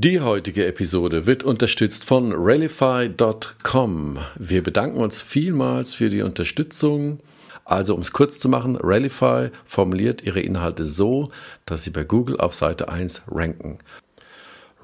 Die 0.00 0.20
heutige 0.20 0.64
Episode 0.64 1.26
wird 1.26 1.42
unterstützt 1.42 2.04
von 2.04 2.32
Rallify.com. 2.32 4.18
Wir 4.36 4.62
bedanken 4.62 4.98
uns 4.98 5.20
vielmals 5.20 5.94
für 5.94 6.08
die 6.08 6.22
Unterstützung. 6.22 7.18
Also, 7.64 7.96
um 7.96 8.02
es 8.02 8.12
kurz 8.12 8.38
zu 8.38 8.48
machen, 8.48 8.76
Rallify 8.80 9.48
formuliert 9.66 10.22
ihre 10.22 10.38
Inhalte 10.38 10.84
so, 10.84 11.32
dass 11.66 11.82
sie 11.82 11.90
bei 11.90 12.04
Google 12.04 12.36
auf 12.38 12.54
Seite 12.54 12.88
1 12.88 13.24
ranken. 13.26 13.78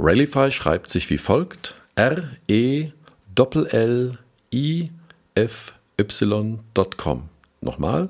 Rallify 0.01 0.51
schreibt 0.51 0.89
sich 0.89 1.09
wie 1.11 1.19
folgt: 1.19 1.77
R-E-L-L-I-F-Y.com. 1.95 2.89
Nochmal, 7.61 8.09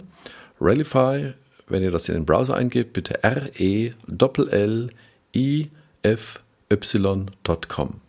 Rallify, 0.58 1.34
wenn 1.68 1.82
ihr 1.82 1.90
das 1.90 2.08
in 2.08 2.14
den 2.14 2.24
Browser 2.24 2.56
eingebt, 2.56 2.94
bitte 2.94 3.22
R-E-L-L-I-F-Y.com. 6.70 8.00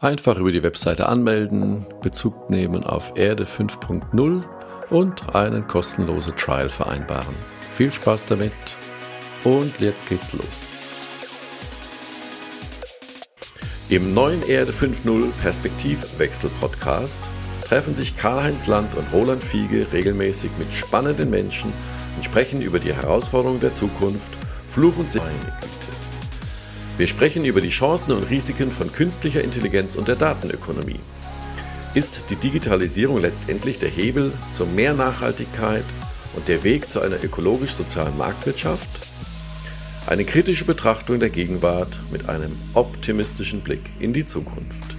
Einfach 0.00 0.36
über 0.38 0.52
die 0.52 0.62
Webseite 0.62 1.08
anmelden, 1.08 1.86
Bezug 2.02 2.50
nehmen 2.50 2.84
auf 2.84 3.12
Erde 3.16 3.44
5.0 3.44 4.44
und 4.90 5.34
einen 5.34 5.66
kostenlosen 5.66 6.36
Trial 6.36 6.70
vereinbaren. 6.70 7.34
Viel 7.74 7.90
Spaß 7.90 8.26
damit 8.26 8.52
und 9.44 9.78
jetzt 9.80 10.08
geht's 10.08 10.32
los. 10.32 10.46
Im 13.88 14.14
neuen 14.14 14.46
Erde 14.46 14.72
5.0 14.72 15.30
Perspektivwechsel 15.40 16.50
Podcast 16.60 17.20
treffen 17.64 17.94
sich 17.94 18.16
Karl-Heinz 18.16 18.66
Land 18.66 18.94
und 18.94 19.12
Roland 19.12 19.42
Fiege 19.42 19.86
regelmäßig 19.92 20.50
mit 20.58 20.72
spannenden 20.72 21.30
Menschen 21.30 21.72
und 22.16 22.24
sprechen 22.24 22.62
über 22.62 22.78
die 22.78 22.94
Herausforderungen 22.94 23.60
der 23.60 23.72
Zukunft, 23.72 24.30
Fluch 24.68 24.96
und 24.98 25.10
Sinn. 25.10 25.22
Wir 26.98 27.06
sprechen 27.06 27.44
über 27.44 27.60
die 27.60 27.68
Chancen 27.68 28.10
und 28.10 28.28
Risiken 28.28 28.72
von 28.72 28.90
künstlicher 28.90 29.44
Intelligenz 29.44 29.94
und 29.94 30.08
der 30.08 30.16
Datenökonomie. 30.16 30.98
Ist 31.94 32.24
die 32.28 32.34
Digitalisierung 32.34 33.20
letztendlich 33.20 33.78
der 33.78 33.88
Hebel 33.88 34.32
zu 34.50 34.66
mehr 34.66 34.94
Nachhaltigkeit 34.94 35.84
und 36.34 36.48
der 36.48 36.64
Weg 36.64 36.90
zu 36.90 37.00
einer 37.00 37.22
ökologisch-sozialen 37.22 38.18
Marktwirtschaft? 38.18 38.88
Eine 40.08 40.24
kritische 40.24 40.64
Betrachtung 40.64 41.20
der 41.20 41.30
Gegenwart 41.30 42.00
mit 42.10 42.28
einem 42.28 42.58
optimistischen 42.74 43.60
Blick 43.60 43.92
in 44.00 44.12
die 44.12 44.24
Zukunft. 44.24 44.97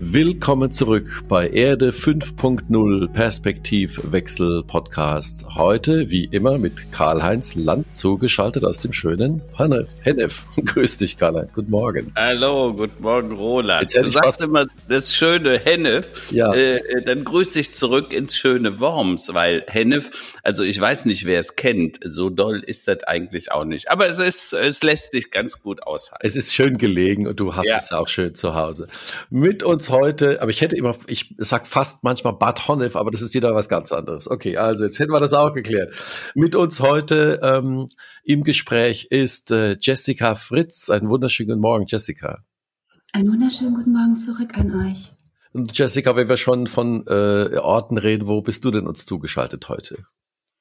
Willkommen 0.00 0.72
zurück 0.72 1.22
bei 1.28 1.48
Erde 1.48 1.90
5.0 1.92 3.12
Perspektivwechsel 3.12 4.64
Podcast. 4.64 5.44
Heute, 5.54 6.10
wie 6.10 6.24
immer, 6.24 6.58
mit 6.58 6.90
Karl-Heinz 6.90 7.54
Land 7.54 7.94
zugeschaltet 7.96 8.64
aus 8.64 8.80
dem 8.80 8.92
schönen 8.92 9.40
Hennef. 9.56 9.88
Hennef. 10.02 10.42
Grüß 10.64 10.98
dich, 10.98 11.16
Karl-Heinz. 11.16 11.54
Guten 11.54 11.70
Morgen. 11.70 12.12
Hallo, 12.16 12.74
guten 12.74 13.00
Morgen, 13.02 13.32
Roland. 13.32 13.94
Du 13.94 14.10
sagst 14.10 14.40
immer 14.40 14.66
das 14.88 15.14
schöne 15.14 15.60
Hennef. 15.60 16.32
Ja. 16.32 16.52
Äh, 16.52 16.78
äh, 16.78 17.02
dann 17.04 17.22
grüß 17.22 17.52
dich 17.52 17.72
zurück 17.72 18.12
ins 18.12 18.36
schöne 18.36 18.80
Worms, 18.80 19.32
weil 19.32 19.64
Hennef, 19.68 20.40
also 20.42 20.64
ich 20.64 20.80
weiß 20.80 21.04
nicht, 21.04 21.24
wer 21.24 21.38
es 21.38 21.54
kennt. 21.54 22.00
So 22.04 22.30
doll 22.30 22.64
ist 22.66 22.88
das 22.88 23.04
eigentlich 23.04 23.52
auch 23.52 23.64
nicht. 23.64 23.90
Aber 23.92 24.08
es 24.08 24.18
ist, 24.18 24.54
es 24.54 24.82
lässt 24.82 25.12
sich 25.12 25.30
ganz 25.30 25.62
gut 25.62 25.84
aushalten. 25.84 26.26
Es 26.26 26.34
ist 26.34 26.52
schön 26.52 26.78
gelegen 26.78 27.28
und 27.28 27.38
du 27.38 27.54
hast 27.54 27.68
ja. 27.68 27.76
es 27.76 27.92
auch 27.92 28.08
schön 28.08 28.34
zu 28.34 28.56
Hause. 28.56 28.88
Mit 29.30 29.62
uns 29.62 29.83
uns 29.84 29.90
heute, 29.90 30.40
aber 30.40 30.50
ich 30.50 30.60
hätte 30.60 30.76
immer, 30.76 30.96
ich 31.08 31.34
sag 31.38 31.66
fast 31.66 32.04
manchmal 32.04 32.32
Bad 32.34 32.68
Honnef, 32.68 32.96
aber 32.96 33.10
das 33.10 33.20
ist 33.20 33.34
wieder 33.34 33.54
was 33.54 33.68
ganz 33.68 33.92
anderes. 33.92 34.30
Okay, 34.30 34.56
also 34.56 34.84
jetzt 34.84 34.98
hätten 34.98 35.12
wir 35.12 35.20
das 35.20 35.34
auch 35.34 35.52
geklärt. 35.52 35.94
Mit 36.34 36.56
uns 36.56 36.80
heute 36.80 37.40
ähm, 37.42 37.86
im 38.24 38.44
Gespräch 38.44 39.08
ist 39.10 39.50
äh, 39.50 39.76
Jessica 39.78 40.36
Fritz. 40.36 40.88
Einen 40.88 41.10
wunderschönen 41.10 41.48
guten 41.50 41.60
Morgen, 41.60 41.84
Jessica. 41.86 42.44
Einen 43.12 43.30
wunderschönen 43.30 43.74
guten 43.74 43.92
Morgen 43.92 44.16
zurück 44.16 44.56
an 44.56 44.88
euch. 44.88 45.12
Und 45.52 45.76
Jessica, 45.76 46.16
wenn 46.16 46.28
wir 46.28 46.38
schon 46.38 46.66
von 46.66 47.06
äh, 47.06 47.58
Orten 47.58 47.98
reden, 47.98 48.26
wo 48.26 48.40
bist 48.40 48.64
du 48.64 48.70
denn 48.70 48.86
uns 48.86 49.04
zugeschaltet 49.04 49.68
heute? 49.68 50.06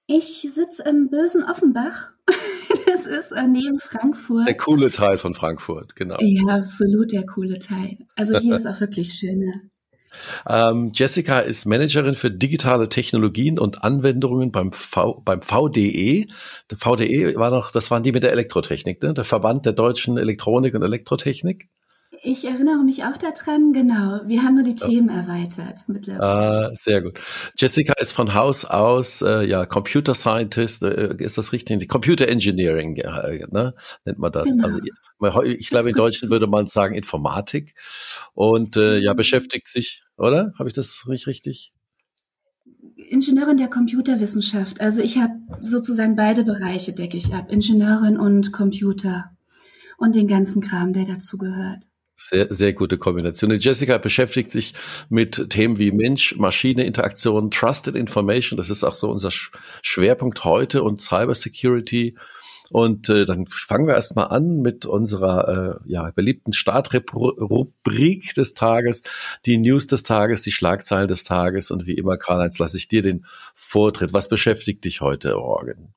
Ich 0.06 0.42
sitze 0.42 0.84
im 0.84 1.10
bösen 1.10 1.44
Offenbach. 1.44 2.10
das 3.06 3.26
ist 3.26 3.32
äh, 3.32 3.48
neben 3.48 3.80
Frankfurt. 3.80 4.48
Der 4.48 4.58
coole 4.58 4.92
Teil 4.92 5.18
von 5.18 5.34
Frankfurt, 5.34 5.96
genau. 5.96 6.18
Ja, 6.20 6.56
absolut 6.56 7.12
der 7.12 7.26
coole 7.26 7.60
Teil. 7.60 7.98
Also 8.16 8.38
hier 8.38 8.56
ist 8.56 8.68
auch 8.68 8.80
wirklich 8.80 9.14
schön. 9.14 9.42
Ähm, 10.48 10.92
Jessica 10.94 11.40
ist 11.40 11.66
Managerin 11.66 12.14
für 12.14 12.30
digitale 12.30 12.88
Technologien 12.88 13.58
und 13.58 13.84
Anwendungen 13.84 14.52
beim, 14.52 14.72
v, 14.72 15.22
beim 15.26 15.42
VDE. 15.42 16.28
Der 16.70 16.78
VDE 16.78 17.36
war 17.36 17.50
noch, 17.50 17.72
das 17.72 17.90
waren 17.90 18.04
die 18.04 18.12
mit 18.12 18.22
der 18.22 18.32
Elektrotechnik, 18.32 19.02
ne? 19.02 19.16
der 19.16 19.24
Verband 19.24 19.66
der 19.66 19.74
deutschen 19.74 20.20
Elektronik 20.20 20.76
und 20.76 20.84
Elektrotechnik. 20.84 21.68
Ich 22.26 22.46
erinnere 22.46 22.82
mich 22.86 23.04
auch 23.04 23.18
daran, 23.18 23.74
genau. 23.74 24.22
Wir 24.26 24.44
haben 24.44 24.56
nur 24.56 24.64
die 24.64 24.78
Themen 24.78 25.10
erweitert 25.10 25.84
mittlerweile. 25.88 26.24
Ah, 26.24 26.72
sehr 26.74 27.02
gut. 27.02 27.20
Jessica 27.58 27.94
ist 28.00 28.14
von 28.14 28.34
Haus 28.34 28.64
aus 28.64 29.22
äh, 29.22 29.44
ja 29.44 29.66
Computer 29.66 30.14
Scientist, 30.14 30.84
äh, 30.84 31.18
ist 31.18 31.38
das 31.38 31.52
richtig? 31.52 31.86
Computer 31.90 32.30
Engineering, 32.30 32.96
ja, 32.96 33.28
ne? 33.52 33.76
nennt 34.06 34.20
man 34.20 34.32
das. 34.32 34.46
Genau. 34.46 34.64
Also 34.64 34.80
ich 35.44 35.68
glaube, 35.68 35.90
in 35.90 35.96
Deutschland 35.96 36.32
würde 36.32 36.48
man 36.48 36.68
sagen 36.68 36.96
Informatik 36.96 37.76
und 38.34 38.78
äh, 38.78 39.00
ja, 39.00 39.14
mhm. 39.14 39.18
beschäftigt 39.18 39.68
sich, 39.68 40.04
oder? 40.16 40.54
Habe 40.58 40.70
ich 40.70 40.74
das 40.74 41.04
nicht 41.08 41.28
richtig? 41.28 41.74
Ingenieurin 42.96 43.58
der 43.58 43.70
Computerwissenschaft. 43.70 44.80
Also 44.80 45.02
ich 45.02 45.18
habe 45.18 45.34
sozusagen 45.60 46.16
beide 46.16 46.46
Bereiche, 46.46 46.94
decke 46.94 47.18
ich 47.18 47.34
ab. 47.34 47.52
Ingenieurin 47.52 48.18
und 48.18 48.54
Computer 48.54 49.32
und 49.98 50.16
den 50.16 50.28
ganzen 50.28 50.62
Kram, 50.62 50.94
der 50.94 51.04
dazugehört. 51.04 51.84
Sehr, 52.26 52.48
sehr 52.50 52.72
gute 52.72 52.98
Kombination. 52.98 53.52
Und 53.52 53.62
Jessica 53.66 53.98
beschäftigt 53.98 54.50
sich 54.50 54.74
mit 55.10 55.50
Themen 55.50 55.78
wie 55.78 55.92
Mensch-Maschine-Interaktion, 55.92 57.52
Trusted 57.52 57.98
Information, 57.98 58.56
das 58.56 58.70
ist 58.70 58.86
auch 58.86 58.96
so 58.96 59.12
unser 59.12 59.30
Schwerpunkt 59.82 60.46
heute 60.46 60.84
und 60.84 61.02
Cyber 61.02 61.36
Security. 61.36 62.16
Und 62.72 63.10
äh, 63.10 63.26
dann 63.26 63.48
fangen 63.48 63.88
wir 63.88 63.96
erstmal 63.96 64.30
an 64.30 64.62
mit 64.62 64.86
unserer 64.86 65.82
äh, 65.86 65.92
ja, 65.92 66.12
beliebten 66.12 66.54
Startrubrik 66.54 68.34
des 68.36 68.54
Tages, 68.54 69.04
die 69.46 69.58
News 69.58 69.88
des 69.88 70.04
Tages, 70.04 70.44
die 70.44 70.52
Schlagzeilen 70.52 71.10
des 71.10 71.26
Tages. 71.26 71.72
Und 71.72 71.88
wie 71.88 71.96
immer, 71.96 72.16
Karl-Heinz, 72.16 72.58
lasse 72.58 72.78
ich 72.78 72.88
dir 72.88 73.02
den 73.02 73.26
Vortritt. 73.54 74.14
Was 74.14 74.30
beschäftigt 74.30 74.86
dich 74.86 75.02
heute 75.02 75.36
Morgen? 75.36 75.94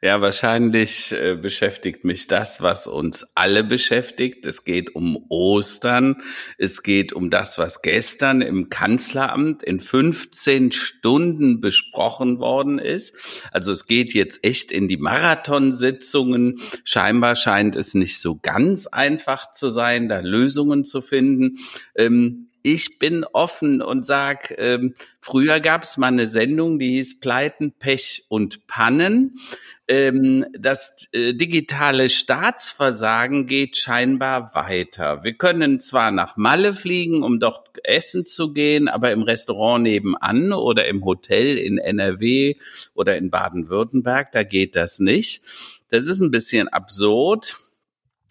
Ja, 0.00 0.20
wahrscheinlich 0.20 1.12
äh, 1.12 1.34
beschäftigt 1.34 2.04
mich 2.04 2.28
das, 2.28 2.62
was 2.62 2.86
uns 2.86 3.32
alle 3.34 3.64
beschäftigt. 3.64 4.46
Es 4.46 4.64
geht 4.64 4.94
um 4.94 5.24
Ostern. 5.28 6.22
Es 6.56 6.82
geht 6.82 7.12
um 7.12 7.30
das, 7.30 7.58
was 7.58 7.82
gestern 7.82 8.40
im 8.40 8.68
Kanzleramt 8.68 9.62
in 9.62 9.80
15 9.80 10.70
Stunden 10.72 11.60
besprochen 11.60 12.38
worden 12.38 12.78
ist. 12.78 13.42
Also 13.50 13.72
es 13.72 13.86
geht 13.86 14.14
jetzt 14.14 14.44
echt 14.44 14.70
in 14.70 14.86
die 14.86 14.98
Marathonsitzungen. 14.98 16.60
Scheinbar 16.84 17.34
scheint 17.34 17.74
es 17.74 17.94
nicht 17.94 18.18
so 18.18 18.38
ganz 18.40 18.86
einfach 18.86 19.50
zu 19.50 19.68
sein, 19.68 20.08
da 20.08 20.20
Lösungen 20.20 20.84
zu 20.84 21.00
finden. 21.00 21.58
Ähm, 21.96 22.47
ich 22.74 22.98
bin 22.98 23.24
offen 23.24 23.80
und 23.80 24.04
sag, 24.04 24.54
ähm, 24.58 24.94
früher 25.20 25.60
gab 25.60 25.84
es 25.84 25.96
mal 25.96 26.08
eine 26.08 26.26
Sendung, 26.26 26.78
die 26.78 26.92
hieß 26.92 27.20
Pleiten, 27.20 27.72
Pech 27.72 28.24
und 28.28 28.66
Pannen. 28.66 29.36
Ähm, 29.86 30.44
das 30.52 31.08
äh, 31.12 31.32
digitale 31.32 32.10
Staatsversagen 32.10 33.46
geht 33.46 33.78
scheinbar 33.78 34.54
weiter. 34.54 35.24
Wir 35.24 35.32
können 35.32 35.80
zwar 35.80 36.10
nach 36.10 36.36
Malle 36.36 36.74
fliegen, 36.74 37.22
um 37.22 37.40
dort 37.40 37.70
essen 37.84 38.26
zu 38.26 38.52
gehen, 38.52 38.88
aber 38.88 39.12
im 39.12 39.22
Restaurant 39.22 39.82
nebenan 39.82 40.52
oder 40.52 40.86
im 40.86 41.04
Hotel 41.04 41.56
in 41.56 41.78
NRW 41.78 42.56
oder 42.94 43.16
in 43.16 43.30
Baden-Württemberg, 43.30 44.30
da 44.32 44.42
geht 44.42 44.76
das 44.76 44.98
nicht. 44.98 45.42
Das 45.88 46.06
ist 46.06 46.20
ein 46.20 46.30
bisschen 46.30 46.68
absurd. 46.68 47.56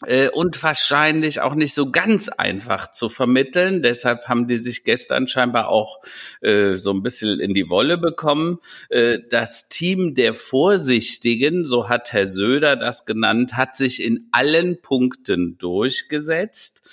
Äh, 0.05 0.29
und 0.29 0.61
wahrscheinlich 0.61 1.41
auch 1.41 1.55
nicht 1.55 1.73
so 1.73 1.91
ganz 1.91 2.29
einfach 2.29 2.91
zu 2.91 3.09
vermitteln. 3.09 3.81
Deshalb 3.81 4.27
haben 4.27 4.47
die 4.47 4.57
sich 4.57 4.83
gestern 4.83 5.27
scheinbar 5.27 5.69
auch 5.69 6.01
äh, 6.41 6.73
so 6.75 6.91
ein 6.91 7.01
bisschen 7.01 7.39
in 7.39 7.53
die 7.55 7.69
Wolle 7.69 7.97
bekommen. 7.97 8.59
Äh, 8.89 9.19
das 9.29 9.69
Team 9.69 10.13
der 10.13 10.35
Vorsichtigen, 10.35 11.65
so 11.65 11.89
hat 11.89 12.13
Herr 12.13 12.27
Söder 12.27 12.75
das 12.75 13.05
genannt, 13.05 13.53
hat 13.53 13.75
sich 13.75 14.03
in 14.03 14.27
allen 14.31 14.81
Punkten 14.81 15.57
durchgesetzt. 15.57 16.87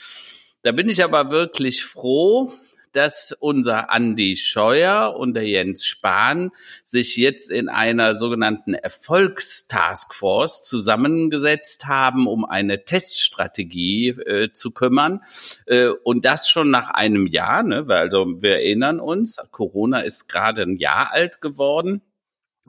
Da 0.63 0.73
bin 0.73 0.89
ich 0.89 1.05
aber 1.05 1.31
wirklich 1.31 1.85
froh, 1.85 2.51
dass 2.95 3.33
unser 3.33 3.91
Andi 3.91 4.37
Scheuer 4.37 5.17
und 5.17 5.35
der 5.35 5.47
Jens 5.47 5.85
Spahn 5.85 6.51
sich 6.85 7.17
jetzt 7.17 7.51
in 7.51 7.69
einer 7.69 8.15
sogenannten 8.15 8.75
Erfolgstaskforce 8.75 10.63
zusammengesetzt 10.63 11.87
haben, 11.87 12.27
um 12.27 12.45
eine 12.45 12.85
Teststrategie 12.85 14.09
äh, 14.09 14.53
zu 14.53 14.71
kümmern. 14.71 15.21
Äh, 15.67 15.89
und 15.89 16.25
das 16.25 16.49
schon 16.49 16.71
nach 16.71 16.91
einem 16.91 17.27
Jahr, 17.27 17.63
ne? 17.63 17.89
weil 17.89 18.05
also 18.05 18.43
wir 18.43 18.53
erinnern 18.53 19.01
uns, 19.01 19.39
Corona 19.51 20.01
ist 20.01 20.29
gerade 20.29 20.63
ein 20.63 20.77
Jahr 20.77 21.13
alt 21.13 21.41
geworden. 21.41 22.03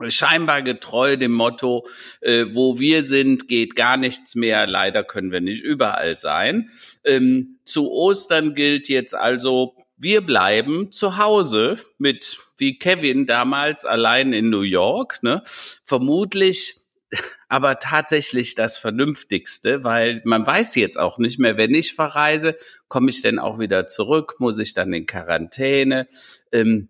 scheinbar 0.08 0.62
getreu 0.62 1.16
dem 1.16 1.32
Motto, 1.32 1.86
äh, 2.20 2.46
wo 2.52 2.78
wir 2.78 3.02
sind, 3.02 3.48
geht 3.48 3.76
gar 3.76 3.96
nichts 3.96 4.34
mehr. 4.34 4.66
Leider 4.66 5.04
können 5.04 5.32
wir 5.32 5.40
nicht 5.40 5.62
überall 5.62 6.16
sein. 6.16 6.70
Ähm, 7.04 7.58
zu 7.64 7.90
Ostern 7.90 8.54
gilt 8.54 8.88
jetzt 8.88 9.14
also, 9.14 9.74
wir 9.96 10.20
bleiben 10.20 10.92
zu 10.92 11.16
Hause 11.16 11.78
mit, 11.98 12.38
wie 12.58 12.78
Kevin 12.78 13.26
damals 13.26 13.84
allein 13.84 14.32
in 14.32 14.50
New 14.50 14.62
York, 14.62 15.22
ne? 15.22 15.42
Vermutlich 15.84 16.86
aber 17.48 17.78
tatsächlich 17.78 18.54
das 18.54 18.78
Vernünftigste, 18.78 19.84
weil 19.84 20.20
man 20.24 20.46
weiß 20.46 20.74
jetzt 20.74 20.98
auch 20.98 21.18
nicht 21.18 21.38
mehr, 21.38 21.56
wenn 21.56 21.74
ich 21.74 21.94
verreise, 21.94 22.56
komme 22.88 23.10
ich 23.10 23.22
denn 23.22 23.38
auch 23.38 23.58
wieder 23.58 23.86
zurück, 23.86 24.34
muss 24.38 24.58
ich 24.58 24.74
dann 24.74 24.92
in 24.92 25.06
Quarantäne. 25.06 26.08
Ähm, 26.50 26.88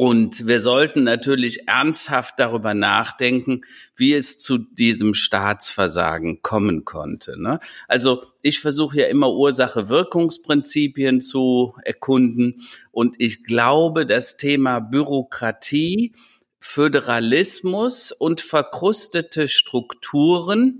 und 0.00 0.46
wir 0.46 0.60
sollten 0.60 1.02
natürlich 1.02 1.66
ernsthaft 1.66 2.34
darüber 2.38 2.72
nachdenken, 2.72 3.62
wie 3.96 4.14
es 4.14 4.38
zu 4.38 4.58
diesem 4.58 5.12
Staatsversagen 5.12 6.40
kommen 6.40 6.84
konnte. 6.84 7.36
Ne? 7.36 7.58
Also 7.88 8.22
ich 8.40 8.60
versuche 8.60 8.98
ja 8.98 9.06
immer 9.08 9.32
Ursache-Wirkungsprinzipien 9.32 11.20
zu 11.20 11.74
erkunden. 11.82 12.62
Und 12.92 13.16
ich 13.18 13.42
glaube, 13.42 14.06
das 14.06 14.36
Thema 14.36 14.78
Bürokratie, 14.78 16.12
Föderalismus 16.60 18.12
und 18.12 18.40
verkrustete 18.40 19.48
Strukturen 19.48 20.78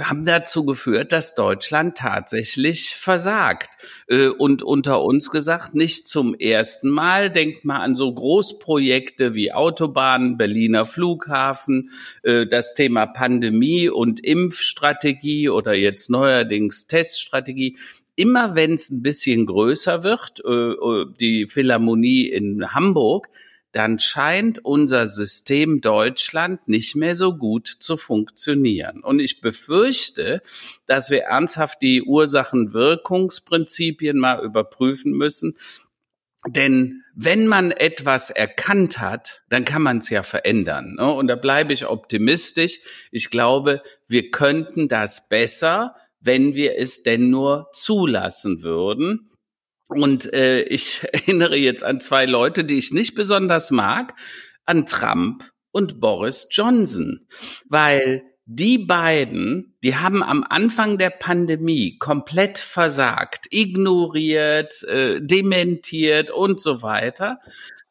haben 0.00 0.24
dazu 0.24 0.64
geführt, 0.64 1.12
dass 1.12 1.34
Deutschland 1.34 1.96
tatsächlich 1.96 2.94
versagt. 2.94 3.70
Äh, 4.08 4.28
und 4.28 4.62
unter 4.62 5.02
uns 5.02 5.30
gesagt, 5.30 5.74
nicht 5.74 6.08
zum 6.08 6.34
ersten 6.34 6.88
Mal. 6.88 7.30
Denkt 7.30 7.64
mal 7.64 7.80
an 7.80 7.94
so 7.94 8.12
Großprojekte 8.12 9.34
wie 9.34 9.52
Autobahnen, 9.52 10.36
Berliner 10.36 10.86
Flughafen, 10.86 11.90
äh, 12.22 12.46
das 12.46 12.74
Thema 12.74 13.06
Pandemie 13.06 13.88
und 13.88 14.24
Impfstrategie 14.24 15.48
oder 15.48 15.74
jetzt 15.74 16.10
neuerdings 16.10 16.86
Teststrategie. 16.86 17.76
Immer 18.14 18.54
wenn 18.54 18.74
es 18.74 18.90
ein 18.90 19.02
bisschen 19.02 19.46
größer 19.46 20.02
wird, 20.02 20.42
äh, 20.44 21.06
die 21.18 21.46
Philharmonie 21.46 22.28
in 22.28 22.74
Hamburg, 22.74 23.28
dann 23.72 23.98
scheint 23.98 24.64
unser 24.64 25.06
System 25.06 25.80
Deutschland 25.80 26.68
nicht 26.68 26.94
mehr 26.94 27.16
so 27.16 27.36
gut 27.36 27.66
zu 27.66 27.96
funktionieren. 27.96 29.02
Und 29.02 29.18
ich 29.18 29.40
befürchte, 29.40 30.42
dass 30.86 31.10
wir 31.10 31.22
ernsthaft 31.22 31.82
die 31.82 32.02
Ursachen-Wirkungsprinzipien 32.02 34.18
mal 34.18 34.44
überprüfen 34.44 35.12
müssen. 35.12 35.56
Denn 36.46 37.02
wenn 37.14 37.46
man 37.46 37.70
etwas 37.70 38.30
erkannt 38.30 38.98
hat, 38.98 39.42
dann 39.48 39.64
kann 39.64 39.82
man 39.82 39.98
es 39.98 40.10
ja 40.10 40.22
verändern. 40.22 40.96
Ne? 40.96 41.12
Und 41.12 41.28
da 41.28 41.36
bleibe 41.36 41.72
ich 41.72 41.86
optimistisch. 41.86 42.80
Ich 43.10 43.30
glaube, 43.30 43.82
wir 44.08 44.30
könnten 44.30 44.88
das 44.88 45.28
besser, 45.28 45.94
wenn 46.20 46.54
wir 46.54 46.78
es 46.78 47.02
denn 47.02 47.30
nur 47.30 47.68
zulassen 47.72 48.62
würden. 48.62 49.30
Und 50.00 50.32
äh, 50.32 50.62
ich 50.62 51.06
erinnere 51.12 51.56
jetzt 51.56 51.84
an 51.84 52.00
zwei 52.00 52.26
Leute, 52.26 52.64
die 52.64 52.78
ich 52.78 52.92
nicht 52.92 53.14
besonders 53.14 53.70
mag, 53.70 54.14
an 54.64 54.86
Trump 54.86 55.44
und 55.72 56.00
Boris 56.00 56.48
Johnson, 56.50 57.26
weil 57.68 58.22
die 58.44 58.78
beiden, 58.78 59.76
die 59.82 59.96
haben 59.96 60.22
am 60.22 60.44
Anfang 60.48 60.98
der 60.98 61.10
Pandemie 61.10 61.96
komplett 61.98 62.58
versagt, 62.58 63.46
ignoriert, 63.50 64.82
äh, 64.84 65.20
dementiert 65.20 66.30
und 66.30 66.60
so 66.60 66.82
weiter. 66.82 67.38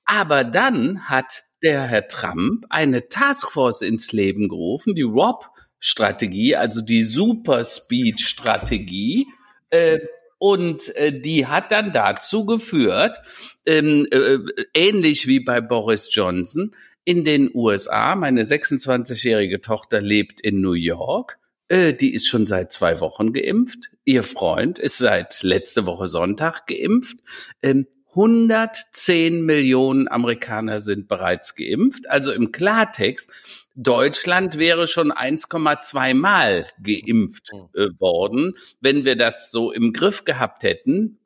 Aber 0.05 0.43
dann 0.43 1.09
hat 1.09 1.43
der 1.63 1.83
Herr 1.83 2.07
Trump 2.07 2.65
eine 2.69 3.07
Taskforce 3.07 3.81
ins 3.81 4.11
Leben 4.11 4.49
gerufen, 4.49 4.93
die 4.93 5.03
ROB-Strategie, 5.03 6.55
also 6.55 6.81
die 6.81 7.03
Super 7.03 7.63
Speed-Strategie, 7.63 9.27
äh, 9.69 9.99
und 10.41 10.95
äh, 10.95 11.21
die 11.21 11.45
hat 11.45 11.71
dann 11.71 11.91
dazu 11.91 12.47
geführt, 12.47 13.19
ähm, 13.67 14.07
äh, 14.09 14.39
ähnlich 14.73 15.27
wie 15.27 15.39
bei 15.39 15.61
Boris 15.61 16.09
Johnson, 16.15 16.75
in 17.05 17.23
den 17.23 17.51
USA, 17.53 18.15
meine 18.15 18.41
26-jährige 18.41 19.61
Tochter 19.61 20.01
lebt 20.01 20.41
in 20.41 20.59
New 20.59 20.73
York, 20.73 21.37
äh, 21.67 21.93
die 21.93 22.11
ist 22.15 22.27
schon 22.27 22.47
seit 22.47 22.71
zwei 22.71 22.99
Wochen 23.01 23.33
geimpft. 23.33 23.91
Ihr 24.03 24.23
Freund 24.23 24.79
ist 24.79 24.97
seit 24.97 25.43
letzte 25.43 25.85
Woche 25.85 26.07
Sonntag 26.07 26.65
geimpft. 26.65 27.19
Ähm, 27.61 27.85
110 28.11 29.41
Millionen 29.45 30.07
Amerikaner 30.07 30.81
sind 30.81 31.07
bereits 31.07 31.55
geimpft. 31.55 32.09
Also 32.09 32.31
im 32.31 32.51
Klartext, 32.51 33.31
Deutschland 33.75 34.57
wäre 34.57 34.87
schon 34.87 35.11
1,2 35.11 36.13
Mal 36.13 36.67
geimpft 36.83 37.51
hm. 37.51 37.69
äh, 37.73 37.99
worden, 37.99 38.55
wenn 38.81 39.05
wir 39.05 39.15
das 39.15 39.51
so 39.51 39.71
im 39.71 39.93
Griff 39.93 40.25
gehabt 40.25 40.63
hätten, 40.63 41.17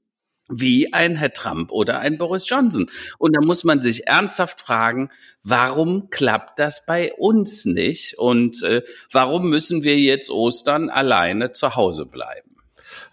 wie 0.48 0.94
ein 0.94 1.16
Herr 1.16 1.34
Trump 1.34 1.72
oder 1.72 2.00
ein 2.00 2.18
Boris 2.18 2.48
Johnson. 2.48 2.90
Und 3.18 3.36
da 3.36 3.42
muss 3.42 3.64
man 3.64 3.82
sich 3.82 4.08
ernsthaft 4.08 4.62
fragen, 4.62 5.10
warum 5.44 6.10
klappt 6.12 6.60
das 6.60 6.86
bei 6.86 7.14
uns 7.14 7.66
nicht? 7.66 8.18
Und 8.18 8.62
äh, 8.62 8.84
warum 9.12 9.50
müssen 9.50 9.84
wir 9.84 9.98
jetzt 9.98 10.30
Ostern 10.30 10.90
alleine 10.90 11.52
zu 11.52 11.76
Hause 11.76 12.06
bleiben? 12.06 12.55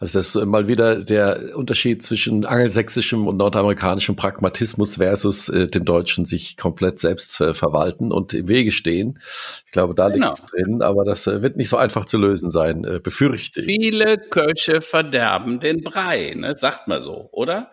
Also 0.03 0.19
das 0.19 0.35
ist 0.35 0.47
mal 0.47 0.67
wieder 0.67 0.97
der 0.97 1.57
Unterschied 1.57 2.03
zwischen 2.03 2.45
angelsächsischem 2.45 3.29
und 3.29 3.37
nordamerikanischem 3.37 4.17
Pragmatismus 4.17 4.97
versus 4.97 5.49
äh, 5.49 5.69
dem 5.69 5.85
Deutschen 5.85 6.25
sich 6.25 6.57
komplett 6.57 6.99
selbst 6.99 7.41
äh, 7.41 7.55
verwalten 7.55 8.11
und 8.11 8.35
im 8.35 8.49
Wege 8.49 8.73
stehen. 8.73 9.21
Ich 9.65 9.71
glaube, 9.71 9.95
da 9.95 10.09
genau. 10.09 10.27
liegt 10.27 10.39
es 10.39 10.47
drin, 10.47 10.83
aber 10.83 11.05
das 11.05 11.29
äh, 11.29 11.41
wird 11.41 11.57
nicht 11.57 11.69
so 11.69 11.77
einfach 11.77 12.05
zu 12.05 12.19
lösen 12.19 12.51
sein, 12.51 12.83
äh, 12.83 12.99
befürchte 12.99 13.61
ich. 13.61 13.67
Viele 13.67 14.19
Köche 14.19 14.81
verderben 14.81 15.61
den 15.61 15.85
Brei, 15.85 16.35
ne? 16.35 16.57
sagt 16.57 16.89
man 16.89 17.01
so, 17.01 17.29
oder? 17.31 17.71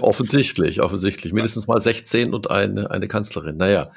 Offensichtlich, 0.00 0.80
offensichtlich. 0.80 1.32
Mindestens 1.32 1.66
mal 1.66 1.80
16 1.80 2.34
und 2.34 2.50
eine, 2.50 2.90
eine 2.90 3.08
Kanzlerin. 3.08 3.56
Naja, 3.56 3.90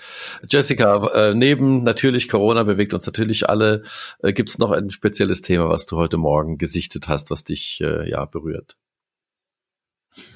Jessica, 0.47 1.07
äh, 1.13 1.33
neben 1.33 1.83
natürlich 1.83 2.27
Corona 2.30 2.63
bewegt 2.63 2.94
uns 2.94 3.06
natürlich 3.06 3.50
alle. 3.50 3.83
Äh, 4.21 4.33
Gibt 4.33 4.50
es 4.50 4.57
noch 4.57 4.71
ein 4.71 4.91
spezielles 4.91 5.41
Thema, 5.41 5.69
was 5.69 5.86
du 5.86 5.97
heute 5.97 6.18
Morgen 6.18 6.57
gesichtet 6.57 7.07
hast, 7.07 7.31
was 7.31 7.44
dich 7.44 7.81
äh, 7.81 8.09
ja 8.09 8.25
berührt? 8.25 8.77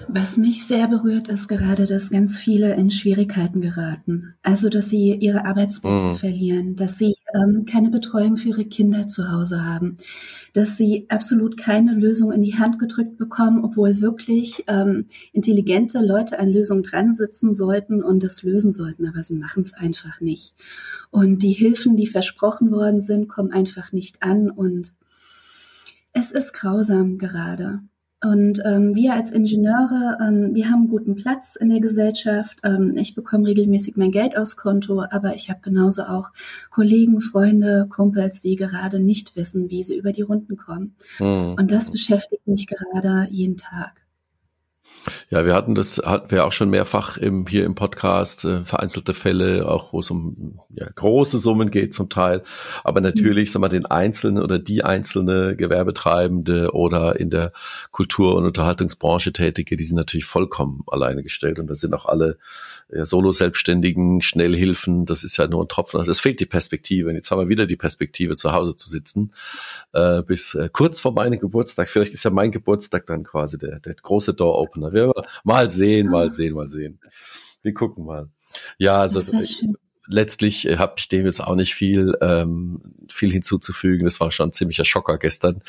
Was 0.08 0.38
mich 0.38 0.66
sehr 0.66 0.88
berührt, 0.88 1.28
ist 1.28 1.48
gerade, 1.48 1.86
dass 1.86 2.10
ganz 2.10 2.38
viele 2.38 2.76
in 2.76 2.92
Schwierigkeiten 2.92 3.62
geraten. 3.62 4.36
Also, 4.44 4.70
dass 4.70 4.90
sie 4.90 5.14
ihre 5.16 5.46
Arbeitsplätze 5.46 6.10
mm. 6.10 6.16
verlieren, 6.16 6.76
dass 6.76 6.98
sie 6.98 7.16
ähm, 7.34 7.66
keine 7.66 7.90
Betreuung 7.90 8.36
für 8.36 8.50
ihre 8.50 8.66
Kinder 8.66 9.08
zu 9.08 9.32
Hause 9.32 9.66
haben, 9.66 9.98
dass 10.54 10.78
sie 10.78 11.06
absolut 11.10 11.58
keine 11.58 11.94
Lösung 11.94 12.32
in 12.32 12.42
die 12.42 12.58
Hand 12.58 12.80
gedrückt 12.80 13.18
bekommen, 13.18 13.64
obwohl 13.64 14.02
wirklich 14.02 14.64
ähm, 14.68 15.06
intelligente 15.32 16.00
Leute 16.00 16.40
an 16.40 16.50
Lösungen 16.50 16.84
dran 16.84 17.14
sitzen 17.14 17.54
sollten 17.54 18.04
und 18.04 18.24
das 18.24 18.44
lösen 18.44 18.72
sollten, 18.72 19.08
aber 19.08 19.24
sie 19.24 19.36
machen 19.36 19.62
es 19.62 19.74
einfach 19.74 20.22
nicht. 20.22 20.54
Und 21.12 21.44
die 21.44 21.54
Hilfen, 21.54 21.98
die 21.98 22.08
versprochen 22.08 22.72
worden 22.72 23.02
sind, 23.02 23.30
kommen 23.30 23.52
einfach 23.52 23.92
nicht 23.92 24.22
an 24.22 24.50
und 24.52 24.94
es 26.12 26.32
ist 26.32 26.54
grausam 26.54 27.18
gerade. 27.18 27.82
Und 28.24 28.62
ähm, 28.66 28.96
wir 28.96 29.14
als 29.14 29.32
Ingenieure, 29.32 30.18
ähm, 30.22 30.52
wir 30.54 30.70
haben 30.70 30.82
einen 30.82 30.90
guten 30.90 31.16
Platz 31.16 31.56
in 31.56 31.70
der 31.70 31.82
Gesellschaft. 31.82 32.60
Ähm, 32.64 32.96
ich 32.96 33.16
bekomme 33.16 33.48
regelmäßig 33.48 33.98
mein 33.98 34.12
Geld 34.12 34.38
aufs 34.38 34.56
Konto, 34.56 35.04
aber 35.10 35.36
ich 35.36 35.50
habe 35.50 35.60
genauso 35.62 36.04
auch 36.04 36.32
Kollegen, 36.70 37.20
Freunde, 37.20 37.88
Kumpels, 37.90 38.40
die 38.40 38.56
gerade 38.56 39.00
nicht 39.00 39.36
wissen, 39.36 39.70
wie 39.70 39.84
sie 39.84 39.98
über 39.98 40.14
die 40.14 40.22
Runden 40.22 40.56
kommen. 40.56 40.96
Mhm. 41.20 41.56
Und 41.58 41.72
das 41.72 41.92
beschäftigt 41.92 42.48
mich 42.48 42.68
gerade 42.68 43.28
jeden 43.30 43.58
Tag. 43.58 44.03
Ja, 45.30 45.46
wir 45.46 45.54
hatten 45.54 45.76
das, 45.76 45.98
hatten 45.98 46.32
wir 46.32 46.46
auch 46.46 46.52
schon 46.52 46.70
mehrfach 46.70 47.18
im, 47.18 47.48
hier 47.48 47.66
im 47.66 47.76
Podcast, 47.76 48.46
äh, 48.46 48.64
vereinzelte 48.64 49.14
Fälle, 49.14 49.68
auch 49.68 49.94
wo 49.94 50.00
es 50.00 50.10
um 50.10 50.60
ja, 50.74 50.88
große 50.94 51.38
Summen 51.38 51.72
geht 51.72 51.94
zum 51.94 52.10
Teil. 52.10 52.44
Aber 52.84 53.02
natürlich, 53.02 53.50
mhm. 53.50 53.54
sagen 53.54 53.64
wir, 53.64 53.70
den 53.70 53.86
Einzelnen 53.86 54.42
oder 54.42 54.60
die 54.60 54.84
einzelne 54.84 55.56
Gewerbetreibende 55.56 56.72
oder 56.72 57.20
in 57.20 57.30
der 57.30 57.52
Kultur- 57.92 58.36
und 58.36 58.46
Unterhaltungsbranche 58.46 59.34
Tätige, 59.34 59.76
die 59.76 59.84
sind 59.84 59.98
natürlich 59.98 60.26
vollkommen 60.26 60.84
alleine 60.88 61.24
gestellt. 61.24 61.60
Und 61.60 61.68
das 61.68 61.80
sind 61.80 61.94
auch 61.94 62.06
alle 62.06 62.38
ja, 62.92 63.06
Solo-Selbstständigen, 63.06 64.22
Schnellhilfen, 64.22 65.06
das 65.06 65.24
ist 65.24 65.38
ja 65.38 65.48
nur 65.48 65.64
ein 65.64 65.68
Tropfen. 65.68 66.04
Das 66.04 66.20
fehlt 66.20 66.40
die 66.40 66.46
Perspektive. 66.46 67.10
Und 67.10 67.16
jetzt 67.16 67.32
haben 67.32 67.40
wir 67.40 67.50
wieder 67.50 67.66
die 67.66 67.76
Perspektive, 67.76 68.36
zu 68.36 68.54
Hause 68.54 68.76
zu 68.76 68.90
sitzen, 68.90 69.34
äh, 69.94 70.22
bis 70.22 70.56
äh, 70.56 70.70
kurz 70.72 71.00
vor 71.00 71.14
meinem 71.14 71.40
Geburtstag. 71.40 71.90
Vielleicht 71.90 72.14
ist 72.14 72.24
ja 72.24 72.32
mein 72.32 72.52
Geburtstag 72.52 73.06
dann 73.06 73.24
quasi 73.24 73.58
der, 73.58 73.80
der 73.80 73.96
große 73.96 74.34
Door-Opener. 74.34 74.93
Mal 75.44 75.70
sehen, 75.70 76.10
mal 76.10 76.32
sehen, 76.32 76.54
mal 76.54 76.70
sehen. 76.70 77.00
Wir 77.62 77.74
gucken 77.74 78.06
mal. 78.06 78.30
Ja, 78.78 79.00
also 79.00 79.20
letztlich 80.08 80.68
äh, 80.68 80.78
habe 80.78 80.96
ich 80.98 81.08
dem 81.08 81.26
jetzt 81.26 81.42
auch 81.42 81.56
nicht 81.56 81.76
viel 81.76 82.18
ähm, 82.22 82.82
viel 83.10 83.32
hinzuzufügen. 83.32 84.06
Das 84.06 84.20
war 84.20 84.32
schon 84.32 84.50
ein 84.50 84.54
ziemlicher 84.54 84.86
Schocker 84.86 85.18
gestern. 85.18 85.62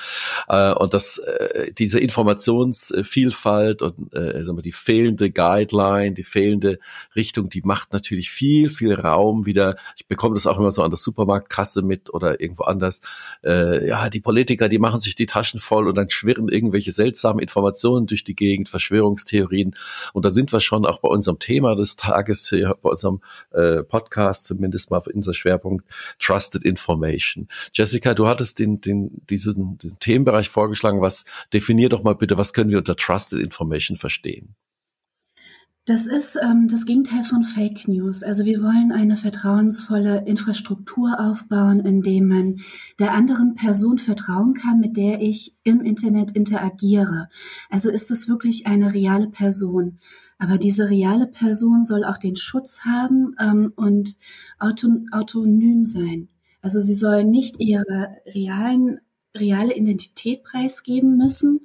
Äh, 0.48 0.72
und 0.72 0.94
das 0.94 1.18
äh, 1.18 1.72
diese 1.72 2.00
Informationsvielfalt 2.00 3.82
und 3.82 4.12
äh, 4.14 4.42
sagen 4.42 4.58
wir, 4.58 4.62
die 4.62 4.72
fehlende 4.72 5.30
Guideline, 5.30 6.14
die 6.14 6.24
fehlende 6.24 6.78
Richtung, 7.14 7.48
die 7.48 7.62
macht 7.62 7.92
natürlich 7.92 8.30
viel 8.30 8.70
viel 8.70 8.94
Raum 8.94 9.46
wieder. 9.46 9.76
Ich 9.96 10.06
bekomme 10.06 10.34
das 10.34 10.46
auch 10.46 10.58
immer 10.58 10.72
so 10.72 10.82
an 10.82 10.90
der 10.90 10.98
Supermarktkasse 10.98 11.82
mit 11.82 12.12
oder 12.12 12.40
irgendwo 12.40 12.64
anders. 12.64 13.00
Äh, 13.44 13.86
ja, 13.88 14.10
die 14.10 14.20
Politiker, 14.20 14.68
die 14.68 14.78
machen 14.78 15.00
sich 15.00 15.14
die 15.14 15.26
Taschen 15.26 15.60
voll 15.60 15.88
und 15.88 15.96
dann 15.96 16.10
schwirren 16.10 16.48
irgendwelche 16.48 16.92
seltsamen 16.92 17.40
Informationen 17.40 18.06
durch 18.06 18.24
die 18.24 18.34
Gegend, 18.34 18.68
Verschwörungstheorien. 18.68 19.74
Und 20.12 20.24
da 20.24 20.30
sind 20.30 20.52
wir 20.52 20.60
schon 20.60 20.86
auch 20.86 20.98
bei 20.98 21.08
unserem 21.08 21.38
Thema 21.38 21.76
des 21.76 21.96
Tages, 21.96 22.50
bei 22.50 22.90
unserem 22.90 23.20
äh, 23.52 23.82
Podcast 23.82 24.24
zumindest 24.42 24.90
mal 24.90 25.02
unser 25.12 25.34
Schwerpunkt 25.34 25.86
Trusted 26.18 26.64
Information. 26.64 27.48
Jessica, 27.72 28.14
du 28.14 28.26
hattest 28.26 28.58
den, 28.58 28.80
den, 28.80 29.22
diesen, 29.30 29.78
diesen 29.78 29.98
Themenbereich 30.00 30.48
vorgeschlagen. 30.48 31.00
Was 31.00 31.24
definier 31.52 31.88
doch 31.88 32.02
mal 32.02 32.14
bitte, 32.14 32.36
was 32.36 32.52
können 32.52 32.70
wir 32.70 32.78
unter 32.78 32.96
Trusted 32.96 33.40
Information 33.40 33.96
verstehen? 33.96 34.56
Das 35.86 36.06
ist 36.06 36.38
ähm, 36.42 36.66
das 36.66 36.86
Gegenteil 36.86 37.24
von 37.24 37.44
Fake 37.44 37.86
News. 37.88 38.22
Also 38.22 38.46
wir 38.46 38.62
wollen 38.62 38.90
eine 38.90 39.16
vertrauensvolle 39.16 40.24
Infrastruktur 40.24 41.20
aufbauen, 41.20 41.80
indem 41.80 42.28
man 42.28 42.60
der 42.98 43.12
anderen 43.12 43.54
Person 43.54 43.98
vertrauen 43.98 44.54
kann, 44.54 44.80
mit 44.80 44.96
der 44.96 45.20
ich 45.20 45.58
im 45.62 45.82
Internet 45.82 46.30
interagiere. 46.30 47.28
Also 47.68 47.90
ist 47.90 48.10
es 48.10 48.28
wirklich 48.28 48.66
eine 48.66 48.94
reale 48.94 49.28
Person. 49.28 49.98
Aber 50.38 50.58
diese 50.58 50.90
reale 50.90 51.26
Person 51.26 51.84
soll 51.84 52.04
auch 52.04 52.18
den 52.18 52.36
Schutz 52.36 52.80
haben 52.84 53.34
ähm, 53.40 53.72
und 53.76 54.16
auto 54.58 54.88
autonym 55.12 55.86
sein. 55.86 56.28
Also 56.60 56.80
sie 56.80 56.94
soll 56.94 57.24
nicht 57.24 57.60
ihre 57.60 58.16
realen, 58.26 59.00
reale 59.34 59.76
Identität 59.76 60.44
preisgeben 60.44 61.16
müssen, 61.16 61.60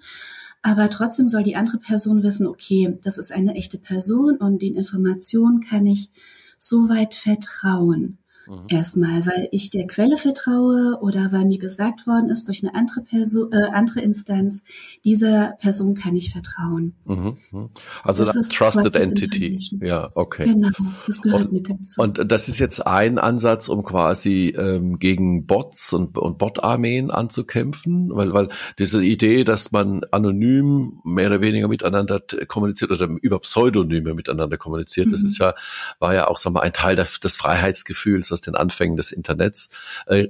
aber 0.61 0.89
trotzdem 0.89 1.27
soll 1.27 1.43
die 1.43 1.55
andere 1.55 1.77
Person 1.77 2.21
wissen, 2.21 2.45
okay, 2.47 2.97
das 3.03 3.17
ist 3.17 3.31
eine 3.31 3.55
echte 3.55 3.77
Person 3.77 4.38
und 4.38 4.61
den 4.61 4.75
Informationen 4.75 5.61
kann 5.61 5.85
ich 5.85 6.11
so 6.57 6.89
weit 6.89 7.15
vertrauen. 7.15 8.17
Mhm. 8.49 8.65
Erstmal, 8.67 9.25
weil 9.27 9.47
ich 9.51 9.69
der 9.69 9.85
Quelle 9.85 10.17
vertraue 10.17 10.97
oder 11.01 11.31
weil 11.31 11.45
mir 11.45 11.59
gesagt 11.59 12.07
worden 12.07 12.29
ist 12.29 12.47
durch 12.47 12.63
eine 12.63 12.73
andere 12.73 13.01
Person, 13.01 13.51
äh, 13.53 13.69
andere 13.71 14.01
Instanz, 14.01 14.63
dieser 15.05 15.53
Person 15.59 15.93
kann 15.93 16.15
ich 16.15 16.31
vertrauen. 16.31 16.95
Mhm. 17.05 17.37
mhm. 17.51 17.69
Also 18.03 18.25
das 18.25 18.35
ist 18.35 18.51
Trusted 18.53 18.95
Entity. 18.95 19.59
Ja, 19.81 20.09
okay. 20.15 20.45
Genau, 20.45 20.69
das 21.05 21.21
gehört 21.21 21.45
und, 21.45 21.53
mit 21.53 21.69
dazu. 21.69 22.01
Und 22.01 22.31
das 22.31 22.49
ist 22.49 22.57
jetzt 22.57 22.85
ein 22.87 23.19
Ansatz, 23.19 23.69
um 23.69 23.83
quasi 23.83 24.55
ähm, 24.57 24.97
gegen 24.97 25.45
Bots 25.45 25.93
und, 25.93 26.17
und 26.17 26.39
Bot-Armeen 26.39 27.11
anzukämpfen, 27.11 28.09
weil, 28.15 28.33
weil 28.33 28.49
diese 28.79 29.03
Idee, 29.03 29.43
dass 29.43 29.71
man 29.71 30.03
anonym 30.11 30.99
mehr 31.03 31.27
oder 31.27 31.41
weniger 31.41 31.67
miteinander 31.67 32.19
kommuniziert 32.47 32.89
oder 32.89 33.07
über 33.21 33.39
Pseudonyme 33.39 34.15
miteinander 34.15 34.57
kommuniziert, 34.57 35.07
mhm. 35.07 35.11
das 35.11 35.21
ist 35.21 35.37
ja, 35.37 35.53
war 35.99 36.15
ja 36.15 36.27
auch, 36.27 36.37
sag 36.37 36.53
mal, 36.53 36.61
ein 36.61 36.73
Teil 36.73 36.95
des 36.95 37.37
Freiheitsgefühls, 37.37 38.31
aus 38.39 38.41
den 38.41 38.55
Anfängen 38.55 38.98
des 38.98 39.12
Internets. 39.12 39.69
Äh, 40.08 40.29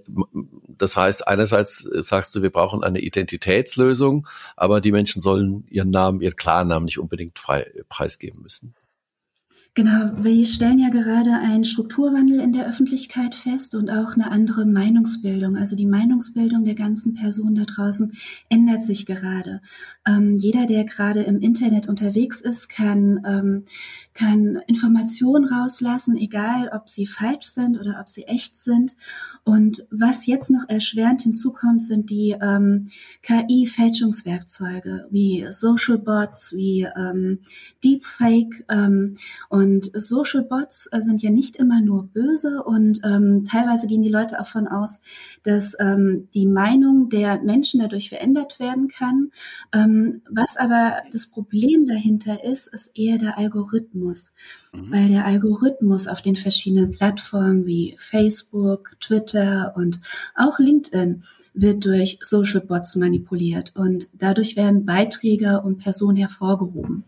das 0.67 0.97
heißt, 0.97 1.27
einerseits 1.27 1.79
sagst 1.79 2.35
du, 2.35 2.41
wir 2.41 2.49
brauchen 2.49 2.83
eine 2.83 2.99
Identitätslösung, 2.99 4.27
aber 4.55 4.81
die 4.81 4.91
Menschen 4.91 5.21
sollen 5.21 5.65
ihren 5.69 5.91
Namen, 5.91 6.21
ihren 6.21 6.35
Klarnamen 6.35 6.85
nicht 6.85 6.99
unbedingt 6.99 7.37
frei 7.39 7.71
preisgeben 7.87 8.41
müssen. 8.41 8.73
Genau, 9.75 10.11
wir 10.17 10.45
stellen 10.45 10.79
ja 10.79 10.89
gerade 10.89 11.31
einen 11.31 11.63
Strukturwandel 11.63 12.39
in 12.39 12.51
der 12.51 12.67
Öffentlichkeit 12.67 13.35
fest 13.35 13.75
und 13.75 13.89
auch 13.89 14.13
eine 14.13 14.29
andere 14.29 14.65
Meinungsbildung. 14.65 15.55
Also 15.55 15.75
die 15.75 15.85
Meinungsbildung 15.85 16.65
der 16.65 16.73
ganzen 16.73 17.13
Person 17.13 17.55
da 17.55 17.63
draußen 17.63 18.11
ändert 18.49 18.83
sich 18.83 19.05
gerade. 19.05 19.61
Ähm, 20.05 20.37
jeder, 20.37 20.65
der 20.65 20.85
gerade 20.85 21.21
im 21.21 21.39
Internet 21.39 21.87
unterwegs 21.87 22.41
ist, 22.41 22.67
kann, 22.67 23.23
ähm, 23.25 23.63
kann 24.19 24.59
Informationen 24.67 25.45
rauslassen, 25.45 26.17
egal 26.17 26.69
ob 26.73 26.89
sie 26.89 27.05
falsch 27.05 27.47
sind 27.47 27.79
oder 27.79 27.99
ob 28.01 28.09
sie 28.09 28.23
echt 28.23 28.57
sind. 28.57 28.95
Und 29.45 29.87
was 29.91 30.25
jetzt 30.25 30.51
noch 30.51 30.67
erschwerend 30.67 31.21
hinzukommt, 31.21 31.81
sind 31.81 32.09
die 32.09 32.35
ähm, 32.39 32.89
KI-Fälschungswerkzeuge 33.23 35.07
wie 35.09 35.47
Social 35.51 35.97
Bots, 35.97 36.53
wie 36.53 36.85
ähm, 36.97 37.39
Deepfake 37.83 38.65
ähm, 38.69 39.15
und 39.47 39.89
Social 39.93 40.43
Bots 40.43 40.89
äh, 40.91 40.99
sind 40.99 41.21
ja 41.21 41.29
nicht 41.29 41.55
immer 41.55 41.79
nur 41.79 42.07
böse 42.07 42.61
und 42.63 42.99
ähm, 43.05 43.45
teilweise 43.45 43.87
gehen 43.87 44.01
die 44.01 44.09
Leute 44.09 44.35
davon 44.35 44.67
aus, 44.67 45.01
dass 45.43 45.77
ähm, 45.79 46.27
die 46.33 46.45
Meinung 46.45 47.09
der 47.09 47.41
Menschen 47.41 47.79
dadurch 47.79 48.09
verändert 48.09 48.59
werden 48.59 48.89
kann. 48.89 49.31
Ähm, 49.73 50.21
was 50.29 50.57
aber 50.57 51.03
das 51.11 51.27
Problem 51.27 51.85
dahinter 51.85 52.43
ist, 52.43 52.67
ist 52.67 52.97
eher 52.97 53.17
der 53.17 53.37
Algorithmus. 53.37 54.08
Mhm. 54.73 54.91
Weil 54.91 55.07
der 55.09 55.25
Algorithmus 55.25 56.07
auf 56.07 56.21
den 56.21 56.35
verschiedenen 56.35 56.91
Plattformen 56.91 57.65
wie 57.65 57.95
Facebook, 57.97 58.95
Twitter 58.99 59.73
und 59.75 59.99
auch 60.35 60.59
LinkedIn 60.59 61.23
wird 61.53 61.85
durch 61.85 62.19
Social 62.21 62.61
Bots 62.61 62.95
manipuliert 62.95 63.75
und 63.75 64.09
dadurch 64.13 64.55
werden 64.55 64.85
Beiträge 64.85 65.61
und 65.61 65.79
Personen 65.79 66.17
hervorgehoben. 66.17 67.03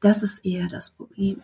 Das 0.00 0.22
ist 0.22 0.44
eher 0.44 0.68
das 0.68 0.90
Problem. 0.90 1.40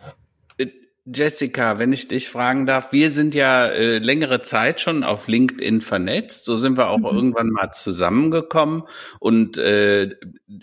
Jessica, 1.07 1.77
wenn 1.77 1.93
ich 1.93 2.07
dich 2.07 2.29
fragen 2.29 2.65
darf, 2.65 2.91
wir 2.91 3.11
sind 3.11 3.35
ja 3.35 3.67
äh, 3.67 3.99
längere 3.99 4.41
Zeit 4.41 4.81
schon 4.81 5.03
auf 5.03 5.27
LinkedIn 5.27 5.81
vernetzt. 5.81 6.45
So 6.45 6.55
sind 6.55 6.77
wir 6.77 6.89
auch 6.89 6.97
mhm. 6.97 7.05
irgendwann 7.05 7.49
mal 7.49 7.71
zusammengekommen. 7.71 8.83
Und 9.19 9.59
äh, 9.59 10.15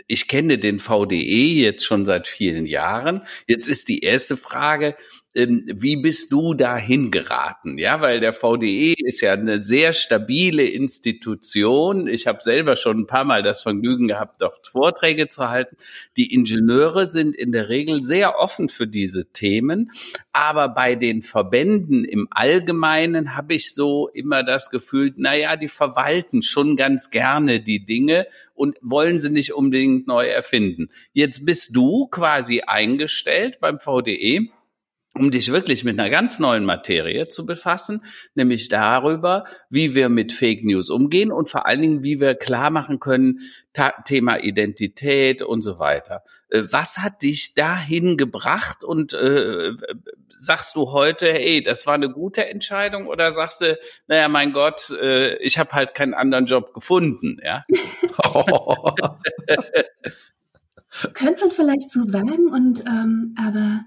ich 0.09 0.27
kenne 0.27 0.59
den 0.59 0.81
VDE 0.81 1.63
jetzt 1.63 1.85
schon 1.85 2.05
seit 2.05 2.27
vielen 2.27 2.67
Jahren. 2.67 3.23
Jetzt 3.47 3.69
ist 3.69 3.89
die 3.89 4.01
erste 4.01 4.37
Frage, 4.37 4.97
wie 5.35 5.97
bist 5.97 6.31
du 6.31 6.53
dahin 6.53 7.11
geraten? 7.11 7.79
Ja, 7.79 8.01
weil 8.03 8.21
der 8.21 8.35
VDE 8.35 8.95
ist 8.99 9.23
ja 9.23 9.33
eine 9.33 9.59
sehr 9.59 9.95
stabile 9.95 10.65
Institution. 10.65 12.07
Ich 12.07 12.27
habe 12.27 12.43
selber 12.43 12.77
schon 12.77 13.01
ein 13.01 13.07
paar 13.07 13.25
Mal 13.25 13.43
das 13.43 13.63
Vergnügen 13.63 14.09
gehabt, 14.09 14.43
dort 14.43 14.67
Vorträge 14.67 15.29
zu 15.29 15.49
halten. 15.49 15.77
Die 16.19 16.35
Ingenieure 16.35 17.07
sind 17.07 17.35
in 17.35 17.53
der 17.53 17.71
Regel 17.71 18.03
sehr 18.03 18.39
offen 18.39 18.69
für 18.69 18.87
diese 18.87 19.33
Themen, 19.33 19.91
aber 20.33 20.69
bei 20.69 20.97
den 20.97 21.23
Verbänden 21.23 22.05
im 22.05 22.29
Allgemeinen 22.31 23.35
habe 23.35 23.55
ich 23.55 23.75
so 23.75 24.09
immer 24.09 24.43
das 24.43 24.71
Gefühl, 24.71 25.15
na 25.17 25.35
ja, 25.35 25.57
die 25.57 25.69
verwalten 25.69 26.43
schon 26.43 26.77
ganz 26.77 27.11
gerne 27.11 27.61
die 27.61 27.85
Dinge 27.85 28.27
und 28.55 28.77
wollen 28.83 29.19
sie 29.19 29.31
nicht 29.31 29.55
unbedingt 29.55 30.07
neu 30.07 30.27
erfinden. 30.27 30.91
Jetzt 31.13 31.47
bist 31.47 31.75
du 31.75 32.07
quasi 32.09 32.61
eingestellt 32.61 33.61
beim 33.61 33.79
VDE 33.81 34.51
um 35.15 35.31
dich 35.31 35.53
wirklich 35.53 35.85
mit 35.85 35.99
einer 35.99 36.09
ganz 36.11 36.39
neuen 36.39 36.65
Materie 36.65 37.29
zu 37.29 37.45
befassen, 37.45 38.03
nämlich 38.35 38.69
darüber, 38.69 39.45
wie 39.69 39.95
wir 39.95 40.09
mit 40.09 40.33
Fake 40.33 40.65
News 40.65 40.89
umgehen 40.89 41.31
und 41.31 41.51
vor 41.51 41.67
allen 41.67 41.83
Dingen, 41.83 42.03
wie 42.03 42.21
wir 42.21 42.35
klar 42.35 42.71
machen 42.71 42.99
können, 42.99 43.41
Thema 44.05 44.39
Identität 44.39 45.43
und 45.43 45.61
so 45.61 45.79
weiter. 45.79 46.23
Äh, 46.49 46.63
was 46.71 46.99
hat 46.99 47.23
dich 47.23 47.55
dahin 47.55 48.17
gebracht 48.17 48.85
und 48.85 49.13
äh, 49.13 49.73
sagst 50.35 50.77
du 50.77 50.93
heute, 50.93 51.33
hey, 51.33 51.63
das 51.63 51.87
war 51.87 51.95
eine 51.95 52.11
gute 52.11 52.47
Entscheidung 52.47 53.07
oder 53.07 53.33
sagst 53.33 53.61
du, 53.61 53.79
naja, 54.07 54.29
mein 54.29 54.53
Gott, 54.53 54.91
äh, 55.01 55.37
ich 55.37 55.59
habe 55.59 55.73
halt 55.73 55.95
keinen 55.95 56.15
anderen 56.15 56.47
Job 56.47 56.73
gefunden, 56.73 57.39
ja? 57.43 57.63
Könnte 61.15 61.41
man 61.41 61.51
vielleicht 61.51 61.91
so 61.91 62.03
sagen 62.03 62.49
und 62.51 62.85
ähm, 62.87 63.35
aber 63.39 63.81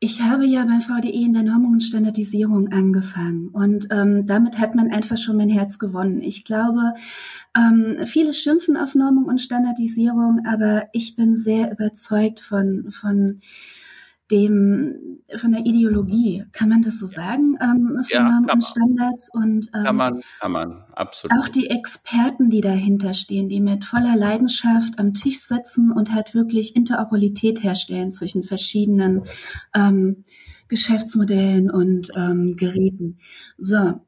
ich 0.00 0.22
habe 0.22 0.46
ja 0.46 0.64
beim 0.64 0.80
VDE 0.80 1.24
in 1.24 1.32
der 1.32 1.42
Normung 1.42 1.72
und 1.72 1.82
Standardisierung 1.82 2.68
angefangen 2.68 3.48
und 3.48 3.88
ähm, 3.90 4.26
damit 4.26 4.58
hat 4.58 4.76
man 4.76 4.90
einfach 4.92 5.18
schon 5.18 5.36
mein 5.36 5.48
Herz 5.48 5.78
gewonnen. 5.78 6.22
Ich 6.22 6.44
glaube, 6.44 6.94
ähm, 7.56 7.98
viele 8.04 8.32
schimpfen 8.32 8.76
auf 8.76 8.94
Normung 8.94 9.24
und 9.24 9.40
Standardisierung, 9.40 10.46
aber 10.46 10.86
ich 10.92 11.16
bin 11.16 11.34
sehr 11.34 11.72
überzeugt 11.72 12.38
von, 12.38 12.90
von 12.92 13.40
dem 14.30 15.18
von 15.36 15.52
der 15.52 15.66
Ideologie, 15.66 16.44
kann 16.52 16.70
man 16.70 16.80
das 16.80 16.98
so 16.98 17.06
sagen, 17.06 17.58
ähm, 17.60 18.02
von 18.02 18.04
ja, 18.10 18.40
und 18.50 18.64
Standards 18.64 19.30
und 19.34 19.68
ähm, 19.74 19.84
kann 19.84 19.96
man, 19.96 20.20
kann 20.40 20.52
man, 20.52 20.84
absolut. 20.94 21.38
Auch 21.38 21.48
die 21.48 21.68
Experten, 21.68 22.48
die 22.48 22.62
dahinter 22.62 23.12
stehen, 23.12 23.48
die 23.48 23.60
mit 23.60 23.84
voller 23.84 24.16
Leidenschaft 24.16 24.98
am 24.98 25.12
Tisch 25.12 25.40
sitzen 25.40 25.92
und 25.92 26.14
halt 26.14 26.34
wirklich 26.34 26.76
Interoperabilität 26.76 27.62
herstellen 27.62 28.10
zwischen 28.10 28.42
verschiedenen 28.42 29.24
ähm, 29.74 30.24
Geschäftsmodellen 30.68 31.70
und 31.70 32.10
ähm, 32.16 32.56
Geräten. 32.56 33.18
So, 33.58 34.00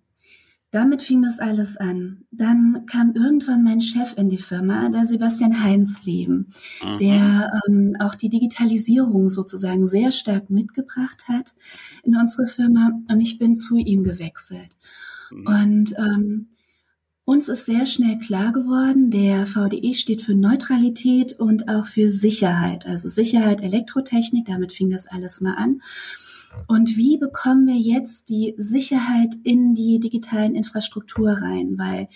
damit 0.71 1.03
fing 1.03 1.23
das 1.23 1.41
alles 1.41 1.77
an. 1.77 2.25
Dann 2.31 2.87
kam 2.87 3.15
irgendwann 3.15 3.65
mein 3.65 3.81
Chef 3.81 4.15
in 4.17 4.29
die 4.29 4.39
Firma, 4.39 4.89
der 4.89 5.05
Sebastian 5.05 5.63
Heinzleben, 5.63 6.53
mhm. 6.83 6.99
der 6.99 7.53
ähm, 7.69 7.97
auch 7.99 8.15
die 8.15 8.29
Digitalisierung 8.29 9.29
sozusagen 9.31 9.87
sehr 9.87 10.13
stark 10.13 10.49
mitgebracht 10.49 11.29
hat 11.29 11.55
in 12.05 12.17
unsere 12.17 12.47
Firma. 12.47 12.93
Und 13.11 13.21
ich 13.21 13.39
bin 13.39 13.57
zu 13.57 13.79
ihm 13.79 14.05
gewechselt. 14.05 14.77
Mhm. 15.31 15.47
Und 15.47 15.95
ähm, 15.99 16.47
uns 17.25 17.49
ist 17.49 17.67
sehr 17.67 17.87
schnell 17.87 18.19
klar 18.19 18.53
geworden, 18.53 19.11
der 19.11 19.47
VDE 19.47 19.95
steht 19.95 20.23
für 20.23 20.35
Neutralität 20.35 21.33
und 21.39 21.69
auch 21.69 21.87
für 21.87 22.11
Sicherheit. 22.11 22.87
Also 22.87 23.09
Sicherheit, 23.09 23.61
Elektrotechnik, 23.61 24.47
damit 24.47 24.73
fing 24.73 24.91
das 24.91 25.07
alles 25.07 25.41
mal 25.41 25.55
an. 25.55 25.81
Und 26.67 26.97
wie 26.97 27.19
bekommen 27.19 27.67
wir 27.67 27.77
jetzt 27.77 28.29
die 28.29 28.55
Sicherheit 28.57 29.35
in 29.45 29.75
die 29.75 30.01
digitalen 30.01 30.55
Infrastruktur 30.55 31.31
rein? 31.31 31.75
Weil 31.77 32.09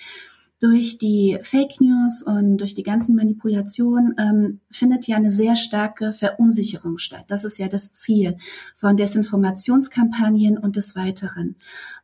durch 0.61 0.99
die 0.99 1.39
Fake 1.43 1.81
News 1.81 2.23
und 2.23 2.59
durch 2.59 2.75
die 2.75 2.85
ganzen 2.85 3.17
Manipulationen 3.17 4.15
ähm, 4.19 4.61
findet 4.71 5.07
ja 5.07 5.17
eine 5.17 5.31
sehr 5.31 5.57
starke 5.57 6.13
Verunsicherung 6.13 6.99
statt. 6.99 7.25
Das 7.29 7.45
ist 7.45 7.59
ja 7.59 7.69
das 7.69 7.93
Ziel 7.93 8.37
von 8.75 8.97
Desinformationskampagnen 8.97 10.57
und 10.57 10.77
des 10.77 10.97
Weiteren. 10.97 11.57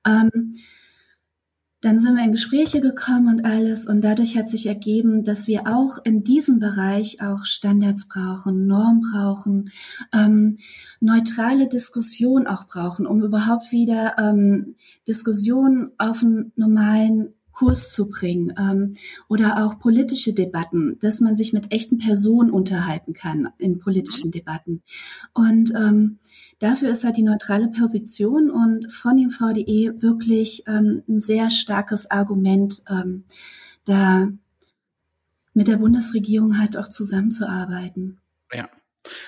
Ähm, 0.07 0.57
dann 1.81 1.99
sind 1.99 2.17
wir 2.17 2.25
in 2.25 2.33
Gespräche 2.33 2.81
gekommen 2.81 3.29
und 3.29 3.45
alles 3.45 3.87
und 3.87 4.03
dadurch 4.03 4.37
hat 4.37 4.49
sich 4.49 4.67
ergeben, 4.67 5.25
dass 5.25 5.49
wir 5.49 5.67
auch 5.67 5.99
in 6.05 6.25
diesem 6.25 6.59
Bereich 6.59 7.23
auch 7.23 7.45
Standards 7.45 8.09
brauchen, 8.09 8.67
Norm 8.67 9.03
brauchen, 9.13 9.71
ähm, 10.13 10.59
neutrale 11.01 11.69
Diskussion 11.69 12.47
auch 12.47 12.67
brauchen, 12.67 13.07
um 13.07 13.23
überhaupt 13.23 13.73
wieder 13.73 14.17
ähm, 14.19 14.77
Diskussionen 15.09 15.93
auf 15.97 16.23
einen 16.23 16.53
normalen 16.57 17.35
Kurs 17.61 17.93
zu 17.93 18.09
bringen 18.09 18.55
ähm, 18.59 18.95
oder 19.29 19.65
auch 19.65 19.79
politische 19.79 20.33
Debatten, 20.33 20.97
dass 21.03 21.21
man 21.21 21.35
sich 21.35 21.53
mit 21.53 21.73
echten 21.73 21.99
Personen 21.99 22.51
unterhalten 22.51 23.13
kann 23.13 23.51
in 23.59 23.79
politischen 23.79 24.31
Debatten. 24.31 24.83
Und 25.35 25.71
ähm, 25.77 26.21
Dafür 26.61 26.91
ist 26.91 27.05
halt 27.05 27.17
die 27.17 27.23
neutrale 27.23 27.69
Position 27.69 28.51
und 28.51 28.93
von 28.93 29.17
dem 29.17 29.31
VDE 29.31 30.03
wirklich 30.03 30.63
ähm, 30.67 31.03
ein 31.09 31.19
sehr 31.19 31.51
starkes 31.51 32.11
Argument, 32.11 32.83
ähm, 32.89 33.25
da 33.87 34.29
mit 35.55 35.69
der 35.69 35.79
Bundesregierung 35.79 36.59
halt 36.59 36.77
auch 36.77 36.89
zusammenzuarbeiten. 36.89 38.21
Ja. 38.53 38.69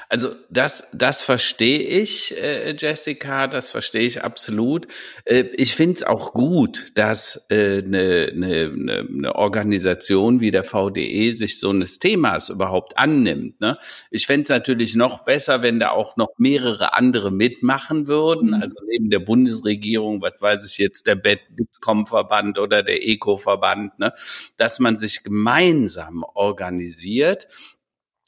Also 0.09 0.35
das, 0.51 0.89
das 0.93 1.23
verstehe 1.23 1.81
ich, 1.81 2.37
äh, 2.37 2.77
Jessica, 2.77 3.47
das 3.47 3.71
verstehe 3.71 4.03
ich 4.03 4.23
absolut. 4.23 4.87
Äh, 5.25 5.45
ich 5.55 5.75
finde 5.75 5.95
es 5.95 6.03
auch 6.03 6.35
gut, 6.35 6.93
dass 6.95 7.47
eine 7.51 7.79
äh, 7.79 7.83
ne, 7.83 8.71
ne, 8.75 9.07
ne 9.09 9.35
Organisation 9.35 10.41
wie 10.41 10.51
der 10.51 10.65
VDE 10.65 11.31
sich 11.33 11.59
so 11.59 11.71
eines 11.71 11.99
Themas 11.99 12.51
überhaupt 12.51 12.99
annimmt. 12.99 13.61
Ne? 13.61 13.79
Ich 14.11 14.27
fände 14.27 14.43
es 14.43 14.49
natürlich 14.51 14.95
noch 14.95 15.25
besser, 15.25 15.63
wenn 15.63 15.81
da 15.81 15.91
auch 15.91 16.19
noch 16.19 16.33
mehrere 16.37 16.93
andere 16.93 17.31
mitmachen 17.31 18.07
würden. 18.07 18.49
Mhm. 18.49 18.63
Also 18.63 18.77
neben 18.87 19.09
der 19.09 19.21
Bundesregierung, 19.21 20.21
was 20.21 20.35
weiß 20.39 20.71
ich 20.71 20.77
jetzt, 20.77 21.07
der 21.07 21.15
Bitkom-Verband 21.15 22.59
oder 22.59 22.83
der 22.83 23.03
Eco-Verband, 23.03 23.99
ne? 23.99 24.13
dass 24.59 24.79
man 24.81 24.99
sich 24.99 25.25
gemeinsam 25.25 26.25
organisiert 26.35 27.49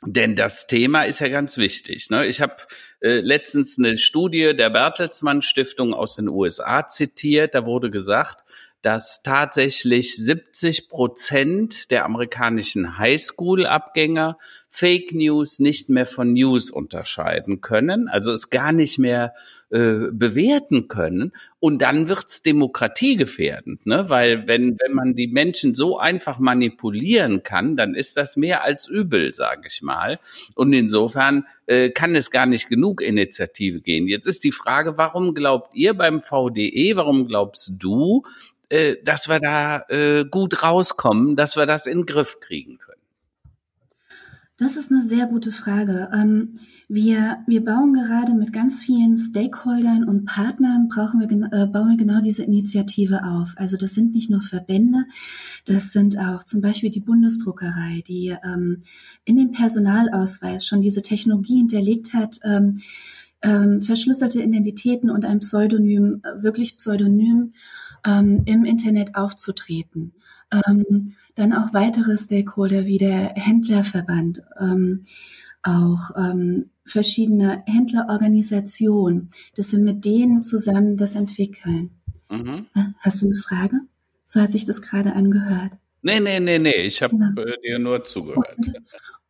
denn 0.06 0.36
das 0.36 0.66
Thema 0.66 1.04
ist 1.04 1.20
ja 1.20 1.28
ganz 1.28 1.58
wichtig. 1.58 2.10
Ne? 2.10 2.26
Ich 2.26 2.40
habe 2.40 2.56
äh, 3.00 3.20
letztens 3.20 3.78
eine 3.78 3.96
Studie 3.96 4.54
der 4.56 4.70
Bertelsmann 4.70 5.42
Stiftung 5.42 5.94
aus 5.94 6.16
den 6.16 6.28
USA 6.28 6.86
zitiert. 6.86 7.54
Da 7.54 7.66
wurde 7.66 7.90
gesagt, 7.90 8.44
dass 8.84 9.22
tatsächlich 9.22 10.14
70 10.14 10.90
Prozent 10.90 11.90
der 11.90 12.04
amerikanischen 12.04 12.98
Highschool-Abgänger 12.98 14.36
Fake 14.68 15.14
News 15.14 15.60
nicht 15.60 15.88
mehr 15.88 16.04
von 16.04 16.32
News 16.32 16.68
unterscheiden 16.68 17.60
können, 17.60 18.08
also 18.08 18.32
es 18.32 18.50
gar 18.50 18.72
nicht 18.72 18.98
mehr 18.98 19.32
äh, 19.70 20.10
bewerten 20.12 20.88
können. 20.88 21.32
Und 21.60 21.80
dann 21.80 22.08
wird's 22.08 22.42
demokratiegefährdend, 22.42 23.86
ne? 23.86 24.10
Weil 24.10 24.48
wenn 24.48 24.76
wenn 24.80 24.92
man 24.92 25.14
die 25.14 25.28
Menschen 25.28 25.74
so 25.74 25.98
einfach 25.98 26.40
manipulieren 26.40 27.44
kann, 27.44 27.76
dann 27.76 27.94
ist 27.94 28.16
das 28.16 28.36
mehr 28.36 28.64
als 28.64 28.88
übel, 28.88 29.32
sage 29.32 29.68
ich 29.68 29.80
mal. 29.80 30.18
Und 30.56 30.72
insofern 30.72 31.46
äh, 31.66 31.90
kann 31.90 32.16
es 32.16 32.32
gar 32.32 32.46
nicht 32.46 32.68
genug 32.68 33.00
Initiative 33.00 33.80
gehen. 33.80 34.08
Jetzt 34.08 34.26
ist 34.26 34.42
die 34.42 34.52
Frage, 34.52 34.98
warum 34.98 35.34
glaubt 35.34 35.74
ihr 35.74 35.94
beim 35.94 36.20
VDE, 36.20 36.96
warum 36.96 37.28
glaubst 37.28 37.76
du, 37.78 38.24
äh, 38.68 38.96
dass 39.02 39.28
wir 39.28 39.40
da 39.40 39.84
äh, 39.88 40.24
gut 40.24 40.62
rauskommen, 40.62 41.36
dass 41.36 41.56
wir 41.56 41.66
das 41.66 41.86
in 41.86 41.98
den 41.98 42.06
Griff 42.06 42.40
kriegen 42.40 42.78
können? 42.78 43.00
Das 44.56 44.76
ist 44.76 44.92
eine 44.92 45.02
sehr 45.02 45.26
gute 45.26 45.50
Frage. 45.50 46.10
Ähm, 46.12 46.60
wir, 46.88 47.38
wir 47.48 47.64
bauen 47.64 47.92
gerade 47.92 48.34
mit 48.34 48.52
ganz 48.52 48.80
vielen 48.80 49.16
Stakeholdern 49.16 50.04
und 50.04 50.26
Partnern, 50.26 50.88
brauchen 50.88 51.18
wir, 51.18 51.28
äh, 51.28 51.66
bauen 51.66 51.88
wir 51.88 51.96
genau 51.96 52.20
diese 52.20 52.44
Initiative 52.44 53.24
auf. 53.24 53.54
Also 53.56 53.76
das 53.76 53.94
sind 53.94 54.14
nicht 54.14 54.30
nur 54.30 54.40
Verbände, 54.40 55.06
das 55.64 55.92
sind 55.92 56.18
auch 56.18 56.44
zum 56.44 56.60
Beispiel 56.60 56.90
die 56.90 57.00
Bundesdruckerei, 57.00 58.04
die 58.06 58.36
ähm, 58.44 58.82
in 59.24 59.36
dem 59.36 59.50
Personalausweis 59.50 60.66
schon 60.66 60.82
diese 60.82 61.02
Technologie 61.02 61.56
hinterlegt 61.56 62.12
hat, 62.12 62.38
ähm, 62.44 62.80
ähm, 63.42 63.80
verschlüsselte 63.80 64.40
Identitäten 64.40 65.10
und 65.10 65.24
ein 65.24 65.40
Pseudonym, 65.40 66.22
äh, 66.22 66.42
wirklich 66.42 66.76
Pseudonym 66.76 67.54
ähm, 68.06 68.42
im 68.46 68.64
Internet 68.64 69.14
aufzutreten. 69.14 70.12
Ähm, 70.66 71.14
dann 71.34 71.52
auch 71.52 71.72
weitere 71.72 72.16
Stakeholder 72.16 72.86
wie 72.86 72.98
der 72.98 73.34
Händlerverband, 73.34 74.42
ähm, 74.60 75.02
auch 75.62 76.10
ähm, 76.16 76.70
verschiedene 76.84 77.62
Händlerorganisationen, 77.66 79.30
dass 79.56 79.72
wir 79.72 79.80
mit 79.80 80.04
denen 80.04 80.42
zusammen 80.42 80.96
das 80.96 81.14
entwickeln. 81.14 81.90
Mhm. 82.30 82.66
Äh, 82.74 82.80
hast 83.00 83.22
du 83.22 83.26
eine 83.26 83.36
Frage? 83.36 83.80
So 84.26 84.40
hat 84.40 84.52
sich 84.52 84.64
das 84.64 84.82
gerade 84.82 85.14
angehört. 85.14 85.72
Nee, 86.02 86.20
nee, 86.20 86.38
nee, 86.38 86.58
nee, 86.58 86.82
ich 86.82 87.02
habe 87.02 87.16
genau. 87.16 87.40
Äh, 87.40 87.56
dir 87.62 87.78
nur 87.78 88.04
zugehört. 88.04 88.56
Und, 88.58 88.74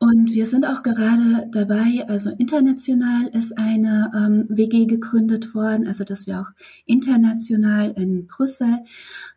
und 0.05 0.35
wir 0.35 0.45
sind 0.45 0.67
auch 0.67 0.83
gerade 0.83 1.49
dabei, 1.51 2.05
also 2.09 2.29
international 2.37 3.29
ist 3.29 3.57
eine 3.57 4.11
ähm, 4.14 4.45
WG 4.51 4.85
gegründet 4.85 5.55
worden, 5.55 5.87
also 5.87 6.05
dass 6.05 6.27
wir 6.27 6.43
auch 6.43 6.51
international 6.85 7.93
in 7.93 8.27
Brüssel 8.27 8.81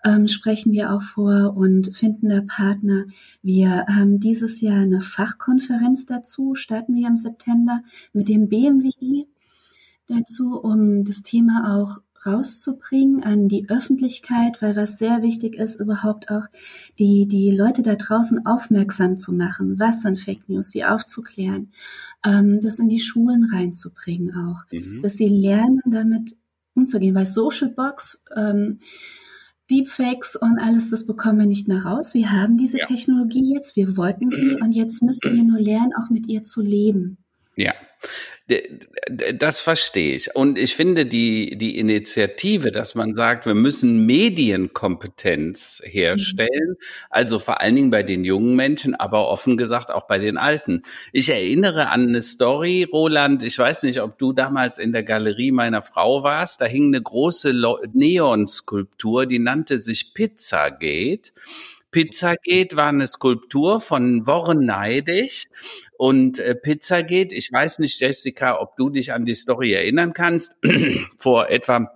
ähm, 0.03 0.27
sprechen 0.27 0.73
wir 0.73 0.91
auch 0.91 1.01
vor 1.01 1.55
und 1.55 1.95
finden 1.95 2.27
da 2.27 2.41
Partner. 2.41 3.05
Wir 3.41 3.85
haben 3.87 4.19
dieses 4.19 4.59
Jahr 4.59 4.81
eine 4.81 4.99
Fachkonferenz 4.99 6.05
dazu, 6.05 6.53
starten 6.53 6.95
wir 6.95 7.07
im 7.07 7.15
September 7.15 7.81
mit 8.11 8.27
dem 8.27 8.49
BMWI 8.49 9.25
dazu, 10.07 10.59
um 10.59 11.05
das 11.05 11.23
Thema 11.23 11.77
auch 11.77 12.01
rauszubringen 12.27 13.23
an 13.23 13.47
die 13.47 13.69
Öffentlichkeit, 13.69 14.61
weil 14.61 14.75
was 14.75 14.97
sehr 14.97 15.21
wichtig 15.21 15.55
ist, 15.55 15.79
überhaupt 15.79 16.29
auch 16.29 16.43
die, 16.99 17.27
die 17.27 17.51
Leute 17.51 17.81
da 17.81 17.95
draußen 17.95 18.45
aufmerksam 18.45 19.17
zu 19.17 19.33
machen, 19.33 19.79
was 19.79 20.01
sind 20.01 20.19
Fake 20.19 20.47
News, 20.47 20.71
sie 20.71 20.85
aufzuklären, 20.85 21.71
ähm, 22.25 22.59
das 22.61 22.79
in 22.79 22.89
die 22.89 22.99
Schulen 22.99 23.49
reinzubringen 23.51 24.35
auch, 24.35 24.63
mhm. 24.71 25.01
dass 25.01 25.17
sie 25.17 25.29
lernen, 25.29 25.81
damit 25.85 26.35
umzugehen, 26.75 27.15
weil 27.15 27.25
Social 27.25 27.69
Box, 27.69 28.23
ähm, 28.35 28.79
Deepfakes 29.69 30.35
und 30.37 30.59
alles, 30.59 30.89
das 30.89 31.05
bekommen 31.05 31.39
wir 31.39 31.45
nicht 31.45 31.67
mehr 31.67 31.83
raus. 31.83 32.13
Wir 32.13 32.31
haben 32.31 32.57
diese 32.57 32.77
ja. 32.77 32.85
Technologie 32.85 33.53
jetzt, 33.53 33.75
wir 33.75 33.97
wollten 33.97 34.31
sie 34.31 34.55
und 34.61 34.71
jetzt 34.71 35.03
müssen 35.03 35.35
wir 35.35 35.43
nur 35.43 35.59
lernen, 35.59 35.91
auch 36.01 36.09
mit 36.09 36.27
ihr 36.27 36.43
zu 36.43 36.61
leben. 36.61 37.17
Ja. 37.55 37.73
Das 38.47 39.59
verstehe 39.59 40.15
ich. 40.15 40.33
Und 40.33 40.57
ich 40.57 40.73
finde 40.73 41.05
die, 41.05 41.57
die 41.57 41.77
Initiative, 41.77 42.71
dass 42.71 42.95
man 42.95 43.13
sagt, 43.13 43.45
wir 43.45 43.55
müssen 43.55 44.05
Medienkompetenz 44.05 45.81
herstellen, 45.83 46.69
mhm. 46.69 46.85
also 47.09 47.39
vor 47.39 47.59
allen 47.59 47.75
Dingen 47.75 47.91
bei 47.91 48.03
den 48.03 48.23
jungen 48.23 48.55
Menschen, 48.55 48.95
aber 48.95 49.27
offen 49.27 49.57
gesagt 49.57 49.91
auch 49.91 50.07
bei 50.07 50.17
den 50.17 50.37
Alten. 50.37 50.83
Ich 51.11 51.29
erinnere 51.29 51.89
an 51.89 52.07
eine 52.07 52.21
Story, 52.21 52.87
Roland, 52.89 53.43
ich 53.43 53.59
weiß 53.59 53.83
nicht, 53.83 54.01
ob 54.01 54.17
du 54.17 54.31
damals 54.31 54.77
in 54.77 54.93
der 54.93 55.03
Galerie 55.03 55.51
meiner 55.51 55.81
Frau 55.81 56.23
warst, 56.23 56.61
da 56.61 56.65
hing 56.65 56.87
eine 56.87 57.01
große 57.01 57.53
Neonskulptur, 57.91 59.25
die 59.25 59.39
nannte 59.39 59.77
sich 59.77 60.13
Pizzagate. 60.13 61.31
Pizzagate 61.97 62.75
war 62.75 62.89
eine 62.89 63.07
Skulptur 63.07 63.81
von 63.81 64.27
Warren 64.27 64.63
Neidig 64.63 65.47
und 65.97 66.37
äh, 66.37 66.53
Pizzagate, 66.53 67.33
ich 67.33 67.51
weiß 67.51 67.79
nicht, 67.79 67.99
Jessica, 67.99 68.61
ob 68.61 68.75
du 68.75 68.91
dich 68.91 69.13
an 69.13 69.25
die 69.25 69.33
Story 69.33 69.73
erinnern 69.73 70.13
kannst, 70.13 70.57
vor 71.17 71.49
etwa 71.49 71.89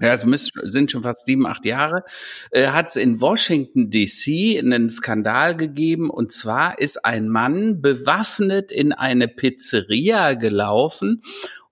ja, 0.00 0.12
es 0.12 0.26
müssen, 0.26 0.50
sind 0.64 0.90
schon 0.90 1.04
fast 1.04 1.26
sieben, 1.26 1.46
acht 1.46 1.64
Jahre, 1.64 2.02
äh, 2.50 2.66
hat 2.66 2.88
es 2.88 2.96
in 2.96 3.20
Washington 3.20 3.88
DC 3.88 4.58
einen 4.58 4.90
Skandal 4.90 5.56
gegeben. 5.56 6.10
Und 6.10 6.32
zwar 6.32 6.80
ist 6.80 7.04
ein 7.04 7.28
Mann 7.28 7.80
bewaffnet 7.80 8.72
in 8.72 8.92
eine 8.92 9.28
Pizzeria 9.28 10.34
gelaufen 10.34 11.22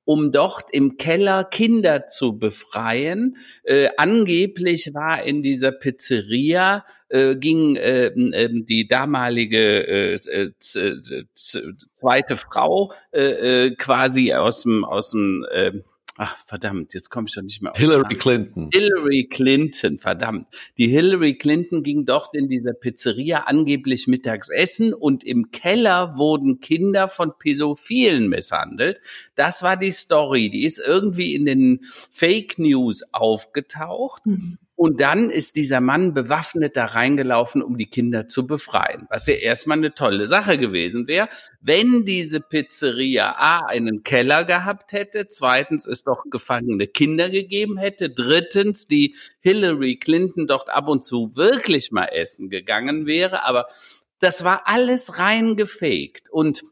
um 0.04 0.32
dort 0.32 0.66
im 0.70 0.96
Keller 0.98 1.44
Kinder 1.44 2.06
zu 2.06 2.38
befreien. 2.38 3.36
Äh, 3.62 3.88
angeblich 3.96 4.92
war 4.92 5.22
in 5.24 5.42
dieser 5.42 5.72
Pizzeria 5.72 6.84
äh, 7.14 7.36
ging 7.36 7.76
äh, 7.76 8.06
äh, 8.06 8.50
die 8.52 8.88
damalige 8.88 9.86
äh, 9.86 10.14
äh, 10.14 10.50
zweite 10.54 12.36
Frau 12.36 12.92
äh, 13.12 13.66
äh, 13.66 13.70
quasi 13.76 14.32
aus 14.32 14.62
dem 14.62 14.84
aus 14.84 15.12
dem 15.12 15.46
äh, 15.50 15.72
Ach, 16.16 16.36
verdammt, 16.46 16.94
jetzt 16.94 17.10
komme 17.10 17.26
ich 17.28 17.34
doch 17.34 17.42
nicht 17.42 17.60
mehr 17.60 17.72
auf. 17.72 17.78
Hillary 17.78 18.14
Clinton. 18.14 18.70
Hillary 18.72 19.26
Clinton, 19.28 19.98
verdammt. 19.98 20.46
Die 20.78 20.86
Hillary 20.86 21.36
Clinton 21.36 21.82
ging 21.82 22.06
dort 22.06 22.36
in 22.36 22.48
dieser 22.48 22.72
Pizzeria 22.72 23.44
angeblich 23.46 24.06
mittags 24.06 24.48
essen 24.48 24.94
und 24.94 25.24
im 25.24 25.50
Keller 25.50 26.16
wurden 26.16 26.60
Kinder 26.60 27.08
von 27.08 27.32
Pädophilen 27.36 28.28
misshandelt. 28.28 29.00
Das 29.34 29.64
war 29.64 29.76
die 29.76 29.90
Story. 29.90 30.50
Die 30.50 30.64
ist 30.64 30.78
irgendwie 30.78 31.34
in 31.34 31.46
den 31.46 31.80
Fake 31.82 32.60
News 32.60 33.02
aufgetaucht. 33.12 34.24
Mhm. 34.24 34.58
Und 34.76 35.00
dann 35.00 35.30
ist 35.30 35.54
dieser 35.54 35.80
Mann 35.80 36.14
bewaffnet 36.14 36.76
da 36.76 36.86
reingelaufen, 36.86 37.62
um 37.62 37.76
die 37.76 37.86
Kinder 37.86 38.26
zu 38.26 38.46
befreien. 38.46 39.06
Was 39.08 39.28
ja 39.28 39.34
erstmal 39.34 39.78
eine 39.78 39.94
tolle 39.94 40.26
Sache 40.26 40.58
gewesen 40.58 41.06
wäre, 41.06 41.28
wenn 41.60 42.04
diese 42.04 42.40
Pizzeria 42.40 43.36
A 43.36 43.66
einen 43.66 44.02
Keller 44.02 44.44
gehabt 44.44 44.92
hätte, 44.92 45.28
zweitens 45.28 45.86
es 45.86 46.02
doch 46.02 46.24
gefangene 46.28 46.88
Kinder 46.88 47.30
gegeben 47.30 47.78
hätte, 47.78 48.10
drittens 48.10 48.88
die 48.88 49.14
Hillary 49.40 49.96
Clinton 49.96 50.48
dort 50.48 50.68
ab 50.70 50.88
und 50.88 51.04
zu 51.04 51.36
wirklich 51.36 51.92
mal 51.92 52.06
essen 52.06 52.50
gegangen 52.50 53.06
wäre. 53.06 53.44
Aber 53.44 53.66
das 54.18 54.42
war 54.42 54.62
alles 54.64 55.18
rein 55.20 55.54
gefaked. 55.54 56.30
Und 56.30 56.62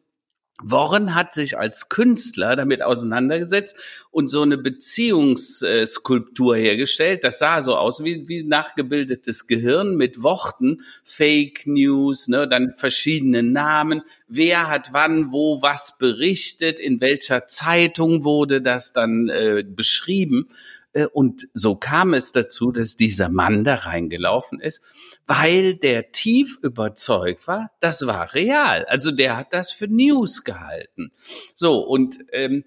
Warren 0.62 1.14
hat 1.14 1.32
sich 1.32 1.58
als 1.58 1.88
Künstler 1.88 2.56
damit 2.56 2.82
auseinandergesetzt 2.82 3.76
und 4.10 4.28
so 4.28 4.42
eine 4.42 4.58
Beziehungsskulptur 4.58 6.56
hergestellt. 6.56 7.24
Das 7.24 7.38
sah 7.38 7.62
so 7.62 7.76
aus 7.76 8.04
wie, 8.04 8.28
wie 8.28 8.44
nachgebildetes 8.44 9.46
Gehirn 9.46 9.96
mit 9.96 10.22
Worten, 10.22 10.82
Fake 11.04 11.66
News, 11.66 12.28
ne, 12.28 12.46
dann 12.46 12.72
verschiedene 12.76 13.42
Namen. 13.42 14.02
Wer 14.28 14.68
hat 14.68 14.92
wann, 14.92 15.32
wo, 15.32 15.62
was 15.62 15.98
berichtet, 15.98 16.78
in 16.78 17.00
welcher 17.00 17.46
Zeitung 17.46 18.24
wurde 18.24 18.62
das 18.62 18.92
dann 18.92 19.28
äh, 19.28 19.64
beschrieben. 19.66 20.48
Äh, 20.92 21.06
und 21.06 21.48
so 21.54 21.76
kam 21.76 22.14
es 22.14 22.32
dazu, 22.32 22.70
dass 22.70 22.96
dieser 22.96 23.28
Mann 23.28 23.64
da 23.64 23.74
reingelaufen 23.76 24.60
ist 24.60 24.82
weil 25.26 25.74
der 25.74 26.12
tief 26.12 26.58
überzeugt 26.62 27.46
war, 27.46 27.70
das 27.80 28.06
war 28.06 28.34
real. 28.34 28.84
Also 28.86 29.10
der 29.10 29.36
hat 29.36 29.52
das 29.52 29.70
für 29.70 29.88
News 29.88 30.44
gehalten. 30.44 31.12
So, 31.54 31.80
und 31.80 32.18
ähm, 32.32 32.64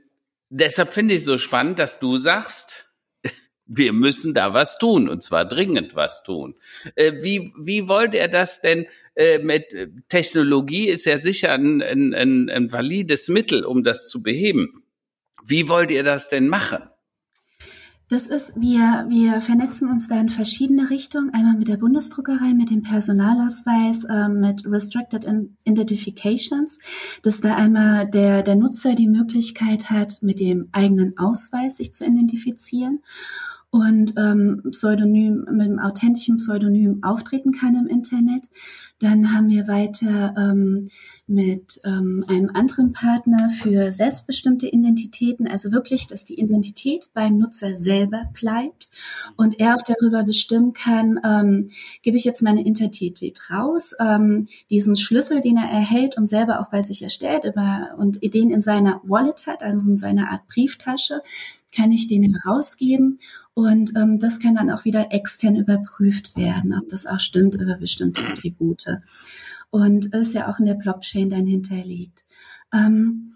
deshalb 0.49 0.93
finde 0.93 1.15
ich 1.15 1.23
so 1.23 1.37
spannend, 1.37 1.79
dass 1.79 1.99
du 1.99 2.17
sagst, 2.17 2.89
wir 3.65 3.93
müssen 3.93 4.33
da 4.33 4.53
was 4.53 4.77
tun 4.77 5.09
und 5.09 5.21
zwar 5.23 5.45
dringend 5.45 5.95
was 5.95 6.23
tun. 6.23 6.55
Äh, 6.95 7.23
wie, 7.23 7.53
wie 7.59 7.87
wollt 7.87 8.15
er 8.15 8.27
das 8.27 8.61
denn 8.61 8.87
äh, 9.15 9.39
mit 9.39 9.73
äh, 9.73 9.87
Technologie 10.09 10.89
ist 10.89 11.05
ja 11.05 11.17
sicher 11.17 11.53
ein, 11.53 11.81
ein, 11.81 12.13
ein, 12.13 12.49
ein 12.49 12.71
valides 12.71 13.29
Mittel, 13.29 13.63
um 13.63 13.83
das 13.83 14.09
zu 14.09 14.21
beheben. 14.21 14.83
Wie 15.45 15.69
wollt 15.69 15.91
ihr 15.91 16.03
das 16.03 16.29
denn 16.29 16.47
machen? 16.47 16.83
Das 18.07 18.27
ist, 18.27 18.61
wir, 18.61 19.05
wir 19.09 19.41
vernetzen 19.41 19.89
uns 19.89 20.07
da 20.07 20.19
in 20.19 20.29
verschiedene 20.29 20.91
Richtungen. 20.91 21.33
Einmal 21.33 21.55
mit 21.55 21.67
der 21.67 21.77
Bundesdruckerei, 21.77 22.53
mit 22.53 22.69
dem 22.69 22.83
Personalausweis, 22.83 24.03
äh, 24.03 24.29
mit 24.29 24.63
Restricted 24.65 25.25
Identifications, 25.63 26.77
dass 27.23 27.41
da 27.41 27.55
einmal 27.55 28.07
der, 28.07 28.43
der 28.43 28.55
Nutzer 28.55 28.93
die 28.93 29.07
Möglichkeit 29.07 29.89
hat, 29.89 30.21
mit 30.21 30.39
dem 30.39 30.67
eigenen 30.71 31.17
Ausweis 31.17 31.77
sich 31.77 31.93
zu 31.93 32.05
identifizieren 32.05 32.99
und 33.75 34.13
ähm, 34.15 34.61
Pseudonym, 34.71 35.45
mit 35.51 35.67
einem 35.67 35.79
authentischen 35.79 36.37
Pseudonym 36.37 37.03
auftreten 37.03 37.51
kann 37.51 37.75
im 37.75 37.87
Internet. 37.87 38.45
Dann 38.99 39.33
haben 39.33 39.49
wir 39.49 39.67
weiter 39.67 40.33
ähm, 40.37 40.89
mit 41.27 41.81
ähm, 41.83 42.23
einem 42.29 42.51
anderen 42.53 42.93
Partner 42.93 43.49
für 43.49 43.91
selbstbestimmte 43.91 44.67
Identitäten, 44.67 45.45
also 45.45 45.73
wirklich, 45.73 46.07
dass 46.07 46.23
die 46.23 46.39
Identität 46.39 47.09
beim 47.13 47.37
Nutzer 47.37 47.75
selber 47.75 48.29
bleibt 48.39 48.89
und 49.35 49.59
er 49.59 49.75
auch 49.75 49.81
darüber 49.85 50.23
bestimmen 50.23 50.71
kann, 50.71 51.19
ähm, 51.25 51.69
gebe 52.01 52.15
ich 52.15 52.23
jetzt 52.23 52.43
meine 52.43 52.61
Identität 52.61 53.41
raus, 53.49 53.93
ähm, 53.99 54.47
diesen 54.69 54.95
Schlüssel, 54.95 55.41
den 55.41 55.57
er 55.57 55.69
erhält 55.69 56.15
und 56.15 56.27
selber 56.27 56.61
auch 56.61 56.69
bei 56.69 56.81
sich 56.81 57.01
erstellt 57.01 57.43
über, 57.43 57.89
und 57.97 58.23
den 58.23 58.51
in 58.51 58.61
seiner 58.61 59.01
Wallet 59.03 59.47
hat, 59.47 59.63
also 59.63 59.89
in 59.89 59.97
seiner 59.97 60.31
Art 60.31 60.47
Brieftasche, 60.47 61.21
kann 61.75 61.91
ich 61.91 62.07
den 62.07 62.33
herausgeben 62.33 63.19
und 63.53 63.95
ähm, 63.95 64.19
das 64.19 64.39
kann 64.39 64.55
dann 64.55 64.69
auch 64.69 64.85
wieder 64.85 65.11
extern 65.11 65.55
überprüft 65.55 66.35
werden, 66.35 66.73
ob 66.73 66.89
das 66.89 67.05
auch 67.05 67.19
stimmt 67.19 67.55
über 67.55 67.77
bestimmte 67.77 68.25
Attribute. 68.25 68.85
Und 69.69 70.13
ist 70.13 70.33
ja 70.33 70.49
auch 70.49 70.59
in 70.59 70.65
der 70.65 70.75
Blockchain 70.75 71.29
dann 71.29 71.45
hinterlegt. 71.45 72.25
Ähm, 72.73 73.35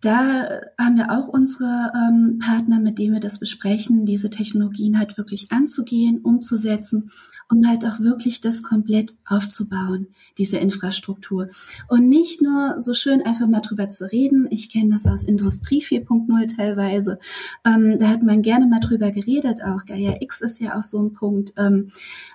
da 0.00 0.60
haben 0.78 0.96
wir 0.96 1.10
auch 1.10 1.28
unsere 1.28 1.92
ähm, 1.94 2.38
Partner, 2.38 2.80
mit 2.80 2.98
denen 2.98 3.12
wir 3.12 3.20
das 3.20 3.38
besprechen, 3.38 4.06
diese 4.06 4.30
Technologien 4.30 4.98
halt 4.98 5.18
wirklich 5.18 5.52
anzugehen, 5.52 6.20
umzusetzen 6.20 7.10
um 7.50 7.66
halt 7.66 7.84
auch 7.84 8.00
wirklich 8.00 8.40
das 8.40 8.62
komplett 8.62 9.14
aufzubauen, 9.26 10.08
diese 10.38 10.58
Infrastruktur. 10.58 11.48
Und 11.88 12.08
nicht 12.08 12.40
nur 12.40 12.78
so 12.78 12.94
schön 12.94 13.22
einfach 13.22 13.48
mal 13.48 13.60
drüber 13.60 13.88
zu 13.88 14.10
reden. 14.10 14.46
Ich 14.50 14.70
kenne 14.70 14.92
das 14.92 15.06
aus 15.06 15.24
Industrie 15.24 15.82
4.0 15.82 16.56
teilweise. 16.56 17.18
Ähm, 17.64 17.98
da 17.98 18.08
hat 18.08 18.22
man 18.22 18.42
gerne 18.42 18.66
mal 18.66 18.80
drüber 18.80 19.10
geredet. 19.10 19.62
Auch 19.64 19.84
Gaia 19.84 20.16
X 20.20 20.40
ist 20.40 20.60
ja 20.60 20.78
auch 20.78 20.82
so 20.82 21.02
ein 21.02 21.12
Punkt. 21.12 21.52
Ähm, 21.56 21.88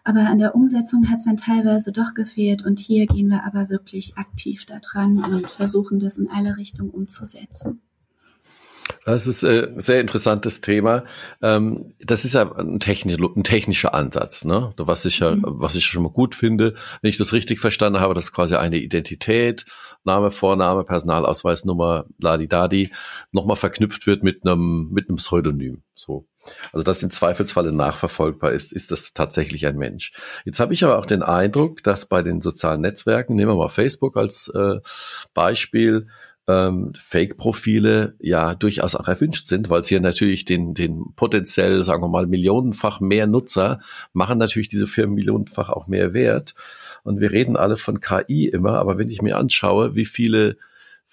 aber 0.03 0.21
an 0.21 0.37
der 0.37 0.55
Umsetzung 0.55 1.09
hat 1.09 1.19
es 1.19 1.25
dann 1.25 1.37
teilweise 1.37 1.91
doch 1.91 2.13
gefehlt. 2.13 2.65
Und 2.65 2.79
hier 2.79 3.07
gehen 3.07 3.29
wir 3.29 3.45
aber 3.45 3.69
wirklich 3.69 4.17
aktiv 4.17 4.65
da 4.65 4.79
dran 4.79 5.23
und 5.23 5.49
versuchen 5.49 5.99
das 5.99 6.17
in 6.17 6.29
alle 6.29 6.57
Richtungen 6.57 6.89
umzusetzen. 6.89 7.81
Das 9.05 9.27
ist 9.27 9.43
äh, 9.43 9.67
ein 9.67 9.79
sehr 9.79 10.01
interessantes 10.01 10.61
Thema. 10.61 11.05
Ähm, 11.41 11.93
das 11.99 12.25
ist 12.25 12.33
ja 12.33 12.51
ein, 12.53 12.79
technisch, 12.79 13.17
ein 13.19 13.43
technischer 13.43 13.93
Ansatz, 13.93 14.43
ne? 14.43 14.73
Was 14.77 15.05
ich 15.05 15.19
ja, 15.19 15.35
mhm. 15.35 15.43
was 15.45 15.75
ich 15.75 15.85
schon 15.85 16.01
mal 16.01 16.09
gut 16.09 16.33
finde, 16.33 16.73
wenn 17.01 17.09
ich 17.09 17.17
das 17.17 17.31
richtig 17.31 17.59
verstanden 17.59 17.99
habe, 17.99 18.15
dass 18.15 18.33
quasi 18.33 18.55
eine 18.55 18.77
Identität, 18.77 19.65
Name, 20.05 20.31
Vorname, 20.31 20.83
Personalausweisnummer, 20.83 22.05
Ladi-Dadi, 22.19 22.91
nochmal 23.31 23.57
verknüpft 23.57 24.07
wird 24.07 24.23
mit 24.23 24.43
einem, 24.43 24.89
mit 24.91 25.07
einem 25.07 25.17
Pseudonym. 25.17 25.83
So. 25.93 26.27
Also 26.73 26.83
dass 26.83 27.03
im 27.03 27.11
Zweifelsfalle 27.11 27.71
nachverfolgbar 27.71 28.53
ist, 28.53 28.73
ist 28.73 28.89
das 28.89 29.13
tatsächlich 29.13 29.67
ein 29.67 29.77
Mensch. 29.77 30.13
Jetzt 30.45 30.59
habe 30.59 30.73
ich 30.73 30.83
aber 30.83 30.97
auch 30.97 31.05
den 31.05 31.21
Eindruck, 31.21 31.83
dass 31.83 32.07
bei 32.07 32.23
den 32.23 32.41
sozialen 32.41 32.81
Netzwerken, 32.81 33.35
nehmen 33.35 33.51
wir 33.51 33.55
mal 33.55 33.69
Facebook 33.69 34.17
als 34.17 34.47
äh, 34.53 34.77
Beispiel, 35.35 36.07
ähm, 36.47 36.93
Fake-Profile 36.95 38.15
ja 38.19 38.55
durchaus 38.55 38.95
auch 38.95 39.07
erwünscht 39.07 39.47
sind, 39.47 39.69
weil 39.69 39.83
sie 39.83 39.95
ja 39.95 40.01
natürlich 40.01 40.45
den, 40.45 40.73
den 40.73 41.13
potenziell, 41.15 41.83
sagen 41.83 42.03
wir 42.03 42.07
mal, 42.07 42.27
millionenfach 42.27 42.99
mehr 42.99 43.27
Nutzer 43.27 43.79
machen 44.13 44.37
natürlich 44.37 44.69
diese 44.69 44.87
Firmen 44.87 45.15
millionenfach 45.15 45.69
auch 45.69 45.87
mehr 45.87 46.13
wert. 46.13 46.53
Und 47.03 47.19
wir 47.19 47.31
reden 47.31 47.57
alle 47.57 47.77
von 47.77 47.99
KI 47.99 48.47
immer, 48.47 48.79
aber 48.79 48.97
wenn 48.97 49.09
ich 49.09 49.21
mir 49.21 49.37
anschaue, 49.37 49.95
wie 49.95 50.05
viele 50.05 50.57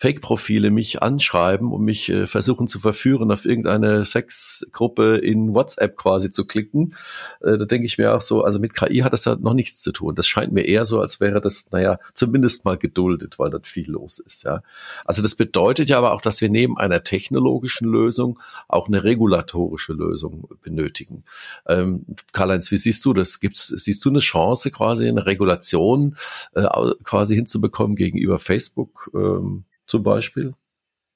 Fake-Profile 0.03 0.73
mich 0.73 1.01
anschreiben 1.01 1.71
und 1.71 1.85
mich 1.85 2.09
äh, 2.09 2.27
versuchen 2.27 2.67
zu 2.67 2.81
verführen, 2.81 3.31
auf 3.31 3.45
irgendeine 3.45 4.05
Sexgruppe 4.05 5.19
in 5.19 5.55
WhatsApp 5.55 5.97
quasi 5.97 6.33
zu 6.33 6.45
klicken. 6.45 6.97
Äh, 7.41 7.57
da 7.57 7.67
denke 7.67 7.87
ich 7.87 7.99
mir 7.99 8.13
auch 8.13 8.21
so, 8.21 8.43
also 8.43 8.59
mit 8.59 8.75
KI 8.75 8.99
hat 8.99 9.13
das 9.13 9.27
ja 9.27 9.37
noch 9.37 9.55
nichts 9.55 9.79
zu 9.79 9.93
tun. 9.93 10.17
Das 10.17 10.27
scheint 10.27 10.53
mir 10.53 10.63
eher 10.63 10.87
so, 10.87 11.01
als 11.01 11.21
wäre 11.21 11.41
das, 11.41 11.67
naja, 11.71 12.01
zumindest 12.15 12.65
mal 12.65 12.77
geduldet, 12.79 13.39
weil 13.39 13.51
dort 13.51 13.69
viel 13.69 13.89
los 13.93 14.19
ist. 14.19 14.43
Ja, 14.43 14.65
Also 15.05 15.23
das 15.23 15.37
bedeutet 15.37 15.89
ja 15.89 15.99
aber 15.99 16.15
auch, 16.15 16.21
dass 16.21 16.41
wir 16.41 16.49
neben 16.49 16.79
einer 16.79 17.05
technologischen 17.05 17.89
Lösung 17.89 18.41
auch 18.67 18.89
eine 18.89 19.05
regulatorische 19.05 19.93
Lösung 19.93 20.49
benötigen. 20.63 21.23
Ähm, 21.69 22.07
Karl-Heinz, 22.33 22.73
wie 22.73 22.77
siehst 22.77 23.05
du 23.05 23.13
das? 23.13 23.39
Gibt's, 23.39 23.69
siehst 23.69 24.05
du 24.05 24.09
eine 24.09 24.19
Chance, 24.19 24.73
quasi 24.73 25.07
eine 25.07 25.27
Regulation 25.27 26.17
äh, 26.57 26.67
quasi 27.05 27.37
hinzubekommen 27.37 27.95
gegenüber 27.95 28.41
Facebook? 28.41 29.09
Ähm, 29.15 29.63
zum 29.87 30.03
Beispiel? 30.03 30.55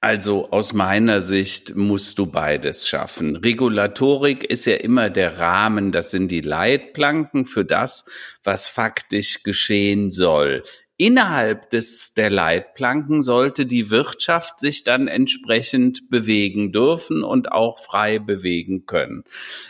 Also 0.01 0.51
aus 0.51 0.73
meiner 0.73 1.21
Sicht 1.21 1.75
musst 1.75 2.19
du 2.19 2.27
beides 2.27 2.87
schaffen. 2.87 3.37
Regulatorik 3.37 4.45
ist 4.45 4.67
ja 4.67 4.77
immer 4.77 5.11
der 5.11 5.39
Rahmen, 5.39 5.91
das 5.91 6.11
sind 6.11 6.29
die 6.29 6.43
Leitplanken 6.43 7.47
für 7.47 7.65
das, 7.65 8.09
was 8.45 8.69
faktisch 8.69 9.43
geschehen 9.43 10.11
soll. 10.11 10.63
Innerhalb 10.99 11.69
des, 11.71 12.15
der 12.15 12.31
Leitplanken 12.31 13.23
sollte 13.23 13.67
die 13.67 13.91
Wirtschaft 13.91 14.61
sich 14.61 14.83
dann 14.83 15.09
entsprechend 15.09 16.09
bewegen 16.09 16.73
dürfen 16.73 17.23
und 17.23 17.53
auch 17.53 17.79
frei 17.79 18.19
bewegen 18.19 18.87
können. 18.87 19.23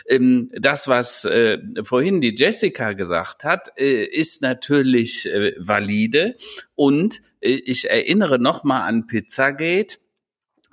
Ähm, 0.07 0.49
das, 0.57 0.87
was 0.87 1.25
äh, 1.25 1.57
vorhin 1.83 2.21
die 2.21 2.35
Jessica 2.35 2.93
gesagt 2.93 3.43
hat, 3.43 3.73
äh, 3.77 4.05
ist 4.05 4.41
natürlich 4.41 5.25
äh, 5.25 5.53
valide 5.57 6.35
und 6.75 7.19
ich 7.39 7.89
erinnere 7.89 8.39
nochmal 8.39 8.81
an 8.87 9.05
Pizzagate, 9.07 9.97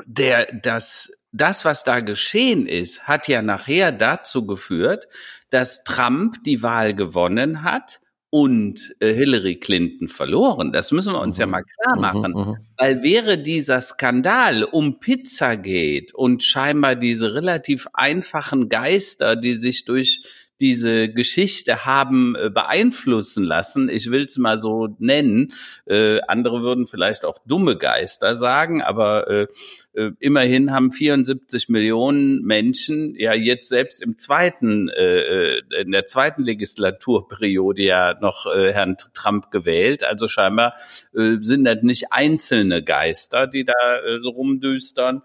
der 0.06 0.46
das 0.62 1.12
das, 1.36 1.64
was 1.64 1.82
da 1.82 1.98
geschehen 1.98 2.68
ist, 2.68 3.08
hat 3.08 3.26
ja 3.26 3.42
nachher 3.42 3.90
dazu 3.90 4.46
geführt, 4.46 5.08
dass 5.50 5.82
Trump 5.82 6.44
die 6.44 6.62
Wahl 6.62 6.94
gewonnen 6.94 7.64
hat 7.64 8.00
und 8.34 8.96
äh, 8.98 9.14
Hillary 9.14 9.60
Clinton 9.60 10.08
verloren. 10.08 10.72
Das 10.72 10.90
müssen 10.90 11.12
wir 11.12 11.20
uns 11.20 11.38
mhm. 11.38 11.40
ja 11.42 11.46
mal 11.46 11.62
klar 11.62 11.94
mhm, 11.94 12.00
machen. 12.00 12.32
Mhm. 12.32 12.56
Weil 12.76 13.02
wäre 13.04 13.38
dieser 13.38 13.80
Skandal 13.80 14.64
um 14.64 14.98
Pizzagate 14.98 16.06
und 16.14 16.42
scheinbar 16.42 16.96
diese 16.96 17.32
relativ 17.32 17.86
einfachen 17.92 18.68
Geister, 18.68 19.36
die 19.36 19.54
sich 19.54 19.84
durch 19.84 20.22
diese 20.60 21.08
Geschichte 21.10 21.84
haben 21.84 22.34
äh, 22.34 22.50
beeinflussen 22.50 23.44
lassen. 23.44 23.88
Ich 23.88 24.10
will 24.10 24.24
es 24.24 24.36
mal 24.36 24.58
so 24.58 24.96
nennen. 24.98 25.52
Äh, 25.86 26.20
andere 26.26 26.62
würden 26.62 26.88
vielleicht 26.88 27.24
auch 27.24 27.38
dumme 27.46 27.76
Geister 27.76 28.34
sagen, 28.34 28.82
aber 28.82 29.30
äh, 29.30 29.46
äh, 29.94 30.10
immerhin 30.18 30.72
haben 30.72 30.90
74 30.90 31.68
Millionen 31.68 32.42
Menschen 32.42 33.14
ja 33.16 33.34
jetzt 33.34 33.68
selbst 33.68 34.02
im 34.02 34.18
zweiten, 34.18 34.88
äh, 34.88 35.56
äh, 35.58 35.62
in 35.80 35.92
der 35.92 36.04
zweiten 36.04 36.42
Legislaturperiode 36.42 37.82
ja 37.82 38.18
noch 38.20 38.46
äh, 38.46 38.72
Herrn 38.72 38.96
Trump 39.14 39.50
gewählt. 39.50 40.02
Also 40.04 40.26
scheinbar 40.26 40.74
äh, 41.14 41.36
sind 41.40 41.64
das 41.64 41.82
nicht 41.82 42.12
einzelne 42.12 42.82
Geister, 42.82 43.46
die 43.46 43.64
da 43.64 44.00
äh, 44.04 44.18
so 44.18 44.30
rumdüstern. 44.30 45.22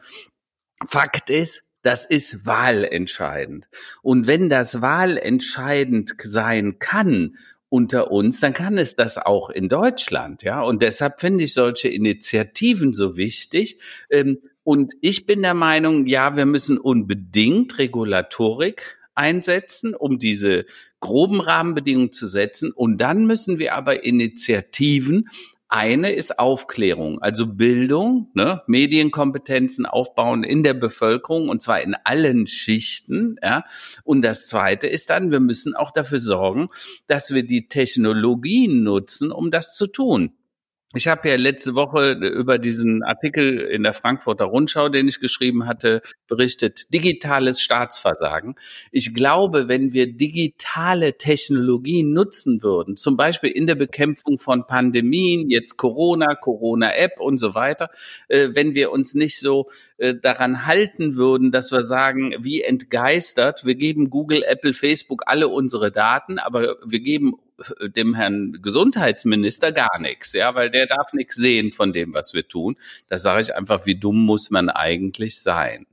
Fakt 0.88 1.29
ist, 1.29 1.73
das 1.82 2.05
ist 2.05 2.45
wahlentscheidend. 2.45 3.69
Und 4.01 4.27
wenn 4.27 4.49
das 4.49 4.82
wahlentscheidend 4.82 6.13
sein 6.23 6.77
kann 6.79 7.36
unter 7.69 8.12
uns, 8.12 8.39
dann 8.39 8.53
kann 8.53 8.77
es 8.77 8.95
das 8.95 9.17
auch 9.17 9.49
in 9.49 9.69
Deutschland, 9.69 10.43
ja. 10.43 10.62
Und 10.62 10.82
deshalb 10.82 11.19
finde 11.19 11.43
ich 11.43 11.53
solche 11.53 11.88
Initiativen 11.88 12.93
so 12.93 13.15
wichtig. 13.15 13.79
Ähm, 14.10 14.39
und 14.69 14.93
ich 15.01 15.25
bin 15.25 15.41
der 15.41 15.55
Meinung, 15.55 16.05
ja, 16.05 16.38
wir 16.38 16.45
müssen 16.45 16.77
unbedingt 16.77 17.79
Regulatorik 17.79 18.99
einsetzen, 19.15 19.95
um 19.95 20.19
diese 20.19 20.65
groben 20.99 21.41
Rahmenbedingungen 21.41 22.12
zu 22.12 22.27
setzen. 22.27 22.71
Und 22.71 23.01
dann 23.01 23.25
müssen 23.25 23.58
wir 23.58 23.73
aber 23.73 24.03
Initiativen 24.03 25.27
eine 25.69 26.12
ist 26.12 26.38
Aufklärung, 26.38 27.19
also 27.19 27.47
Bildung, 27.47 28.29
ne, 28.36 28.62
Medienkompetenzen 28.67 29.88
aufbauen 29.88 30.43
in 30.43 30.62
der 30.62 30.75
Bevölkerung 30.75 31.49
und 31.49 31.63
zwar 31.63 31.82
in 31.82 31.95
allen 32.03 32.45
Schichten. 32.45 33.38
Ja. 33.41 33.63
Und 34.03 34.21
das 34.21 34.45
Zweite 34.45 34.86
ist 34.86 35.10
dann, 35.10 35.32
wir 35.32 35.39
müssen 35.39 35.75
auch 35.75 35.89
dafür 35.89 36.19
sorgen, 36.19 36.69
dass 37.08 37.34
wir 37.34 37.41
die 37.41 37.69
Technologien 37.69 38.84
nutzen, 38.84 39.32
um 39.32 39.49
das 39.49 39.73
zu 39.73 39.88
tun. 39.88 40.36
Ich 40.95 41.08
habe 41.08 41.30
ja 41.30 41.36
letzte 41.36 41.75
Woche 41.75 42.13
über 42.13 42.58
diesen 42.58 43.04
Artikel 43.04 43.60
in 43.60 43.84
der 43.84 43.93
Frankfurter 43.93 44.45
Rundschau, 44.45 44.89
den 44.89 45.08
ich 45.08 45.19
geschrieben 45.19 45.67
hatte, 45.67 46.02
berichtet, 46.28 46.91
digitales 46.91 47.62
Staatsversagen. 47.62 48.56
Ich 48.91 49.13
glaube, 49.13 49.67
wenn 49.67 49.93
wir 49.93 50.12
digitale 50.12 51.15
Technologien 51.15 52.12
nutzen 52.12 52.63
würden, 52.63 52.97
zum 52.97 53.17
Beispiel 53.17 53.52
in 53.52 53.67
der 53.67 53.75
Bekämpfung 53.75 54.39
von 54.39 54.65
Pandemien, 54.65 55.52
jetzt 55.52 55.78
Corona, 55.78 56.34
Corona-App 56.34 57.19
und 57.19 57.38
so 57.38 57.54
weiter, 57.54 57.91
äh, 58.28 58.49
wenn 58.54 58.73
wir 58.73 58.89
uns 58.89 59.13
nicht 59.13 59.39
so 59.39 59.69
äh, 59.99 60.15
daran 60.15 60.65
halten 60.65 61.17
würden, 61.17 61.52
dass 61.52 61.71
wir 61.71 61.84
sagen, 61.84 62.34
wie 62.39 62.63
entgeistert, 62.63 63.63
wir 63.63 63.75
geben 63.75 64.10
Google, 64.10 64.41
Apple, 64.41 64.73
Facebook 64.73 65.21
alle 65.28 65.49
unsere 65.49 65.91
Daten, 65.91 66.39
aber 66.39 66.78
wir 66.84 67.02
geben 67.02 67.36
dem 67.82 68.13
Herrn 68.13 68.60
Gesundheitsminister 68.62 69.72
gar 69.72 70.00
nichts, 70.00 70.34
ja, 70.34 70.56
weil 70.56 70.69
der 70.69 70.88
darf 70.88 71.13
nichts 71.13 71.36
sehen 71.36 71.72
von 71.72 71.93
dem, 71.93 72.13
was 72.13 72.34
wir 72.34 72.48
tun. 72.48 72.78
Da 73.08 73.17
sage 73.17 73.41
ich 73.41 73.56
einfach, 73.56 73.86
wie 73.86 74.00
dumm 74.00 74.26
muss 74.26 74.50
man 74.50 74.69
eigentlich 74.69 75.39
sein? 75.39 75.86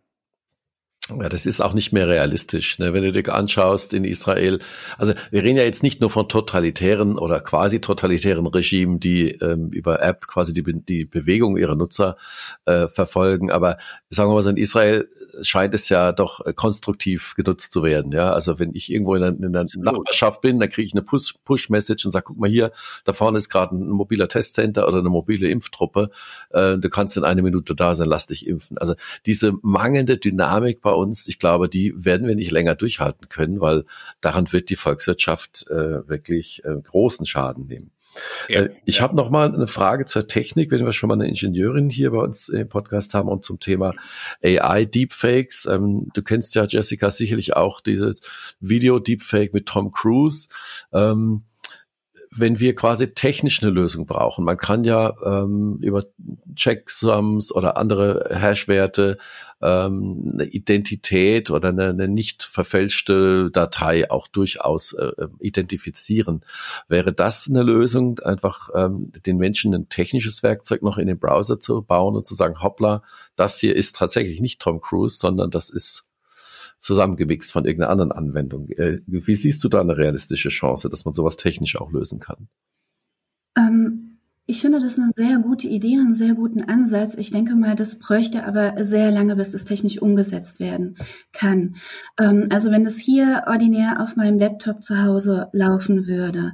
Ja, 1.09 1.29
das 1.29 1.47
ist 1.47 1.61
auch 1.61 1.73
nicht 1.73 1.92
mehr 1.92 2.09
realistisch. 2.09 2.81
Ne? 2.81 2.92
Wenn 2.92 3.05
du 3.05 3.12
dir 3.12 3.33
anschaust 3.33 3.95
in 3.95 4.05
Israel, 4.05 4.59
also 4.99 5.14
wir 5.31 5.45
reden 5.45 5.57
ja 5.57 5.62
jetzt 5.62 5.85
nicht 5.85 6.01
nur 6.01 6.11
von 6.11 6.29
totalitären 6.29 7.16
oder 7.16 7.40
quasi 7.40 7.81
totalitären 7.81 8.45
Regimen, 8.47 8.99
die 8.99 9.31
ähm, 9.31 9.69
über 9.71 10.03
App 10.03 10.27
quasi 10.27 10.53
die, 10.53 10.64
die 10.64 11.05
Bewegung 11.05 11.59
ihrer 11.59 11.77
Nutzer 11.77 12.16
äh, 12.64 12.88
verfolgen, 12.88 13.53
aber 13.53 13.79
sagen 14.11 14.31
wir 14.31 14.35
mal 14.35 14.42
so, 14.42 14.51
in 14.51 14.57
Israel 14.57 15.09
scheint 15.42 15.75
es 15.75 15.88
ja 15.88 16.11
doch 16.11 16.45
äh, 16.45 16.53
konstruktiv 16.53 17.35
genutzt 17.37 17.71
zu 17.71 17.85
werden. 17.85 18.11
Ja, 18.11 18.33
also 18.33 18.59
wenn 18.59 18.75
ich 18.75 18.90
irgendwo 18.90 19.14
in 19.14 19.23
einer, 19.23 19.37
in 19.37 19.57
einer 19.57 19.66
Nachbarschaft 19.77 20.40
bin, 20.40 20.59
dann 20.59 20.71
kriege 20.71 20.87
ich 20.87 20.95
eine 20.95 21.03
Push-Message 21.03 22.05
und 22.05 22.11
sage, 22.11 22.25
guck 22.27 22.38
mal 22.38 22.51
hier, 22.51 22.73
da 23.05 23.12
vorne 23.12 23.38
ist 23.38 23.49
gerade 23.49 23.77
ein 23.77 23.88
mobiler 23.88 24.27
Testcenter 24.27 24.88
oder 24.88 24.99
eine 24.99 25.09
mobile 25.09 25.49
Impftruppe. 25.49 26.11
Äh, 26.51 26.79
du 26.79 26.88
kannst 26.88 27.16
in 27.16 27.23
einer 27.23 27.42
Minute 27.42 27.77
da 27.77 27.95
sein, 27.95 28.09
lass 28.09 28.27
dich 28.27 28.47
impfen. 28.47 28.77
Also 28.79 28.95
diese 29.25 29.53
mangelnde 29.62 30.19
Dynamik 30.19 30.81
bei 30.81 30.95
uns, 30.96 31.28
ich 31.28 31.38
glaube, 31.38 31.68
die 31.68 31.92
werden 31.96 32.26
wir 32.26 32.35
nicht 32.35 32.50
länger 32.50 32.74
durchhalten 32.74 33.28
können, 33.28 33.61
weil 33.61 33.85
daran 34.20 34.52
wird 34.52 34.70
die 34.70 34.76
Volkswirtschaft 34.76 35.66
äh, 35.70 36.09
wirklich 36.09 36.64
äh, 36.64 36.74
großen 36.82 37.26
Schaden 37.26 37.66
nehmen. 37.66 37.90
Ja, 38.48 38.62
äh, 38.62 38.70
ich 38.85 38.96
ja. 38.96 39.02
habe 39.02 39.16
noch 39.16 39.30
mal 39.30 39.52
eine 39.52 39.66
Frage 39.66 40.06
zur 40.06 40.26
Technik, 40.26 40.70
wenn 40.70 40.85
wir 40.85 40.92
schon 40.92 41.09
mal 41.09 41.14
eine 41.14 41.28
Ingenieurin 41.28 41.90
hier 41.90 42.11
bei 42.11 42.18
uns 42.18 42.48
im 42.48 42.68
Podcast 42.68 43.14
haben 43.14 43.28
und 43.28 43.44
zum 43.44 43.61
Thema 43.61 43.94
AI 44.42 44.85
Deepfakes. 44.85 45.66
Ähm, 45.66 46.09
du 46.14 46.22
kennst 46.22 46.54
ja 46.54 46.64
Jessica 46.64 47.11
sicherlich 47.11 47.56
auch 47.56 47.80
dieses 47.80 48.20
Video 48.61 48.98
Deepfake 48.98 49.52
mit 49.52 49.66
Tom 49.66 49.92
Cruise. 49.92 50.48
Ähm, 50.92 51.42
wenn 52.38 52.61
wir 52.61 52.75
quasi 52.75 53.14
technisch 53.14 53.62
eine 53.62 53.72
Lösung 53.72 54.07
brauchen. 54.07 54.44
Man 54.44 54.57
kann 54.57 54.85
ja 54.85 55.14
ähm, 55.25 55.79
über 55.81 56.05
Checksums 56.55 57.53
oder 57.53 57.77
andere 57.77 58.29
Hashwerte 58.31 59.18
ähm, 59.62 60.33
eine 60.35 60.44
Identität 60.44 61.51
oder 61.51 61.68
eine, 61.68 61.88
eine 61.88 62.09
nicht 62.09 62.42
verfälschte 62.44 63.51
Datei 63.51 64.11
auch 64.11 64.29
durchaus 64.29 64.92
äh, 64.92 65.29
identifizieren. 65.38 66.42
Wäre 66.88 67.12
das 67.12 67.49
eine 67.49 67.62
Lösung, 67.62 68.18
einfach 68.20 68.70
ähm, 68.75 69.12
den 69.25 69.37
Menschen 69.37 69.75
ein 69.75 69.88
technisches 69.88 70.42
Werkzeug 70.42 70.83
noch 70.83 70.99
in 70.99 71.07
den 71.07 71.18
Browser 71.18 71.61
zu 71.61 71.83
bauen 71.83 72.16
und 72.16 72.27
zu 72.27 72.35
sagen, 72.35 72.62
hoppla, 72.62 73.03
das 73.37 73.59
hier 73.59 73.77
ist 73.77 73.96
tatsächlich 73.96 74.40
nicht 74.40 74.61
Tom 74.61 74.81
Cruise, 74.81 75.18
sondern 75.18 75.51
das 75.51 75.70
ist 75.70 76.06
zusammengemixt 76.78 77.52
von 77.52 77.64
irgendeiner 77.64 77.90
anderen 77.90 78.12
Anwendung. 78.12 78.68
Äh, 78.70 79.00
wie 79.06 79.34
siehst 79.34 79.62
du 79.64 79.68
da 79.68 79.80
eine 79.80 79.96
realistische 79.96 80.50
Chance, 80.50 80.88
dass 80.90 81.04
man 81.04 81.14
sowas 81.14 81.36
technisch 81.36 81.80
auch 81.80 81.92
lösen 81.92 82.20
kann? 82.20 82.48
Ähm, 83.56 84.18
ich 84.48 84.60
finde 84.60 84.78
das 84.78 84.96
eine 84.96 85.10
sehr 85.12 85.38
gute 85.40 85.66
Idee, 85.66 85.94
einen 85.98 86.14
sehr 86.14 86.34
guten 86.34 86.62
Ansatz. 86.62 87.16
Ich 87.16 87.32
denke 87.32 87.56
mal, 87.56 87.74
das 87.74 87.98
bräuchte 87.98 88.44
aber 88.44 88.84
sehr 88.84 89.10
lange, 89.10 89.34
bis 89.34 89.50
das 89.50 89.64
technisch 89.64 90.00
umgesetzt 90.00 90.60
werden 90.60 90.96
kann. 91.32 91.74
Ähm, 92.20 92.46
also 92.50 92.70
wenn 92.70 92.84
das 92.84 92.96
hier 92.96 93.44
ordinär 93.48 94.00
auf 94.00 94.14
meinem 94.14 94.38
Laptop 94.38 94.84
zu 94.84 95.02
Hause 95.02 95.48
laufen 95.52 96.06
würde, 96.06 96.52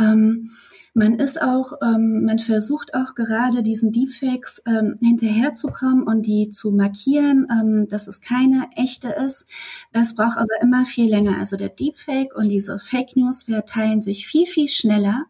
ähm, 0.00 0.50
man 0.98 1.18
ist 1.18 1.40
auch, 1.40 1.74
ähm, 1.82 2.24
man 2.24 2.38
versucht 2.38 2.94
auch 2.94 3.14
gerade 3.14 3.62
diesen 3.62 3.92
Deepfakes 3.92 4.62
ähm, 4.66 4.96
hinterherzukommen 5.00 6.02
und 6.02 6.26
die 6.26 6.50
zu 6.50 6.72
markieren, 6.72 7.46
ähm, 7.50 7.88
dass 7.88 8.08
es 8.08 8.20
keine 8.20 8.68
echte 8.76 9.08
ist. 9.08 9.46
Es 9.92 10.14
braucht 10.14 10.36
aber 10.36 10.60
immer 10.60 10.84
viel 10.84 11.08
länger. 11.08 11.38
Also 11.38 11.56
der 11.56 11.68
Deepfake 11.68 12.34
und 12.34 12.48
diese 12.48 12.78
Fake 12.78 13.16
News 13.16 13.44
verteilen 13.44 14.00
sich 14.00 14.26
viel, 14.26 14.46
viel 14.46 14.68
schneller 14.68 15.26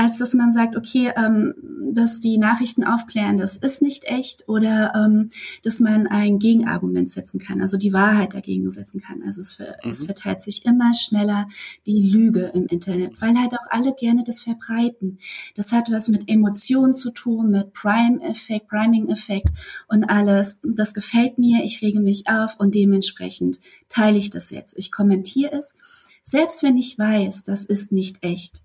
als 0.00 0.16
dass 0.16 0.32
man 0.32 0.50
sagt, 0.50 0.78
okay, 0.78 1.12
ähm, 1.14 1.52
dass 1.92 2.20
die 2.20 2.38
Nachrichten 2.38 2.84
aufklären, 2.84 3.36
das 3.36 3.58
ist 3.58 3.82
nicht 3.82 4.04
echt 4.04 4.48
oder 4.48 4.94
ähm, 4.94 5.28
dass 5.62 5.78
man 5.78 6.06
ein 6.06 6.38
Gegenargument 6.38 7.10
setzen 7.10 7.38
kann, 7.38 7.60
also 7.60 7.76
die 7.76 7.92
Wahrheit 7.92 8.32
dagegen 8.32 8.70
setzen 8.70 9.02
kann. 9.02 9.22
Also 9.22 9.42
es, 9.42 9.52
ver 9.52 9.76
mhm. 9.84 9.90
es 9.90 10.04
verteilt 10.06 10.40
sich 10.40 10.64
immer 10.64 10.94
schneller 10.94 11.48
die 11.84 12.00
Lüge 12.00 12.50
im 12.54 12.64
Internet, 12.64 13.20
weil 13.20 13.38
halt 13.38 13.52
auch 13.52 13.66
alle 13.68 13.92
gerne 13.92 14.24
das 14.24 14.40
verbreiten. 14.40 15.18
Das 15.54 15.70
hat 15.70 15.90
was 15.90 16.08
mit 16.08 16.30
Emotionen 16.30 16.94
zu 16.94 17.10
tun, 17.10 17.50
mit 17.50 17.74
Prime-Effekt, 17.74 18.68
Priming-Effekt 18.68 19.48
und 19.86 20.04
alles. 20.04 20.60
Das 20.64 20.94
gefällt 20.94 21.36
mir, 21.36 21.62
ich 21.62 21.82
rege 21.82 22.00
mich 22.00 22.26
auf 22.26 22.58
und 22.58 22.74
dementsprechend 22.74 23.60
teile 23.90 24.16
ich 24.16 24.30
das 24.30 24.48
jetzt. 24.48 24.78
Ich 24.78 24.90
kommentiere 24.90 25.52
es, 25.52 25.74
selbst 26.22 26.62
wenn 26.62 26.78
ich 26.78 26.98
weiß, 26.98 27.44
das 27.44 27.66
ist 27.66 27.92
nicht 27.92 28.22
echt 28.22 28.62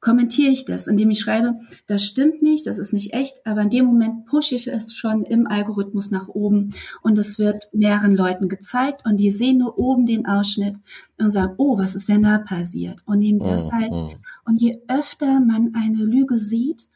kommentiere 0.00 0.52
ich 0.52 0.64
das, 0.64 0.86
indem 0.86 1.10
ich 1.10 1.20
schreibe, 1.20 1.54
das 1.86 2.04
stimmt 2.04 2.42
nicht, 2.42 2.66
das 2.66 2.78
ist 2.78 2.92
nicht 2.92 3.12
echt, 3.12 3.44
aber 3.44 3.62
in 3.62 3.70
dem 3.70 3.86
Moment 3.86 4.26
pushe 4.26 4.54
ich 4.54 4.68
es 4.68 4.94
schon 4.94 5.24
im 5.24 5.46
Algorithmus 5.46 6.10
nach 6.10 6.28
oben 6.28 6.74
und 7.02 7.18
es 7.18 7.38
wird 7.38 7.68
mehreren 7.72 8.14
Leuten 8.14 8.48
gezeigt 8.48 9.02
und 9.04 9.16
die 9.16 9.30
sehen 9.30 9.58
nur 9.58 9.78
oben 9.78 10.06
den 10.06 10.26
Ausschnitt 10.26 10.76
und 11.18 11.30
sagen, 11.30 11.54
oh, 11.56 11.78
was 11.78 11.94
ist 11.94 12.08
denn 12.08 12.22
da 12.22 12.38
passiert? 12.38 13.02
Und 13.06 13.18
nehmen 13.20 13.40
das 13.40 13.70
halt. 13.72 13.94
Und 14.44 14.60
je 14.60 14.80
öfter 14.88 15.40
man 15.40 15.74
eine 15.74 16.04
Lüge 16.04 16.38
sieht, 16.38 16.88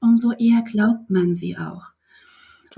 umso 0.00 0.32
eher 0.32 0.62
glaubt 0.62 1.10
man 1.10 1.34
sie 1.34 1.56
auch. 1.56 1.92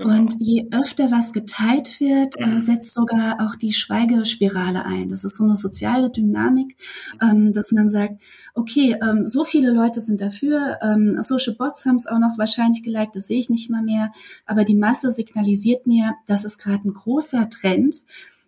Genau. 0.01 0.15
Und 0.15 0.35
je 0.39 0.67
öfter 0.71 1.11
was 1.11 1.31
geteilt 1.31 1.99
wird, 1.99 2.35
äh, 2.39 2.45
mhm. 2.45 2.57
äh, 2.57 2.61
setzt 2.61 2.93
sogar 2.93 3.39
auch 3.39 3.55
die 3.55 3.71
Schweigespirale 3.71 4.83
ein. 4.83 5.09
Das 5.09 5.23
ist 5.23 5.35
so 5.35 5.43
eine 5.43 5.55
soziale 5.55 6.09
Dynamik, 6.09 6.75
ähm, 7.21 7.53
dass 7.53 7.71
man 7.71 7.87
sagt, 7.87 8.21
okay, 8.55 8.97
ähm, 9.01 9.27
so 9.27 9.45
viele 9.45 9.71
Leute 9.71 10.01
sind 10.01 10.19
dafür, 10.19 10.79
ähm, 10.81 11.21
Social 11.21 11.55
Bots 11.55 11.85
haben 11.85 11.97
es 11.97 12.07
auch 12.07 12.19
noch 12.19 12.37
wahrscheinlich 12.37 12.83
geliked, 12.83 13.15
das 13.15 13.27
sehe 13.27 13.39
ich 13.39 13.49
nicht 13.49 13.69
mal 13.69 13.83
mehr, 13.83 14.11
aber 14.45 14.63
die 14.63 14.75
Masse 14.75 15.11
signalisiert 15.11 15.85
mir, 15.85 16.15
das 16.25 16.45
ist 16.45 16.57
gerade 16.57 16.87
ein 16.87 16.93
großer 16.93 17.49
Trend. 17.49 18.01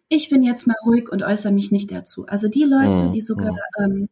Ich 0.10 0.30
bin 0.30 0.44
jetzt 0.44 0.68
mal 0.68 0.76
ruhig 0.86 1.12
und 1.12 1.24
äußere 1.24 1.54
mich 1.54 1.72
nicht 1.72 1.92
dazu. 1.92 2.26
Also 2.28 2.48
die 2.48 2.64
Leute, 2.64 3.04
mhm. 3.04 3.12
die 3.14 3.22
sogar 3.22 3.52
mhm. 3.52 3.84
ähm, 3.84 4.10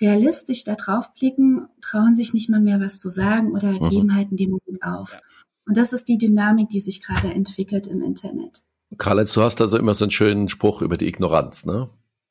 realistisch 0.00 0.64
da 0.64 0.74
drauf 0.74 1.14
blicken, 1.14 1.68
trauen 1.80 2.14
sich 2.14 2.32
nicht 2.32 2.48
mal 2.48 2.60
mehr 2.60 2.80
was 2.80 3.00
zu 3.00 3.08
sagen 3.08 3.52
oder 3.52 3.72
mhm. 3.72 3.88
geben 3.88 4.14
halt 4.14 4.30
in 4.30 4.36
dem 4.36 4.50
Moment 4.50 4.82
auf. 4.82 5.18
Und 5.66 5.76
das 5.76 5.92
ist 5.92 6.08
die 6.08 6.18
Dynamik, 6.18 6.68
die 6.68 6.80
sich 6.80 7.02
gerade 7.02 7.28
entwickelt 7.28 7.86
im 7.86 8.02
Internet. 8.02 8.62
Karl-Heinz, 8.98 9.32
du 9.34 9.42
hast 9.42 9.60
also 9.60 9.76
immer 9.76 9.94
so 9.94 10.04
einen 10.04 10.12
schönen 10.12 10.48
Spruch 10.48 10.80
über 10.80 10.96
die 10.96 11.08
Ignoranz, 11.08 11.66
ne? 11.66 11.88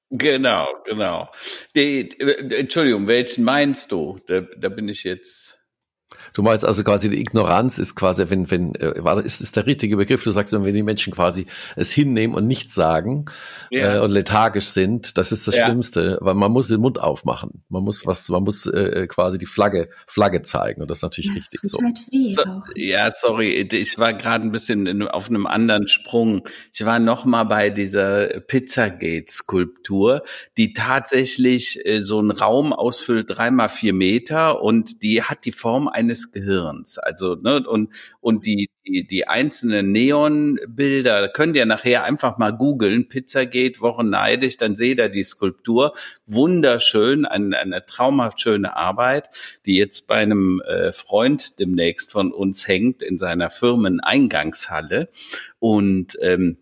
Genau, 0.10 0.68
genau. 0.86 1.30
Die, 1.76 2.10
äh, 2.20 2.60
Entschuldigung, 2.60 3.08
welchen 3.08 3.44
meinst 3.44 3.92
du? 3.92 4.18
Da, 4.28 4.42
da 4.42 4.70
bin 4.70 4.88
ich 4.88 5.04
jetzt. 5.04 5.60
Du 6.34 6.42
meinst 6.42 6.66
also 6.66 6.84
quasi 6.84 7.10
die 7.10 7.20
Ignoranz 7.20 7.78
ist 7.78 7.96
quasi, 7.96 8.30
wenn, 8.30 8.50
wenn, 8.52 8.76
äh, 8.76 9.24
ist, 9.24 9.42
ist 9.42 9.56
der 9.56 9.66
richtige 9.66 9.98
Begriff, 9.98 10.24
du 10.24 10.32
sagst, 10.32 10.54
wenn 10.54 10.74
die 10.74 10.84
Menschen 10.84 11.14
quasi 11.14 11.46
es 11.76 11.92
hinnehmen 11.92 12.34
und 12.34 12.48
nichts 12.48 12.74
sagen 12.74 13.26
ja. 13.72 13.96
äh, 13.96 14.00
und 14.00 14.12
lethargisch 14.12 14.66
sind, 14.66 15.18
das 15.18 15.32
ist 15.32 15.48
das 15.48 15.58
ja. 15.58 15.66
Schlimmste, 15.66 16.18
weil 16.22 16.36
man 16.36 16.52
muss 16.52 16.68
den 16.68 16.82
Mund 16.82 17.00
aufmachen. 17.00 17.64
Man 17.70 17.84
muss 17.84 18.06
was, 18.06 18.30
man 18.30 18.44
muss 18.44 18.66
äh, 18.66 19.04
äh 19.04 19.08
quasi 19.08 19.38
die 19.38 19.46
Flagge, 19.46 19.90
Flagge 20.08 20.42
zeigen 20.42 20.82
und 20.82 20.90
das 20.90 21.00
ist 21.00 21.04
natürlich 21.04 21.32
das 21.34 21.52
richtig 21.54 21.60
so. 21.64 21.80
Halt 21.82 21.98
so. 22.36 22.44
Ja, 22.76 23.12
sorry, 23.12 23.68
ich 23.72 23.98
war 23.98 24.14
gerade 24.14 24.46
ein 24.46 24.52
bisschen 24.52 24.88
in, 24.88 25.08
auf 25.08 25.30
einem 25.30 25.46
anderen 25.46 25.88
Sprung. 25.88 26.48
Ich 26.74 26.86
war 26.86 27.00
noch 27.00 27.26
mal 27.26 27.44
bei 27.44 27.70
dieser 27.70 28.28
Pizzagate-Skulptur, 28.42 30.24
die 30.58 30.74
tatsächlich 30.74 31.86
äh, 31.86 32.00
so 32.00 32.20
einen 32.20 32.32
Raum 32.32 32.74
ausfüllt, 32.74 33.28
dreimal 33.30 33.70
vier 33.70 33.94
Meter 33.94 34.62
und 34.62 35.04
die 35.04 35.24
hat 35.24 35.46
die 35.46 35.52
Form 35.52 35.88
eines 36.06 36.32
Gehirns. 36.32 36.98
Also, 36.98 37.36
ne, 37.36 37.68
und, 37.68 37.90
und 38.22 38.46
die, 38.46 38.70
die, 38.86 39.06
die 39.06 39.28
einzelnen 39.28 39.92
Neonbilder, 39.92 41.30
könnt 41.30 41.56
ihr 41.56 41.66
nachher 41.66 42.04
einfach 42.04 42.38
mal 42.38 42.52
googeln, 42.52 43.10
Pizzagate, 43.10 43.82
Wochen 43.82 44.10
neidig, 44.10 44.58
dann 44.58 44.76
seht 44.76 45.00
ihr 45.00 45.10
die 45.10 45.24
Skulptur. 45.24 45.94
Wunderschön, 46.28 47.26
eine, 47.26 47.58
eine 47.58 47.86
traumhaft 47.86 48.40
schöne 48.40 48.76
Arbeit, 48.76 49.30
die 49.66 49.76
jetzt 49.76 50.08
bei 50.08 50.16
einem 50.16 50.62
äh, 50.62 50.94
Freund 50.94 51.60
demnächst 51.60 52.12
von 52.12 52.32
uns 52.32 52.68
hängt 52.68 53.02
in 53.02 53.18
seiner 53.18 53.50
Firmeneingangshalle. 53.50 55.10
Und 55.60 56.18
ähm, 56.22 56.58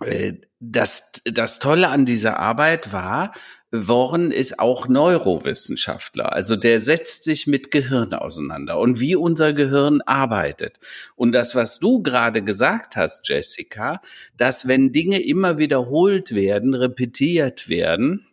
äh, 0.00 0.34
das, 0.60 1.12
das 1.24 1.58
Tolle 1.58 1.88
an 1.88 2.06
dieser 2.06 2.38
Arbeit 2.38 2.92
war, 2.92 3.32
Warren 3.70 4.30
ist 4.30 4.60
auch 4.60 4.86
Neurowissenschaftler. 4.88 6.32
Also 6.32 6.54
der 6.56 6.80
setzt 6.80 7.24
sich 7.24 7.46
mit 7.46 7.70
Gehirn 7.70 8.14
auseinander 8.14 8.78
und 8.78 9.00
wie 9.00 9.16
unser 9.16 9.52
Gehirn 9.52 10.00
arbeitet. 10.02 10.78
Und 11.16 11.32
das, 11.32 11.54
was 11.54 11.78
du 11.78 12.02
gerade 12.02 12.42
gesagt 12.42 12.96
hast, 12.96 13.28
Jessica, 13.28 14.00
dass 14.36 14.68
wenn 14.68 14.92
Dinge 14.92 15.20
immer 15.20 15.58
wiederholt 15.58 16.34
werden, 16.34 16.74
repetiert 16.74 17.68
werden, 17.68 18.26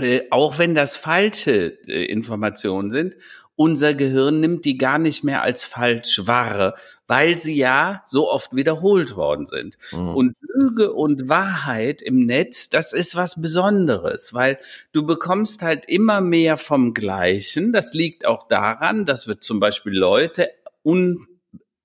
äh, 0.00 0.22
auch 0.30 0.58
wenn 0.58 0.74
das 0.74 0.96
falsche 0.96 1.78
äh, 1.86 2.06
Informationen 2.06 2.90
sind 2.90 3.14
unser 3.56 3.94
Gehirn 3.94 4.40
nimmt 4.40 4.64
die 4.64 4.78
gar 4.78 4.98
nicht 4.98 5.24
mehr 5.24 5.42
als 5.42 5.64
falsch 5.64 6.26
wahr, 6.26 6.74
weil 7.06 7.38
sie 7.38 7.54
ja 7.54 8.02
so 8.04 8.30
oft 8.30 8.56
wiederholt 8.56 9.16
worden 9.16 9.46
sind. 9.46 9.76
Mhm. 9.92 10.14
Und 10.14 10.36
Lüge 10.40 10.92
und 10.92 11.28
Wahrheit 11.28 12.02
im 12.02 12.26
Netz, 12.26 12.70
das 12.70 12.92
ist 12.92 13.16
was 13.16 13.40
Besonderes, 13.40 14.34
weil 14.34 14.58
du 14.92 15.04
bekommst 15.04 15.62
halt 15.62 15.86
immer 15.86 16.20
mehr 16.20 16.56
vom 16.56 16.94
Gleichen. 16.94 17.72
Das 17.72 17.94
liegt 17.94 18.26
auch 18.26 18.48
daran, 18.48 19.04
dass 19.06 19.28
wir 19.28 19.40
zum 19.40 19.60
Beispiel 19.60 19.92
Leute 19.92 20.50
un 20.82 21.26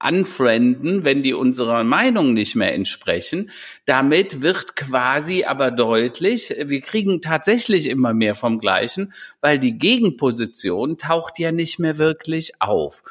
unfrienden, 0.03 1.03
wenn 1.03 1.23
die 1.23 1.33
unserer 1.33 1.83
Meinung 1.83 2.33
nicht 2.33 2.55
mehr 2.55 2.73
entsprechen. 2.73 3.49
Damit 3.86 4.41
wird 4.41 4.75
quasi 4.75 5.43
aber 5.43 5.71
deutlich, 5.71 6.53
wir 6.65 6.81
kriegen 6.81 7.21
tatsächlich 7.21 7.88
immer 7.88 8.13
mehr 8.13 8.36
vom 8.36 8.60
Gleichen, 8.60 9.13
weil 9.41 9.57
die 9.57 9.77
Gegenposition 9.77 10.97
taucht 10.97 11.39
ja 11.39 11.51
nicht 11.51 11.79
mehr 11.79 11.97
wirklich 11.97 12.62
auf. 12.62 13.03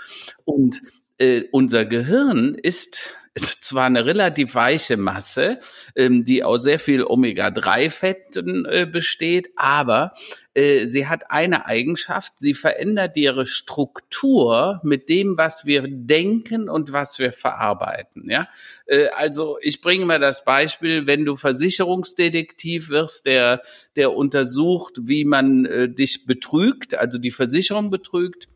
Und 0.44 0.80
äh, 1.18 1.44
unser 1.50 1.84
Gehirn 1.84 2.54
ist 2.54 3.14
zwar 3.40 3.86
eine 3.86 4.04
relativ 4.04 4.54
weiche 4.54 4.96
Masse, 4.96 5.58
ähm, 5.94 6.24
die 6.24 6.42
aus 6.42 6.62
sehr 6.62 6.78
viel 6.78 7.04
Omega-3-Fetten 7.04 8.64
äh, 8.64 8.86
besteht, 8.90 9.50
aber 9.56 10.12
äh, 10.54 10.86
sie 10.86 11.06
hat 11.06 11.30
eine 11.30 11.66
Eigenschaft, 11.66 12.32
sie 12.36 12.54
verändert 12.54 13.16
ihre 13.16 13.44
Struktur 13.44 14.80
mit 14.82 15.08
dem, 15.08 15.36
was 15.36 15.66
wir 15.66 15.84
denken 15.86 16.68
und 16.68 16.92
was 16.92 17.18
wir 17.18 17.32
verarbeiten. 17.32 18.30
Ja, 18.30 18.48
äh, 18.86 19.08
also 19.08 19.58
ich 19.60 19.80
bringe 19.80 20.06
mal 20.06 20.18
das 20.18 20.44
Beispiel, 20.44 21.06
wenn 21.06 21.24
du 21.24 21.36
Versicherungsdetektiv 21.36 22.88
wirst, 22.88 23.26
der 23.26 23.60
der 23.96 24.14
untersucht, 24.14 24.94
wie 25.02 25.24
man 25.24 25.66
äh, 25.66 25.88
dich 25.88 26.26
betrügt, 26.26 26.94
also 26.94 27.18
die 27.18 27.30
Versicherung 27.30 27.90
betrügt 27.90 28.48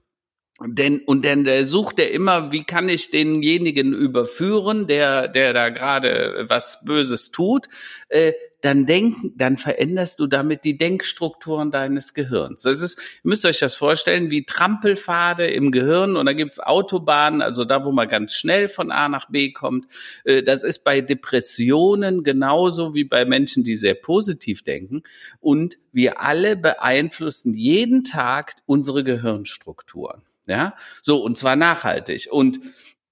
denn, 0.67 1.01
und 1.01 1.25
dann 1.25 1.45
der 1.45 1.65
sucht 1.65 1.99
er 1.99 2.11
immer, 2.11 2.53
wie 2.53 2.65
kann 2.65 2.89
ich 2.89 3.11
denjenigen 3.11 3.95
überführen, 3.95 4.87
der, 4.87 5.27
der 5.29 5.55
da 5.55 5.71
gerade 5.71 6.45
was 6.49 6.85
Böses 6.85 7.31
tut, 7.31 7.69
äh, 8.11 8.33
dann 8.61 8.85
denken, 8.85 9.33
dann 9.37 9.57
veränderst 9.57 10.21
du 10.21 10.27
damit 10.27 10.65
die 10.65 10.77
Denkstrukturen 10.77 11.71
deines 11.71 12.13
Gehirns. 12.13 12.61
Das 12.63 12.83
ist, 12.83 13.01
müsst 13.23 13.47
euch 13.47 13.59
das 13.59 13.75
vorstellen, 13.75 14.31
wie 14.31 14.45
Trampelpfade 14.45 15.47
im 15.47 15.73
Gehirn 15.73 16.17
und 16.17 16.27
da 16.27 16.35
gibt's 16.35 16.61
Autobahnen, 16.61 17.41
also 17.41 17.65
da, 17.65 17.85
wo 17.85 17.93
man 17.93 18.07
ganz 18.07 18.35
schnell 18.35 18.69
von 18.69 18.91
A 18.91 19.09
nach 19.09 19.31
B 19.31 19.53
kommt. 19.53 19.87
Äh, 20.25 20.43
das 20.43 20.63
ist 20.63 20.85
bei 20.85 21.01
Depressionen 21.01 22.23
genauso 22.23 22.95
wie 22.95 23.05
bei 23.05 23.25
Menschen, 23.25 23.65
die 23.65 23.77
sehr 23.77 23.95
positiv 23.95 24.63
denken. 24.63 25.03
Und 25.41 25.79
wir 25.93 26.21
alle 26.21 26.57
beeinflussen 26.57 27.55
jeden 27.55 28.05
Tag 28.05 28.57
unsere 28.67 29.05
Gehirnstrukturen. 29.05 30.23
Ja, 30.51 30.75
so 31.01 31.23
und 31.23 31.39
zwar 31.39 31.55
nachhaltig. 31.55 32.27
Und 32.29 32.59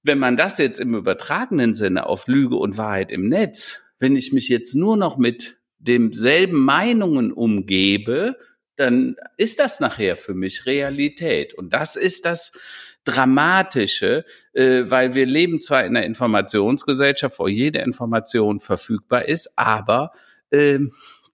wenn 0.02 0.18
man 0.18 0.36
das 0.36 0.58
jetzt 0.58 0.80
im 0.80 0.96
übertragenen 0.96 1.72
Sinne 1.72 2.06
auf 2.06 2.26
Lüge 2.26 2.56
und 2.56 2.76
Wahrheit 2.76 3.12
im 3.12 3.28
Netz, 3.28 3.80
wenn 4.00 4.16
ich 4.16 4.32
mich 4.32 4.48
jetzt 4.48 4.74
nur 4.74 4.96
noch 4.96 5.18
mit 5.18 5.56
demselben 5.78 6.58
Meinungen 6.58 7.32
umgebe, 7.32 8.36
dann 8.74 9.14
ist 9.36 9.60
das 9.60 9.78
nachher 9.78 10.16
für 10.16 10.34
mich 10.34 10.66
Realität. 10.66 11.54
Und 11.54 11.72
das 11.72 11.94
ist 11.94 12.24
das 12.24 12.58
Dramatische, 13.04 14.24
äh, 14.52 14.82
weil 14.86 15.14
wir 15.14 15.24
leben 15.24 15.60
zwar 15.60 15.84
in 15.84 15.96
einer 15.96 16.04
Informationsgesellschaft, 16.04 17.38
wo 17.38 17.46
jede 17.46 17.78
Information 17.78 18.58
verfügbar 18.58 19.28
ist, 19.28 19.52
aber 19.56 20.10
äh, 20.50 20.80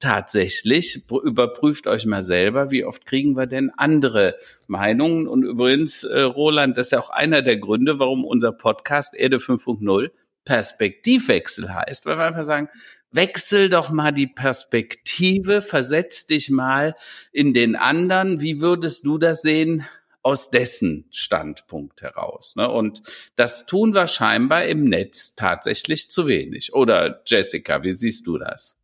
tatsächlich, 0.05 1.07
überprüft 1.23 1.87
euch 1.87 2.05
mal 2.05 2.23
selber, 2.23 2.71
wie 2.71 2.85
oft 2.85 3.07
kriegen 3.07 3.38
wir 3.38 3.47
denn 3.47 3.71
andere 3.75 4.37
Meinungen. 4.67 5.27
Und 5.27 5.45
übrigens, 5.45 6.05
äh, 6.05 6.21
Roland, 6.21 6.77
das 6.77 6.88
ist 6.88 6.90
ja 6.90 7.01
auch 7.01 7.09
einer 7.09 7.40
der 7.40 7.57
Gründe, 7.57 7.99
warum 7.99 8.27
unser 8.27 8.53
Podcast 8.53 9.14
Erde 9.14 9.38
5.0 9.38 10.11
Perspektivwechsel 10.45 11.73
heißt, 11.73 12.05
weil 12.05 12.19
wir 12.19 12.25
einfach 12.25 12.43
sagen, 12.43 12.69
wechsel 13.12 13.71
doch 13.71 13.90
mal 13.90 14.12
die 14.12 14.27
Perspektive, 14.27 15.62
versetz 15.62 16.27
dich 16.27 16.51
mal 16.51 16.97
in 17.33 17.55
den 17.55 17.75
anderen. 17.75 18.43
Wie 18.43 18.61
würdest 18.61 19.07
du 19.07 19.19
das 19.19 19.43
sehen? 19.43 19.87
aus 20.23 20.49
dessen 20.49 21.05
Standpunkt 21.11 22.01
heraus. 22.01 22.57
Ne? 22.57 22.67
Und 22.67 23.03
das 23.37 23.67
tun 23.67 23.93
wir 23.93 24.07
scheinbar 24.07 24.64
im 24.64 24.85
Netz 24.85 25.35
tatsächlich 25.35 26.11
zu 26.11 26.27
wenig. 26.27 26.73
Oder 26.73 27.21
Jessica, 27.27 27.83
wie 27.83 27.90
siehst 27.90 28.27
du 28.27 28.38
das? 28.38 28.79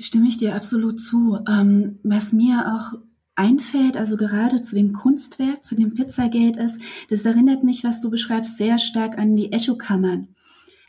Stimme 0.00 0.28
ich 0.28 0.38
dir 0.38 0.54
absolut 0.54 1.00
zu. 1.00 1.38
Ähm, 1.48 1.98
was 2.02 2.32
mir 2.32 2.72
auch 2.74 2.98
einfällt, 3.36 3.96
also 3.96 4.16
gerade 4.16 4.60
zu 4.60 4.74
dem 4.74 4.92
Kunstwerk, 4.92 5.64
zu 5.64 5.74
dem 5.74 5.94
Pizzagate 5.94 6.60
ist, 6.60 6.80
das 7.08 7.24
erinnert 7.24 7.64
mich, 7.64 7.84
was 7.84 8.00
du 8.00 8.10
beschreibst, 8.10 8.56
sehr 8.56 8.78
stark 8.78 9.18
an 9.18 9.36
die 9.36 9.52
Echokammern. 9.52 10.28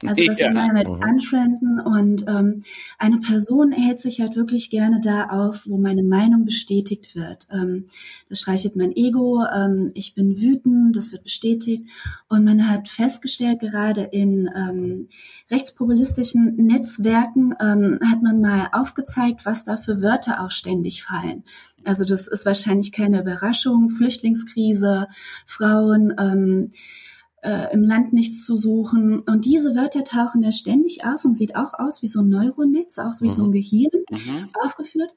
Also 0.06 0.24
das 0.26 0.40
ja. 0.40 0.50
immer 0.50 0.74
mit 0.74 0.88
mhm. 0.88 1.02
Unfrienden 1.02 1.80
und 1.80 2.26
ähm, 2.28 2.64
eine 2.98 3.18
Person 3.20 3.72
hält 3.72 4.00
sich 4.00 4.20
halt 4.20 4.36
wirklich 4.36 4.70
gerne 4.70 5.00
da 5.00 5.26
auf, 5.26 5.68
wo 5.68 5.78
meine 5.78 6.04
Meinung 6.04 6.46
bestätigt 6.46 7.16
wird. 7.16 7.48
Ähm, 7.52 7.86
das 8.30 8.40
streichelt 8.40 8.76
mein 8.76 8.96
Ego, 8.96 9.46
ähm, 9.46 9.92
ich 9.94 10.16
bin 10.16 10.42
wütend, 10.42 10.96
das 10.96 11.12
wird 11.12 11.24
bestätigt 11.24 11.84
und 12.30 12.44
man 12.44 12.68
hat 12.68 12.90
festgestellt, 12.90 13.60
gerade 13.60 14.02
in 14.02 14.50
ähm, 14.56 15.08
rechtspopulistischen 15.50 16.56
Netzwerken 16.56 17.54
ähm, 17.60 18.00
hat 18.10 18.24
man 18.24 18.42
mal 18.42 18.70
aufgezeigt, 18.72 19.46
was 19.46 19.66
da 19.66 19.76
für 19.76 20.02
Wörter 20.02 20.44
auch 20.44 20.52
ständig 20.52 21.04
fallen. 21.04 21.44
Also 21.84 22.06
das 22.06 22.28
ist 22.28 22.46
wahrscheinlich 22.46 22.92
keine 22.92 23.22
Überraschung, 23.22 23.90
Flüchtlingskrise, 23.90 25.08
Frauen, 25.46 26.14
ähm, 26.20 26.72
äh, 27.42 27.74
im 27.74 27.82
Land 27.82 28.14
nichts 28.14 28.46
zu 28.46 28.56
suchen. 28.56 29.20
Und 29.20 29.46
diese 29.46 29.76
Wörter 29.76 30.04
tauchen 30.04 30.42
da 30.42 30.52
ständig 30.52 31.06
auf 31.06 31.26
und 31.26 31.34
sieht 31.34 31.56
auch 31.56 31.74
aus 31.74 32.02
wie 32.02 32.08
so 32.08 32.22
ein 32.22 32.30
Neuronetz, 32.30 33.00
auch 33.00 33.20
wie 33.22 33.26
mhm. 33.26 33.32
so 33.32 33.44
ein 33.44 33.50
mhm. 33.50 33.54
Gehirn 33.54 33.92
mhm. 34.10 34.50
aufgeführt. 34.64 35.10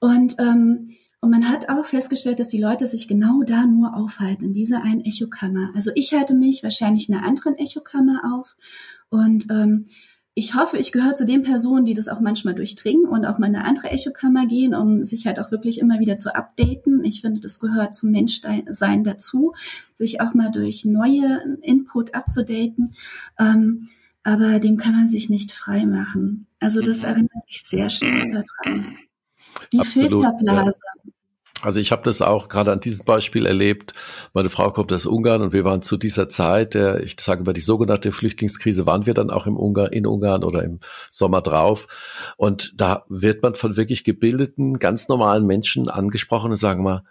Und, 0.00 0.36
ähm, 0.38 0.90
und 1.20 1.30
man 1.30 1.48
hat 1.48 1.68
auch 1.68 1.84
festgestellt, 1.84 2.38
dass 2.38 2.48
die 2.48 2.60
Leute 2.60 2.86
sich 2.86 3.08
genau 3.08 3.42
da 3.42 3.66
nur 3.66 3.96
aufhalten, 3.96 4.44
in 4.44 4.52
dieser 4.52 4.82
einen 4.82 5.04
Echokammer. 5.04 5.70
Also 5.74 5.90
ich 5.94 6.12
halte 6.12 6.34
mich 6.34 6.62
wahrscheinlich 6.62 7.08
in 7.08 7.16
einer 7.16 7.26
anderen 7.26 7.56
Echokammer 7.56 8.38
auf. 8.38 8.56
Und 9.10 9.46
ähm, 9.50 9.86
ich 10.38 10.54
hoffe, 10.54 10.78
ich 10.78 10.92
gehöre 10.92 11.14
zu 11.14 11.26
den 11.26 11.42
Personen, 11.42 11.84
die 11.84 11.94
das 11.94 12.06
auch 12.06 12.20
manchmal 12.20 12.54
durchdringen 12.54 13.06
und 13.06 13.26
auch 13.26 13.38
mal 13.38 13.48
in 13.48 13.56
eine 13.56 13.64
andere 13.64 13.90
Echokammer 13.90 14.46
gehen, 14.46 14.72
um 14.72 15.02
sich 15.02 15.26
halt 15.26 15.40
auch 15.40 15.50
wirklich 15.50 15.80
immer 15.80 15.98
wieder 15.98 16.16
zu 16.16 16.32
updaten. 16.32 17.02
Ich 17.02 17.22
finde, 17.22 17.40
das 17.40 17.58
gehört 17.58 17.92
zum 17.92 18.12
Menschsein 18.12 19.02
dazu, 19.02 19.52
sich 19.96 20.20
auch 20.20 20.34
mal 20.34 20.52
durch 20.52 20.84
neue 20.84 21.58
Input 21.62 22.14
abzudaten. 22.14 22.94
Ähm, 23.36 23.88
aber 24.22 24.60
dem 24.60 24.76
kann 24.76 24.92
man 24.92 25.08
sich 25.08 25.28
nicht 25.28 25.50
frei 25.50 25.86
machen. 25.86 26.46
Also 26.60 26.82
das 26.82 27.02
mhm. 27.02 27.08
erinnert 27.08 27.46
mich 27.48 27.62
sehr 27.64 27.88
stark 27.88 28.30
daran. 28.30 28.96
Die 29.72 29.80
Absolut, 29.80 30.12
Filterblase. 30.12 30.78
Ja. 31.04 31.07
Also 31.62 31.80
ich 31.80 31.92
habe 31.92 32.02
das 32.04 32.22
auch 32.22 32.48
gerade 32.48 32.72
an 32.72 32.80
diesem 32.80 33.04
Beispiel 33.04 33.46
erlebt. 33.46 33.92
Meine 34.32 34.50
Frau 34.50 34.70
kommt 34.70 34.92
aus 34.92 35.06
Ungarn 35.06 35.42
und 35.42 35.52
wir 35.52 35.64
waren 35.64 35.82
zu 35.82 35.96
dieser 35.96 36.28
Zeit, 36.28 36.74
der, 36.74 37.02
ich 37.02 37.16
sage 37.20 37.44
mal, 37.44 37.52
die 37.52 37.60
sogenannte 37.60 38.12
Flüchtlingskrise, 38.12 38.86
waren 38.86 39.06
wir 39.06 39.14
dann 39.14 39.30
auch 39.30 39.46
im 39.46 39.56
Ungarn, 39.56 39.92
in 39.92 40.06
Ungarn 40.06 40.44
oder 40.44 40.62
im 40.62 40.80
Sommer 41.10 41.40
drauf. 41.40 41.88
Und 42.36 42.80
da 42.80 43.04
wird 43.08 43.42
man 43.42 43.54
von 43.54 43.76
wirklich 43.76 44.04
gebildeten, 44.04 44.78
ganz 44.78 45.08
normalen 45.08 45.46
Menschen 45.46 45.88
angesprochen 45.88 46.50
und 46.50 46.56
sagen 46.56 46.82
mal, 46.82 47.02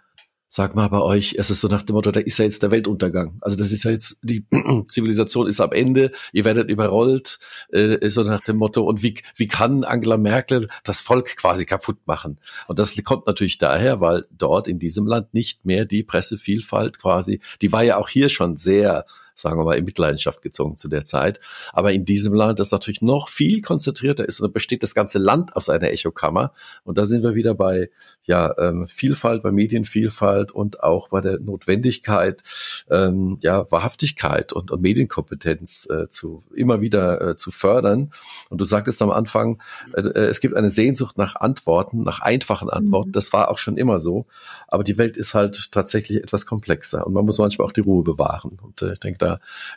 sag 0.48 0.74
mal 0.74 0.88
bei 0.88 1.00
euch, 1.00 1.34
es 1.38 1.50
ist 1.50 1.60
so 1.60 1.68
nach 1.68 1.82
dem 1.82 1.94
Motto, 1.94 2.10
da 2.10 2.20
ist 2.20 2.38
ja 2.38 2.44
jetzt 2.44 2.62
der 2.62 2.70
Weltuntergang. 2.70 3.38
Also 3.42 3.56
das 3.56 3.70
ist 3.70 3.84
ja 3.84 3.90
jetzt, 3.90 4.18
die 4.22 4.46
Zivilisation 4.88 5.46
ist 5.46 5.60
am 5.60 5.72
Ende, 5.72 6.10
ihr 6.32 6.44
werdet 6.44 6.70
überrollt, 6.70 7.38
äh, 7.70 8.08
so 8.08 8.22
nach 8.22 8.42
dem 8.42 8.56
Motto, 8.56 8.82
und 8.82 9.02
wie, 9.02 9.16
wie 9.36 9.46
kann 9.46 9.84
Angela 9.84 10.16
Merkel 10.16 10.68
das 10.84 11.02
Volk 11.02 11.36
quasi 11.36 11.66
kaputt 11.66 11.98
machen? 12.06 12.38
Und 12.66 12.78
das 12.78 12.96
kommt 13.04 13.26
natürlich 13.26 13.58
daher, 13.58 14.00
weil 14.00 14.26
dort 14.30 14.68
in 14.68 14.78
diesem 14.78 15.06
Land 15.06 15.34
nicht 15.34 15.66
mehr 15.66 15.84
die 15.84 16.02
Pressevielfalt 16.02 16.98
quasi, 16.98 17.40
die 17.60 17.72
war 17.72 17.82
ja 17.82 17.98
auch 17.98 18.08
hier 18.08 18.30
schon 18.30 18.56
sehr 18.56 19.04
sagen 19.38 19.58
wir 19.58 19.64
mal, 19.64 19.76
in 19.76 19.84
Mitleidenschaft 19.84 20.42
gezogen 20.42 20.76
zu 20.76 20.88
der 20.88 21.04
Zeit. 21.04 21.40
Aber 21.72 21.92
in 21.92 22.04
diesem 22.04 22.34
Land 22.34 22.60
ist 22.60 22.72
natürlich 22.72 23.02
noch 23.02 23.28
viel 23.28 23.62
konzentrierter 23.62 24.26
ist, 24.26 24.40
und 24.40 24.52
besteht 24.52 24.82
das 24.82 24.94
ganze 24.94 25.18
Land 25.18 25.54
aus 25.54 25.68
einer 25.68 25.90
Echokammer. 25.90 26.52
Und 26.84 26.98
da 26.98 27.04
sind 27.04 27.22
wir 27.22 27.34
wieder 27.34 27.54
bei 27.54 27.90
ja, 28.24 28.54
ähm, 28.58 28.86
Vielfalt, 28.88 29.42
bei 29.42 29.52
Medienvielfalt 29.52 30.52
und 30.52 30.82
auch 30.82 31.08
bei 31.08 31.20
der 31.20 31.38
Notwendigkeit, 31.38 32.42
ähm, 32.90 33.38
ja, 33.40 33.70
Wahrhaftigkeit 33.70 34.52
und, 34.52 34.70
und 34.70 34.82
Medienkompetenz 34.82 35.88
äh, 35.88 36.08
zu 36.10 36.44
immer 36.54 36.80
wieder 36.80 37.20
äh, 37.20 37.36
zu 37.36 37.50
fördern. 37.50 38.12
Und 38.50 38.60
du 38.60 38.64
sagtest 38.64 39.00
am 39.00 39.10
Anfang, 39.10 39.62
äh, 39.94 40.02
äh 40.02 40.26
es 40.28 40.40
gibt 40.40 40.56
eine 40.56 40.68
Sehnsucht 40.68 41.16
nach 41.16 41.36
Antworten, 41.36 42.02
nach 42.02 42.20
einfachen 42.20 42.68
Antworten. 42.68 43.10
Mhm. 43.10 43.12
Das 43.12 43.32
war 43.32 43.50
auch 43.50 43.58
schon 43.58 43.76
immer 43.76 43.98
so. 43.98 44.26
Aber 44.66 44.84
die 44.84 44.98
Welt 44.98 45.16
ist 45.16 45.32
halt 45.32 45.72
tatsächlich 45.72 46.22
etwas 46.22 46.44
komplexer 46.44 47.06
und 47.06 47.14
man 47.14 47.24
muss 47.24 47.38
manchmal 47.38 47.66
auch 47.66 47.72
die 47.72 47.80
Ruhe 47.80 48.02
bewahren. 48.02 48.58
Und 48.60 48.82
äh, 48.82 48.92
ich 48.92 49.00
denke, 49.00 49.18
da 49.18 49.27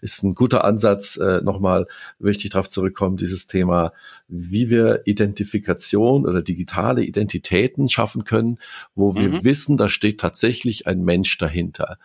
ist 0.01 0.23
ein 0.23 0.35
guter 0.35 0.63
Ansatz. 0.63 1.17
Äh, 1.17 1.41
nochmal 1.41 1.87
möchte 2.19 2.45
ich 2.45 2.49
darauf 2.51 2.69
zurückkommen, 2.69 3.17
dieses 3.17 3.47
Thema, 3.47 3.93
wie 4.27 4.69
wir 4.69 5.01
Identifikation 5.05 6.25
oder 6.25 6.41
digitale 6.41 7.03
Identitäten 7.03 7.89
schaffen 7.89 8.23
können, 8.23 8.57
wo 8.95 9.15
wir 9.15 9.29
mhm. 9.29 9.43
wissen, 9.43 9.77
da 9.77 9.89
steht 9.89 10.19
tatsächlich 10.19 10.87
ein 10.87 11.03
Mensch 11.03 11.37
dahinter. 11.37 11.97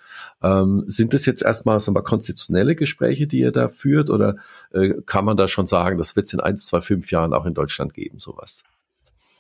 Ähm, 0.43 0.85
sind 0.87 1.15
das 1.15 1.27
jetzt 1.27 1.43
erstmal 1.43 1.81
so 1.81 1.93
mal 1.93 2.03
konzeptionelle 2.03 2.75
Gespräche, 2.75 3.27
die 3.27 3.41
ihr 3.41 3.53
da 3.53 3.69
führt, 3.69 4.11
oder 4.11 4.37
äh, 4.73 4.95
kann 5.07 5.25
man 5.25 5.37
da 5.37 5.49
schon 5.49 5.67
sagen, 5.67 5.99
das 5.99 6.17
wird 6.17 6.27
es 6.27 6.33
in 6.33 6.41
eins, 6.41 6.67
zwei, 6.67 6.81
fünf 6.81 7.11
Jahren 7.11 7.33
auch 7.33 7.47
in 7.47 7.55
Deutschland 7.55 7.95
geben, 7.95 8.19
sowas? 8.19 8.65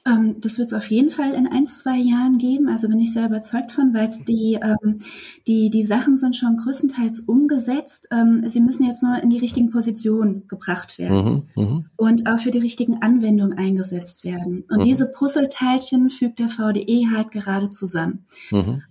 Ähm, 0.06 0.36
das 0.40 0.58
wird 0.58 0.68
es 0.68 0.74
auf 0.74 0.90
jeden 0.90 1.10
Fall 1.10 1.32
in 1.34 1.46
ein, 1.46 1.66
zwei 1.66 1.96
Jahren 1.96 2.38
geben. 2.38 2.68
Also 2.68 2.88
bin 2.88 3.00
ich 3.00 3.12
sehr 3.12 3.26
überzeugt 3.26 3.72
von, 3.72 3.92
weil 3.92 4.08
die, 4.28 4.58
ähm, 4.62 5.00
die, 5.46 5.68
die 5.70 5.82
Sachen 5.82 6.16
sind 6.16 6.36
schon 6.36 6.56
größtenteils 6.56 7.20
umgesetzt. 7.20 8.08
Ähm, 8.12 8.42
sie 8.46 8.60
müssen 8.60 8.86
jetzt 8.86 9.02
nur 9.02 9.20
in 9.22 9.30
die 9.30 9.38
richtigen 9.38 9.70
Positionen 9.70 10.46
gebracht 10.48 10.98
werden 10.98 11.48
mhm, 11.56 11.62
mh. 11.62 11.84
und 11.96 12.26
auch 12.28 12.38
für 12.38 12.52
die 12.52 12.58
richtigen 12.58 13.02
Anwendungen 13.02 13.58
eingesetzt 13.58 14.22
werden. 14.24 14.64
Und 14.70 14.78
mhm. 14.78 14.84
diese 14.84 15.12
Puzzleteilchen 15.12 16.08
fügt 16.10 16.38
der 16.38 16.48
VDE 16.48 17.06
halt 17.14 17.32
gerade 17.32 17.70
zusammen. 17.70 18.24
Mhm. 18.50 18.82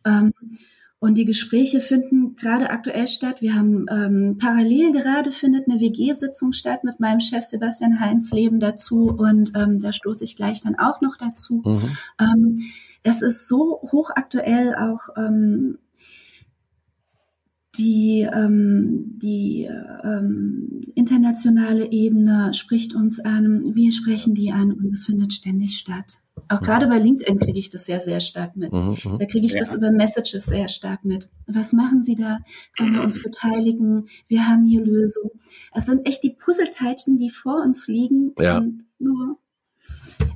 Und 1.05 1.19
die 1.19 1.25
Gespräche 1.25 1.81
finden 1.81 2.35
gerade 2.35 2.71
aktuell 2.71 3.05
statt. 3.07 3.39
Wir 3.39 3.53
haben 3.53 3.85
ähm, 3.91 4.37
parallel 4.39 4.91
gerade 4.91 5.31
findet 5.31 5.69
eine 5.69 5.79
WG-Sitzung 5.79 6.51
statt 6.51 6.83
mit 6.83 6.99
meinem 6.99 7.19
Chef 7.19 7.43
Sebastian 7.43 7.99
Heinz 7.99 8.31
Leben 8.31 8.59
dazu 8.59 9.11
und 9.15 9.51
ähm, 9.55 9.79
da 9.79 9.93
stoße 9.93 10.23
ich 10.23 10.35
gleich 10.35 10.61
dann 10.61 10.73
auch 10.79 11.01
noch 11.01 11.15
dazu. 11.19 11.61
Mhm. 11.63 11.97
Ähm, 12.19 12.59
es 13.03 13.21
ist 13.21 13.47
so 13.47 13.81
hochaktuell 13.91 14.73
auch 14.73 15.09
ähm, 15.15 15.77
die, 17.77 18.27
ähm, 18.31 19.17
die 19.17 19.69
ähm, 20.03 20.81
internationale 20.95 21.91
Ebene 21.91 22.53
spricht 22.53 22.95
uns 22.95 23.19
an, 23.19 23.75
wir 23.75 23.91
sprechen 23.91 24.33
die 24.33 24.51
an 24.51 24.71
und 24.71 24.91
es 24.91 25.05
findet 25.05 25.33
ständig 25.33 25.77
statt. 25.77 26.19
Auch 26.49 26.61
mhm. 26.61 26.65
gerade 26.65 26.87
bei 26.87 26.99
LinkedIn 26.99 27.39
kriege 27.39 27.59
ich 27.59 27.69
das 27.69 27.85
sehr, 27.85 27.99
sehr 27.99 28.19
stark 28.19 28.55
mit. 28.55 28.73
Mhm, 28.73 28.97
mhm. 29.03 29.19
da 29.19 29.25
kriege 29.25 29.45
ich 29.45 29.53
ja. 29.53 29.59
das 29.59 29.73
über 29.73 29.91
Messages 29.91 30.45
sehr 30.45 30.67
stark 30.67 31.05
mit. 31.05 31.29
Was 31.47 31.73
machen 31.73 32.01
Sie 32.01 32.15
da? 32.15 32.39
Können 32.77 32.95
wir 32.95 33.03
uns 33.03 33.21
beteiligen? 33.21 34.05
Wir 34.27 34.47
haben 34.47 34.63
hier 34.65 34.83
Lösungen. 34.83 35.31
Es 35.73 35.85
sind 35.85 36.05
echt 36.07 36.23
die 36.23 36.35
Puzzleteilchen, 36.37 37.17
die 37.17 37.29
vor 37.29 37.63
uns 37.63 37.87
liegen 37.87 38.33
ja. 38.39 38.57
und 38.57 38.85
nur 38.99 39.37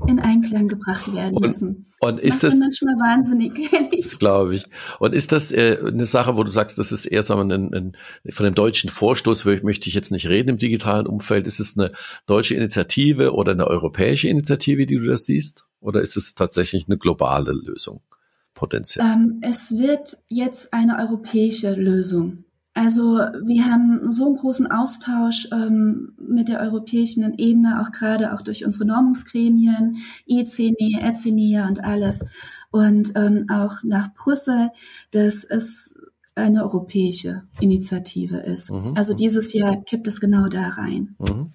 in 0.07 0.19
Einklang 0.19 0.67
gebracht 0.67 1.13
werden 1.13 1.35
und, 1.35 1.45
müssen. 1.45 1.91
Und 1.99 2.19
das 2.19 2.23
ist 2.23 2.43
das 2.43 2.55
manchmal 2.55 2.95
wahnsinnig, 2.95 3.53
ehrlich. 3.73 4.17
Glaube 4.19 4.55
ich. 4.55 4.65
Und 4.99 5.13
ist 5.13 5.31
das 5.31 5.51
äh, 5.51 5.77
eine 5.85 6.05
Sache, 6.05 6.37
wo 6.37 6.43
du 6.43 6.49
sagst, 6.49 6.77
das 6.77 6.91
ist 6.91 7.05
eher 7.05 7.23
sagen 7.23 7.49
wir, 7.49 7.55
ein, 7.55 7.73
ein, 7.73 7.97
von 8.31 8.45
dem 8.45 8.55
deutschen 8.55 8.89
Vorstoß, 8.89 9.45
möchte 9.63 9.89
ich 9.89 9.95
jetzt 9.95 10.11
nicht 10.11 10.27
reden 10.27 10.49
im 10.49 10.57
digitalen 10.57 11.07
Umfeld, 11.07 11.47
ist 11.47 11.59
es 11.59 11.77
eine 11.77 11.91
deutsche 12.25 12.55
Initiative 12.55 13.33
oder 13.33 13.51
eine 13.51 13.67
europäische 13.67 14.29
Initiative, 14.29 14.85
die 14.85 14.97
du 14.97 15.05
das 15.05 15.25
siehst? 15.25 15.65
Oder 15.81 16.01
ist 16.01 16.17
es 16.17 16.35
tatsächlich 16.35 16.87
eine 16.87 16.97
globale 16.97 17.53
Lösung? 17.53 18.01
Potenziell. 18.53 19.05
Ähm, 19.05 19.39
es 19.41 19.71
wird 19.77 20.17
jetzt 20.27 20.73
eine 20.73 20.97
europäische 20.99 21.73
Lösung. 21.75 22.43
Also 22.73 23.17
wir 23.43 23.65
haben 23.65 24.11
so 24.11 24.27
einen 24.27 24.37
großen 24.37 24.71
Austausch 24.71 25.47
ähm, 25.51 26.13
mit 26.19 26.47
der 26.47 26.59
europäischen 26.59 27.33
Ebene, 27.37 27.81
auch 27.81 27.91
gerade 27.91 28.33
auch 28.33 28.41
durch 28.41 28.63
unsere 28.65 28.85
Normungsgremien, 28.85 29.97
ICNE, 30.27 31.01
ECNE 31.01 31.67
und 31.67 31.83
alles. 31.83 32.23
Und 32.71 33.13
ähm, 33.15 33.47
auch 33.49 33.83
nach 33.83 34.13
Brüssel, 34.13 34.69
dass 35.11 35.43
es 35.43 35.95
eine 36.35 36.63
europäische 36.63 37.43
Initiative 37.59 38.37
ist. 38.37 38.71
Mhm. 38.71 38.93
Also 38.95 39.13
dieses 39.13 39.53
Jahr 39.53 39.83
kippt 39.83 40.07
es 40.07 40.21
genau 40.21 40.47
da 40.47 40.69
rein. 40.69 41.15
Mhm. 41.19 41.51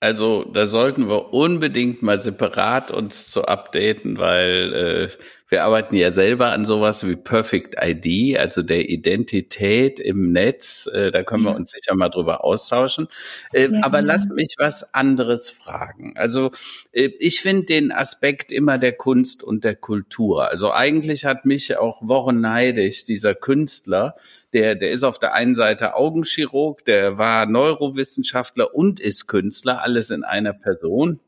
Also 0.00 0.44
da 0.44 0.64
sollten 0.64 1.08
wir 1.08 1.34
unbedingt 1.34 2.02
mal 2.02 2.18
separat 2.18 2.90
uns 2.90 3.28
zu 3.28 3.44
updaten, 3.44 4.16
weil 4.16 4.72
äh, 4.72 5.08
wir 5.50 5.64
arbeiten 5.64 5.96
ja 5.96 6.12
selber 6.12 6.52
an 6.52 6.64
sowas 6.64 7.04
wie 7.06 7.16
Perfect 7.16 7.74
ID, 7.82 8.38
also 8.38 8.62
der 8.62 8.88
Identität 8.88 9.98
im 9.98 10.30
Netz. 10.30 10.88
Äh, 10.92 11.10
da 11.10 11.24
können 11.24 11.42
wir 11.42 11.56
uns 11.56 11.72
sicher 11.72 11.96
mal 11.96 12.08
drüber 12.08 12.44
austauschen. 12.44 13.08
Äh, 13.52 13.68
aber 13.82 14.00
lasst 14.00 14.30
mich 14.30 14.54
was 14.58 14.94
anderes 14.94 15.50
fragen. 15.50 16.14
Also 16.16 16.50
äh, 16.92 17.10
ich 17.18 17.40
finde 17.40 17.66
den 17.66 17.90
Aspekt 17.90 18.52
immer 18.52 18.78
der 18.78 18.92
Kunst 18.92 19.42
und 19.42 19.64
der 19.64 19.74
Kultur. 19.74 20.48
Also 20.48 20.72
eigentlich 20.72 21.24
hat 21.24 21.44
mich 21.44 21.76
auch 21.76 22.00
wocheneidig 22.06 23.04
dieser 23.04 23.34
Künstler, 23.34 24.14
der, 24.52 24.76
der 24.76 24.92
ist 24.92 25.02
auf 25.02 25.18
der 25.18 25.34
einen 25.34 25.56
Seite 25.56 25.94
Augenchirurg, 25.94 26.84
der 26.84 27.18
war 27.18 27.46
Neurowissenschaftler 27.46 28.72
und 28.72 29.00
ist 29.00 29.26
Künstler, 29.26 29.82
alles 29.82 30.10
in 30.10 30.22
einer 30.22 30.52
Person 30.52 31.18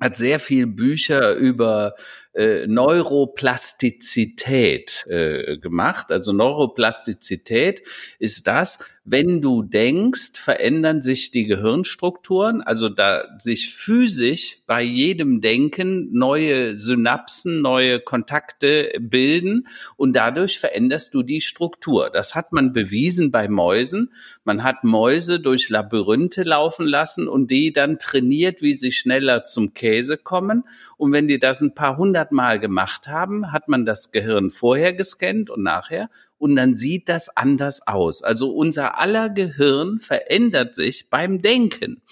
hat 0.00 0.16
sehr 0.16 0.38
viel 0.38 0.66
Bücher 0.66 1.34
über 1.34 1.94
äh, 2.38 2.66
Neuroplastizität 2.68 5.04
äh, 5.08 5.58
gemacht. 5.58 6.12
Also 6.12 6.32
Neuroplastizität 6.32 7.82
ist 8.20 8.46
das, 8.46 8.78
wenn 9.10 9.40
du 9.40 9.62
denkst, 9.62 10.38
verändern 10.38 11.00
sich 11.00 11.30
die 11.30 11.46
Gehirnstrukturen, 11.46 12.60
also 12.60 12.90
da 12.90 13.24
sich 13.38 13.72
physisch 13.72 14.58
bei 14.66 14.82
jedem 14.82 15.40
Denken 15.40 16.12
neue 16.12 16.78
Synapsen, 16.78 17.62
neue 17.62 18.00
Kontakte 18.00 18.92
bilden 19.00 19.66
und 19.96 20.14
dadurch 20.14 20.58
veränderst 20.58 21.14
du 21.14 21.22
die 21.22 21.40
Struktur. 21.40 22.10
Das 22.10 22.34
hat 22.34 22.52
man 22.52 22.74
bewiesen 22.74 23.30
bei 23.30 23.48
Mäusen. 23.48 24.12
Man 24.44 24.62
hat 24.62 24.84
Mäuse 24.84 25.40
durch 25.40 25.70
Labyrinthe 25.70 26.42
laufen 26.42 26.86
lassen 26.86 27.28
und 27.28 27.50
die 27.50 27.72
dann 27.72 27.98
trainiert, 27.98 28.60
wie 28.60 28.74
sie 28.74 28.92
schneller 28.92 29.44
zum 29.44 29.72
Käse 29.72 30.18
kommen. 30.18 30.64
Und 30.98 31.12
wenn 31.12 31.28
die 31.28 31.38
das 31.38 31.62
ein 31.62 31.74
paar 31.74 31.96
hundert 31.96 32.27
Mal 32.32 32.60
gemacht 32.60 33.08
haben, 33.08 33.52
hat 33.52 33.68
man 33.68 33.86
das 33.86 34.12
Gehirn 34.12 34.50
vorher 34.50 34.92
gescannt 34.92 35.50
und 35.50 35.62
nachher 35.62 36.10
und 36.38 36.56
dann 36.56 36.74
sieht 36.74 37.08
das 37.08 37.36
anders 37.36 37.86
aus. 37.86 38.22
Also 38.22 38.50
unser 38.50 38.98
aller 38.98 39.30
Gehirn 39.30 39.98
verändert 39.98 40.74
sich 40.74 41.10
beim 41.10 41.42
Denken. 41.42 42.02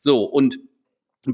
So, 0.00 0.24
und 0.24 0.58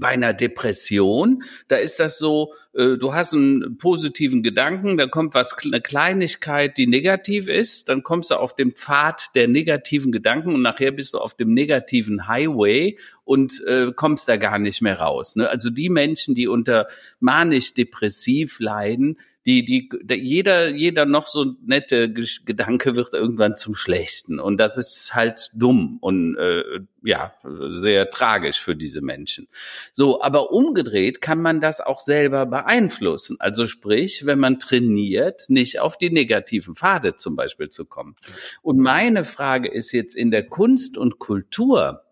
bei 0.00 0.08
einer 0.08 0.32
Depression, 0.32 1.42
da 1.68 1.76
ist 1.76 2.00
das 2.00 2.18
so, 2.18 2.54
äh, 2.74 2.96
du 2.96 3.14
hast 3.14 3.34
einen 3.34 3.76
positiven 3.76 4.42
Gedanken, 4.42 4.96
da 4.96 5.06
kommt 5.06 5.34
was, 5.34 5.56
eine 5.64 5.80
Kleinigkeit, 5.80 6.78
die 6.78 6.86
negativ 6.86 7.48
ist, 7.48 7.88
dann 7.88 8.02
kommst 8.02 8.30
du 8.30 8.36
auf 8.36 8.54
den 8.56 8.72
Pfad 8.72 9.34
der 9.34 9.48
negativen 9.48 10.12
Gedanken 10.12 10.54
und 10.54 10.62
nachher 10.62 10.92
bist 10.92 11.14
du 11.14 11.18
auf 11.18 11.34
dem 11.34 11.52
negativen 11.52 12.28
Highway 12.28 12.98
und 13.24 13.62
äh, 13.66 13.92
kommst 13.94 14.28
da 14.28 14.36
gar 14.36 14.58
nicht 14.58 14.82
mehr 14.82 14.98
raus. 14.98 15.36
Ne? 15.36 15.48
Also 15.48 15.70
die 15.70 15.88
Menschen, 15.88 16.34
die 16.34 16.48
unter 16.48 16.86
manisch-depressiv 17.20 18.60
leiden, 18.60 19.18
die, 19.46 19.64
die, 19.64 19.90
jeder, 20.14 20.68
jeder 20.68 21.04
noch 21.04 21.26
so 21.26 21.54
nette 21.64 22.12
Gedanke 22.12 22.94
wird 22.94 23.12
irgendwann 23.12 23.56
zum 23.56 23.74
Schlechten. 23.74 24.38
Und 24.38 24.58
das 24.58 24.76
ist 24.76 25.14
halt 25.14 25.50
dumm 25.52 25.98
und 26.00 26.36
äh, 26.36 26.80
ja, 27.02 27.34
sehr 27.72 28.08
tragisch 28.10 28.60
für 28.60 28.76
diese 28.76 29.00
Menschen. 29.00 29.48
So, 29.92 30.22
aber 30.22 30.52
umgedreht 30.52 31.20
kann 31.20 31.42
man 31.42 31.60
das 31.60 31.80
auch 31.80 32.00
selber 32.00 32.46
beeinflussen. 32.46 33.36
Also 33.40 33.66
sprich, 33.66 34.26
wenn 34.26 34.38
man 34.38 34.60
trainiert, 34.60 35.46
nicht 35.48 35.80
auf 35.80 35.98
die 35.98 36.10
negativen 36.10 36.76
Pfade 36.76 37.16
zum 37.16 37.34
Beispiel 37.34 37.68
zu 37.68 37.84
kommen. 37.86 38.14
Und 38.62 38.78
meine 38.78 39.24
Frage 39.24 39.68
ist 39.68 39.90
jetzt 39.92 40.14
in 40.14 40.30
der 40.30 40.46
Kunst 40.46 40.96
und 40.96 41.18
Kultur, 41.18 42.04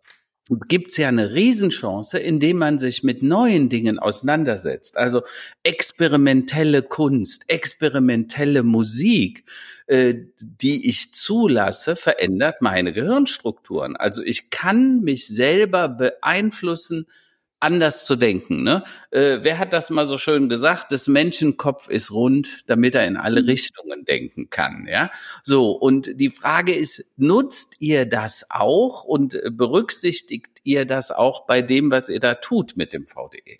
gibt's 0.68 0.96
ja 0.96 1.09
eine 1.09 1.32
Riesenchance, 1.32 2.18
indem 2.18 2.59
man 2.59 2.78
sich 2.78 3.03
mit 3.03 3.22
neuen 3.22 3.68
Dingen 3.68 3.98
auseinandersetzt. 3.98 4.96
Also 4.96 5.22
experimentelle 5.62 6.82
Kunst, 6.82 7.44
experimentelle 7.48 8.62
Musik, 8.62 9.44
äh, 9.86 10.14
die 10.40 10.88
ich 10.88 11.14
zulasse, 11.14 11.96
verändert 11.96 12.62
meine 12.62 12.92
Gehirnstrukturen. 12.92 13.96
Also 13.96 14.22
ich 14.22 14.51
kann 14.51 15.01
mich 15.01 15.28
selber 15.28 15.88
beeinflussen 15.88 17.07
anders 17.61 18.04
zu 18.04 18.16
denken. 18.16 18.62
Ne? 18.62 18.82
Äh, 19.11 19.38
wer 19.42 19.58
hat 19.58 19.72
das 19.72 19.90
mal 19.90 20.06
so 20.06 20.18
schön 20.18 20.48
gesagt? 20.48 20.90
Das 20.90 21.06
Menschenkopf 21.06 21.88
ist 21.88 22.11
rund, 22.11 22.68
damit 22.68 22.94
er 22.94 23.06
in 23.06 23.16
alle 23.16 23.42
mhm. 23.42 23.48
Richtungen 23.48 24.04
denken 24.04 24.50
kann. 24.50 24.88
Ja, 24.90 25.11
so 25.42 25.70
und 25.70 26.11
die 26.20 26.30
Frage 26.30 26.74
ist: 26.74 27.12
Nutzt 27.16 27.76
ihr 27.80 28.06
das 28.06 28.50
auch 28.50 29.04
und 29.04 29.40
berücksichtigt 29.52 30.48
ihr 30.64 30.86
das 30.86 31.11
auch 31.11 31.46
bei 31.46 31.62
dem, 31.62 31.90
was 31.90 32.08
ihr 32.08 32.20
da 32.20 32.34
tut 32.34 32.76
mit 32.76 32.92
dem 32.92 33.06
VDE? 33.06 33.59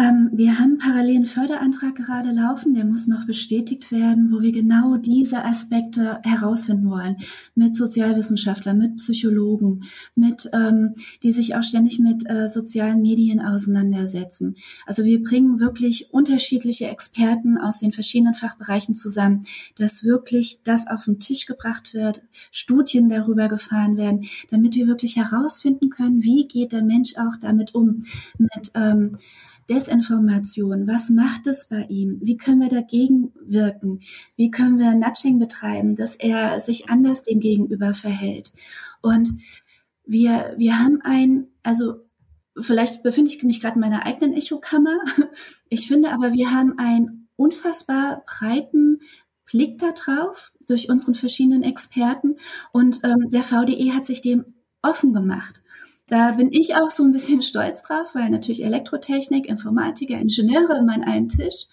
Ähm, 0.00 0.30
wir 0.32 0.58
haben 0.58 0.78
parallel 0.78 1.16
einen 1.16 1.26
Förderantrag 1.26 1.94
gerade 1.94 2.30
laufen, 2.30 2.72
der 2.72 2.86
muss 2.86 3.06
noch 3.06 3.26
bestätigt 3.26 3.92
werden, 3.92 4.32
wo 4.32 4.40
wir 4.40 4.50
genau 4.50 4.96
diese 4.96 5.44
Aspekte 5.44 6.20
herausfinden 6.22 6.88
wollen. 6.88 7.16
Mit 7.54 7.74
Sozialwissenschaftlern, 7.74 8.78
mit 8.78 8.96
Psychologen, 8.96 9.82
mit, 10.14 10.48
ähm, 10.54 10.94
die 11.22 11.32
sich 11.32 11.54
auch 11.54 11.62
ständig 11.62 11.98
mit 11.98 12.26
äh, 12.30 12.48
sozialen 12.48 13.02
Medien 13.02 13.40
auseinandersetzen. 13.40 14.56
Also 14.86 15.04
wir 15.04 15.22
bringen 15.22 15.60
wirklich 15.60 16.14
unterschiedliche 16.14 16.88
Experten 16.88 17.58
aus 17.58 17.80
den 17.80 17.92
verschiedenen 17.92 18.32
Fachbereichen 18.34 18.94
zusammen, 18.94 19.42
dass 19.76 20.02
wirklich 20.02 20.62
das 20.64 20.86
auf 20.86 21.04
den 21.04 21.20
Tisch 21.20 21.44
gebracht 21.44 21.92
wird, 21.92 22.22
Studien 22.50 23.10
darüber 23.10 23.48
gefahren 23.48 23.98
werden, 23.98 24.24
damit 24.50 24.76
wir 24.76 24.86
wirklich 24.86 25.16
herausfinden 25.16 25.90
können, 25.90 26.22
wie 26.22 26.48
geht 26.48 26.72
der 26.72 26.82
Mensch 26.82 27.16
auch 27.16 27.36
damit 27.38 27.74
um, 27.74 28.04
mit 28.38 28.70
ähm, 28.74 29.18
Desinformation, 29.70 30.88
was 30.88 31.10
macht 31.10 31.46
es 31.46 31.68
bei 31.68 31.86
ihm? 31.88 32.18
Wie 32.20 32.36
können 32.36 32.60
wir 32.60 32.68
dagegen 32.68 33.32
wirken? 33.40 34.00
Wie 34.34 34.50
können 34.50 34.78
wir 34.78 34.94
Nudging 34.94 35.38
betreiben, 35.38 35.94
dass 35.94 36.16
er 36.16 36.58
sich 36.58 36.90
anders 36.90 37.22
dem 37.22 37.38
gegenüber 37.38 37.94
verhält? 37.94 38.52
Und 39.00 39.30
wir, 40.04 40.54
wir 40.56 40.80
haben 40.80 41.00
ein, 41.02 41.46
also 41.62 42.00
vielleicht 42.60 43.04
befinde 43.04 43.30
ich 43.30 43.42
mich 43.44 43.60
gerade 43.60 43.76
in 43.76 43.80
meiner 43.80 44.04
eigenen 44.04 44.34
Echokammer. 44.34 44.98
Ich 45.72 45.86
finde 45.86 46.10
aber, 46.10 46.32
wir 46.32 46.50
haben 46.50 46.78
einen 46.78 47.28
unfassbar 47.36 48.24
breiten 48.26 48.98
Blick 49.46 49.78
darauf 49.78 50.52
durch 50.66 50.88
unseren 50.88 51.14
verschiedenen 51.14 51.62
Experten 51.62 52.36
und 52.72 53.00
ähm, 53.04 53.30
der 53.30 53.44
VDE 53.44 53.92
hat 53.94 54.04
sich 54.04 54.20
dem 54.20 54.44
offen 54.82 55.12
gemacht. 55.12 55.59
Da 56.10 56.32
bin 56.32 56.52
ich 56.52 56.74
auch 56.74 56.90
so 56.90 57.04
ein 57.04 57.12
bisschen 57.12 57.40
stolz 57.40 57.84
drauf, 57.84 58.16
weil 58.16 58.30
natürlich 58.30 58.64
Elektrotechnik, 58.64 59.46
Informatiker, 59.46 60.18
Ingenieure 60.18 60.78
immer 60.78 60.94
an 60.94 61.04
einem 61.04 61.28
Tisch. 61.28 61.66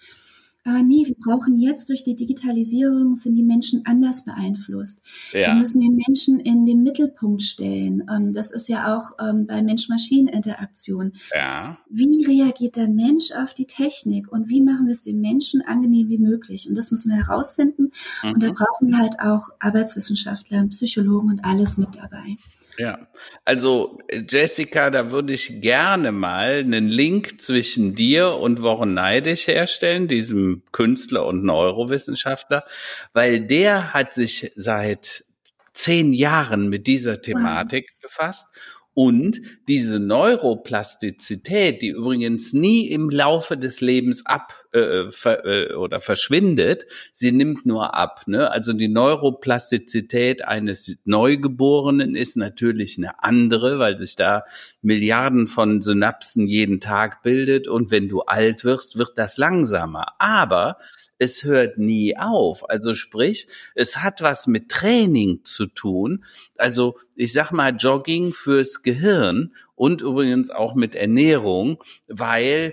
Aber 0.68 0.82
nee, 0.82 1.06
wir 1.06 1.14
brauchen 1.14 1.58
jetzt 1.58 1.88
durch 1.88 2.04
die 2.04 2.14
Digitalisierung 2.14 3.14
sind 3.14 3.36
die 3.36 3.42
Menschen 3.42 3.86
anders 3.86 4.26
beeinflusst. 4.26 5.02
Ja. 5.32 5.48
Wir 5.48 5.54
müssen 5.54 5.80
den 5.80 5.96
Menschen 6.06 6.40
in 6.40 6.66
den 6.66 6.82
Mittelpunkt 6.82 7.42
stellen. 7.42 8.04
Ähm, 8.10 8.34
das 8.34 8.50
ist 8.50 8.68
ja 8.68 8.94
auch 8.94 9.12
ähm, 9.18 9.46
bei 9.46 9.62
Mensch-Maschinen-Interaktion. 9.62 11.14
Ja. 11.34 11.78
Wie 11.88 12.26
reagiert 12.26 12.76
der 12.76 12.88
Mensch 12.88 13.32
auf 13.32 13.54
die 13.54 13.66
Technik 13.66 14.30
und 14.30 14.50
wie 14.50 14.60
machen 14.60 14.86
wir 14.86 14.92
es 14.92 15.02
den 15.02 15.22
Menschen 15.22 15.62
angenehm 15.62 16.10
wie 16.10 16.18
möglich? 16.18 16.68
Und 16.68 16.74
das 16.74 16.90
müssen 16.90 17.10
wir 17.12 17.26
herausfinden. 17.26 17.90
Mhm. 18.22 18.32
Und 18.32 18.42
da 18.42 18.48
mhm. 18.48 18.54
brauchen 18.54 18.88
wir 18.90 18.98
halt 18.98 19.20
auch 19.20 19.48
Arbeitswissenschaftler, 19.60 20.66
Psychologen 20.66 21.30
und 21.30 21.44
alles 21.46 21.78
mit 21.78 21.94
dabei. 21.94 22.36
Ja, 22.78 23.08
also 23.44 23.98
Jessica, 24.30 24.90
da 24.90 25.10
würde 25.10 25.32
ich 25.32 25.60
gerne 25.60 26.12
mal 26.12 26.58
einen 26.58 26.86
Link 26.86 27.40
zwischen 27.40 27.96
dir 27.96 28.34
und 28.34 28.62
Wochen 28.62 28.94
Neidisch 28.94 29.48
herstellen, 29.48 30.06
diesem 30.06 30.57
Künstler 30.72 31.26
und 31.26 31.44
Neurowissenschaftler, 31.44 32.64
weil 33.12 33.46
der 33.46 33.92
hat 33.94 34.14
sich 34.14 34.52
seit 34.56 35.24
zehn 35.72 36.12
Jahren 36.12 36.68
mit 36.68 36.86
dieser 36.86 37.22
Thematik 37.22 37.88
wow. 37.90 38.02
befasst 38.02 38.48
und 38.94 39.40
diese 39.68 40.00
Neuroplastizität, 40.00 41.82
die 41.82 41.90
übrigens 41.90 42.52
nie 42.52 42.88
im 42.88 43.10
Laufe 43.10 43.56
des 43.56 43.80
Lebens 43.80 44.26
ab 44.26 44.64
äh, 44.72 45.10
ver, 45.10 45.44
äh, 45.44 45.74
oder 45.74 46.00
verschwindet, 46.00 46.86
sie 47.12 47.32
nimmt 47.32 47.66
nur 47.66 47.94
ab. 47.94 48.22
Ne? 48.26 48.50
Also 48.50 48.72
die 48.72 48.88
Neuroplastizität 48.88 50.44
eines 50.44 50.98
Neugeborenen 51.04 52.14
ist 52.14 52.36
natürlich 52.36 52.98
eine 52.98 53.22
andere, 53.22 53.78
weil 53.78 53.96
sich 53.98 54.16
da 54.16 54.44
Milliarden 54.82 55.46
von 55.46 55.82
Synapsen 55.82 56.46
jeden 56.46 56.80
Tag 56.80 57.22
bildet 57.22 57.66
und 57.68 57.90
wenn 57.90 58.08
du 58.08 58.22
alt 58.22 58.64
wirst, 58.64 58.98
wird 58.98 59.12
das 59.16 59.38
langsamer. 59.38 60.14
Aber 60.18 60.78
es 61.18 61.44
hört 61.44 61.78
nie 61.78 62.16
auf. 62.16 62.68
Also 62.68 62.94
sprich, 62.94 63.48
es 63.74 63.98
hat 63.98 64.22
was 64.22 64.46
mit 64.46 64.68
Training 64.68 65.44
zu 65.44 65.66
tun. 65.66 66.24
Also 66.56 66.96
ich 67.16 67.32
sag 67.32 67.50
mal 67.52 67.74
Jogging 67.76 68.32
fürs 68.32 68.82
Gehirn 68.82 69.54
und 69.74 70.00
übrigens 70.00 70.50
auch 70.50 70.74
mit 70.74 70.94
Ernährung, 70.94 71.82
weil 72.06 72.72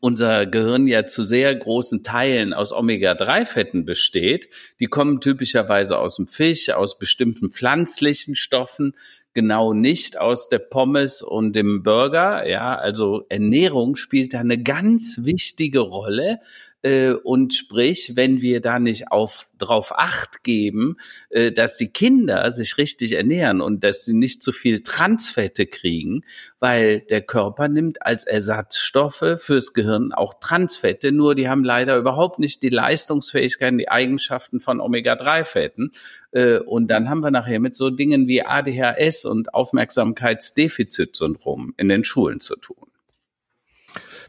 unser 0.00 0.46
Gehirn 0.46 0.86
ja 0.86 1.06
zu 1.06 1.24
sehr 1.24 1.54
großen 1.54 2.02
Teilen 2.02 2.52
aus 2.52 2.72
Omega-3-Fetten 2.72 3.84
besteht. 3.84 4.48
Die 4.80 4.86
kommen 4.86 5.20
typischerweise 5.20 5.98
aus 5.98 6.16
dem 6.16 6.26
Fisch, 6.26 6.70
aus 6.70 6.98
bestimmten 6.98 7.50
pflanzlichen 7.50 8.34
Stoffen, 8.34 8.94
genau 9.32 9.72
nicht 9.72 10.18
aus 10.18 10.48
der 10.48 10.58
Pommes 10.58 11.22
und 11.22 11.54
dem 11.54 11.82
Burger. 11.82 12.48
Ja, 12.48 12.74
also 12.74 13.24
Ernährung 13.28 13.96
spielt 13.96 14.34
da 14.34 14.40
eine 14.40 14.62
ganz 14.62 15.20
wichtige 15.22 15.80
Rolle, 15.80 16.40
äh, 16.82 17.12
und 17.12 17.52
sprich, 17.52 18.12
wenn 18.16 18.40
wir 18.40 18.60
da 18.60 18.78
nicht 18.78 19.12
auf, 19.12 19.50
drauf 19.58 19.92
acht 19.96 20.42
geben, 20.42 20.96
äh, 21.28 21.52
dass 21.52 21.76
die 21.76 21.88
Kinder 21.88 22.50
sich 22.50 22.78
richtig 22.78 23.12
ernähren 23.12 23.60
und 23.60 23.84
dass 23.84 24.06
sie 24.06 24.14
nicht 24.14 24.42
zu 24.42 24.52
viel 24.52 24.82
Transfette 24.82 25.66
kriegen, 25.66 26.24
weil 26.58 27.00
der 27.00 27.20
Körper 27.20 27.68
nimmt 27.68 28.00
als 28.02 28.24
Ersatzstoffe 28.24 29.36
fürs 29.36 29.74
Gehirn 29.74 30.12
auch 30.12 30.34
Transfette, 30.40 31.12
nur 31.12 31.34
die 31.34 31.48
haben 31.48 31.64
leider 31.64 31.98
überhaupt 31.98 32.38
nicht 32.38 32.62
die 32.62 32.70
Leistungsfähigkeiten, 32.70 33.76
die 33.78 33.90
Eigenschaften 33.90 34.60
von 34.60 34.80
Omega-3-Fetten. 34.80 35.92
Äh, 36.32 36.60
und 36.60 36.88
dann 36.88 37.10
haben 37.10 37.20
wir 37.20 37.30
nachher 37.30 37.60
mit 37.60 37.76
so 37.76 37.90
Dingen 37.90 38.26
wie 38.26 38.42
ADHS 38.42 39.26
und 39.26 39.52
Aufmerksamkeitsdefizitsyndrom 39.52 41.74
in 41.76 41.88
den 41.88 42.04
Schulen 42.04 42.40
zu 42.40 42.56
tun. 42.56 42.90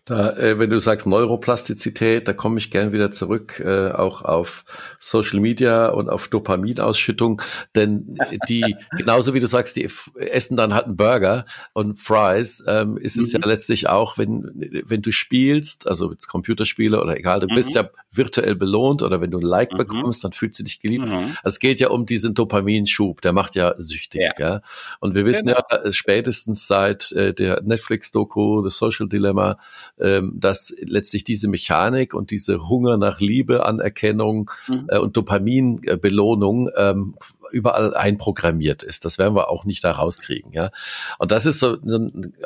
Da, 0.06 0.32
äh, 0.32 0.58
wenn 0.58 0.72
du 0.72 0.80
sagst 0.80 1.06
Neuroplastizität, 1.06 2.28
da 2.28 2.34
komme 2.34 2.58
ich 2.58 2.72
gern 2.72 2.92
wieder 2.92 3.12
zurück, 3.12 3.62
äh, 3.64 3.92
auch 3.92 4.24
auf 4.24 4.66
Social 5.00 5.40
Media 5.40 5.90
und 5.90 6.10
auf 6.10 6.28
Dopaminausschüttung, 6.28 7.40
denn 7.76 8.18
die, 8.50 8.76
genauso 8.98 9.36
wie 9.36 9.40
du 9.40 9.46
sagst, 9.46 9.76
die 9.76 9.88
essen 10.16 10.58
dann 10.58 10.74
halt 10.74 10.86
einen 10.86 10.98
Burger 10.98 11.46
und 11.74 12.00
Fries, 12.00 12.64
ähm, 12.66 12.98
ist 12.98 13.16
es 13.16 13.32
mhm. 13.34 13.42
ja 13.42 13.48
letztlich 13.48 13.90
auch, 13.90 14.18
wenn, 14.18 14.52
wenn 14.88 15.04
du 15.04 15.12
spielst, 15.12 15.88
also 15.88 16.12
jetzt 16.12 16.28
Computerspiele 16.28 17.00
oder 17.00 17.16
egal, 17.16 17.40
du 17.40 17.48
mhm. 17.48 17.56
bist 17.56 17.76
ja 17.76 17.88
virtuell 18.12 18.56
belohnt 18.56 19.04
oder 19.04 19.22
wenn 19.22 19.30
du 19.30 19.38
ein 19.38 19.46
Like 19.46 19.72
mhm. 19.72 19.78
bekommst, 19.78 20.24
dann 20.24 20.32
fühlst 20.32 20.60
du 20.60 20.64
dich 20.64 20.80
geliebt. 20.80 21.06
Mhm. 21.06 21.38
Also 21.44 21.56
es 21.56 21.60
geht 21.60 21.80
ja 21.80 21.90
um 21.90 22.08
diesen 22.08 22.34
Dopaminschub, 22.34 23.22
der 23.22 23.34
macht 23.34 23.54
ja 23.54 23.76
süchtig, 23.78 24.22
ja. 24.22 24.34
ja? 24.40 24.62
Und 25.00 25.14
wir 25.14 25.26
wissen 25.26 25.48
genau. 25.48 25.62
ja 25.70 25.78
äh, 25.78 25.92
spätestens 25.94 26.66
seit 26.66 27.12
äh, 27.12 27.36
der 27.36 27.62
Netflix-Doku, 27.62 28.68
The 28.68 28.76
Social 28.76 29.08
Dilemma, 29.08 29.58
ähm, 30.00 30.34
dass 30.36 30.74
letztlich 30.82 31.24
diese 31.24 31.48
Mechanik 31.48 32.14
und 32.14 32.32
diese 32.32 32.68
Hunger 32.68 32.98
nach 32.98 33.20
Liebe, 33.20 33.66
Anerkennung 33.66 34.50
mhm. 34.68 34.88
äh, 34.90 34.98
und 34.98 35.18
Dopaminbelohnung 35.18 36.70
ähm, 36.76 37.16
überall 37.52 37.94
einprogrammiert 37.94 38.84
ist. 38.84 39.06
Das 39.06 39.18
werden 39.18 39.36
wir 39.36 39.50
auch 39.50 39.66
nicht 39.66 39.84
da 39.84 39.92
rauskriegen. 39.92 40.52
Ja? 40.54 40.72
Und 41.20 41.32
das 41.32 41.46
ist 41.46 41.60
so, 41.60 41.78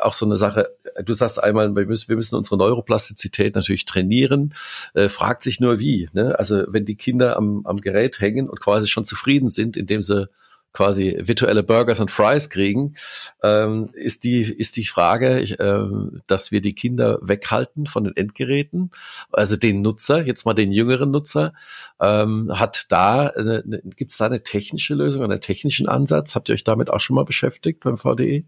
auch 0.02 0.14
so 0.14 0.26
eine 0.26 0.38
Sache, 0.38 0.70
du 1.04 1.14
sagst 1.14 1.42
einmal, 1.42 1.76
wir 1.76 1.86
müssen, 1.86 2.10
wir 2.10 2.16
müssen 2.16 2.36
unsere 2.36 2.58
Neuroplastizität 2.58 3.56
natürlich 3.56 3.86
trainieren, 3.86 4.54
äh, 4.94 5.10
fragt 5.10 5.44
sich 5.44 5.60
nur 5.60 5.80
wie. 5.80 6.10
Ne? 6.14 6.38
Also 6.38 6.64
wenn 6.68 6.86
die 6.86 6.96
Kinder 6.96 7.38
am, 7.38 7.66
am 7.66 7.82
Gerät 7.82 8.20
hängen 8.20 8.50
und 8.50 8.60
quasi 8.60 8.88
schon 8.88 9.06
zufrieden 9.06 9.50
sind, 9.50 9.78
indem 9.78 10.02
sie 10.02 10.28
quasi 10.76 11.18
virtuelle 11.20 11.64
Burgers 11.64 12.00
und 12.00 12.12
Fries 12.12 12.50
kriegen, 12.50 12.96
ähm, 13.42 13.90
ist 13.94 14.24
die 14.24 14.42
ist 14.42 14.78
die 14.78 14.86
Frage, 14.86 15.40
äh, 15.42 16.20
dass 16.28 16.52
wir 16.52 16.62
die 16.62 16.76
Kinder 16.76 17.18
weghalten 17.22 17.88
von 17.88 18.04
den 18.04 18.16
Endgeräten, 18.16 18.92
also 19.32 19.56
den 19.56 19.82
Nutzer, 19.82 20.26
jetzt 20.26 20.46
mal 20.46 20.54
den 20.54 20.72
jüngeren 20.72 21.12
Nutzer, 21.12 21.54
ähm, 22.02 22.52
hat 22.54 22.88
da 22.90 23.28
eine, 23.28 23.64
eine, 23.66 23.82
gibt 23.96 24.12
es 24.12 24.18
da 24.18 24.26
eine 24.26 24.44
technische 24.44 24.96
Lösung, 24.96 25.24
einen 25.24 25.42
technischen 25.42 25.88
Ansatz? 25.88 26.36
Habt 26.36 26.50
ihr 26.50 26.54
euch 26.54 26.64
damit 26.64 26.90
auch 26.90 27.00
schon 27.00 27.16
mal 27.16 27.26
beschäftigt 27.26 27.80
beim 27.84 27.98
VDE? 27.98 28.46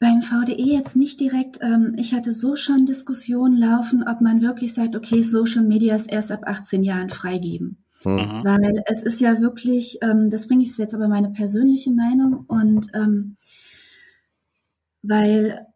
Beim 0.00 0.22
VDE 0.22 0.62
jetzt 0.62 0.94
nicht 0.94 1.18
direkt. 1.18 1.58
Ähm, 1.60 1.96
ich 1.98 2.14
hatte 2.14 2.32
so 2.32 2.54
schon 2.54 2.86
Diskussionen 2.86 3.56
laufen, 3.58 4.04
ob 4.08 4.20
man 4.20 4.42
wirklich 4.42 4.72
sagt, 4.72 4.94
okay, 4.94 5.22
Social 5.22 5.64
Media 5.64 5.96
ist 5.96 6.10
erst 6.10 6.30
ab 6.30 6.42
18 6.46 6.84
Jahren 6.84 7.10
freigeben. 7.10 7.84
Mhm. 8.04 8.42
Weil 8.44 8.82
es 8.86 9.02
ist 9.02 9.20
ja 9.20 9.40
wirklich, 9.40 9.98
ähm, 10.02 10.30
das 10.30 10.48
bringe 10.48 10.62
ich 10.62 10.76
jetzt 10.78 10.94
aber 10.94 11.08
meine 11.08 11.30
persönliche 11.30 11.90
Meinung 11.90 12.44
und 12.46 12.88
ähm, 12.94 13.36
weil 15.02 15.66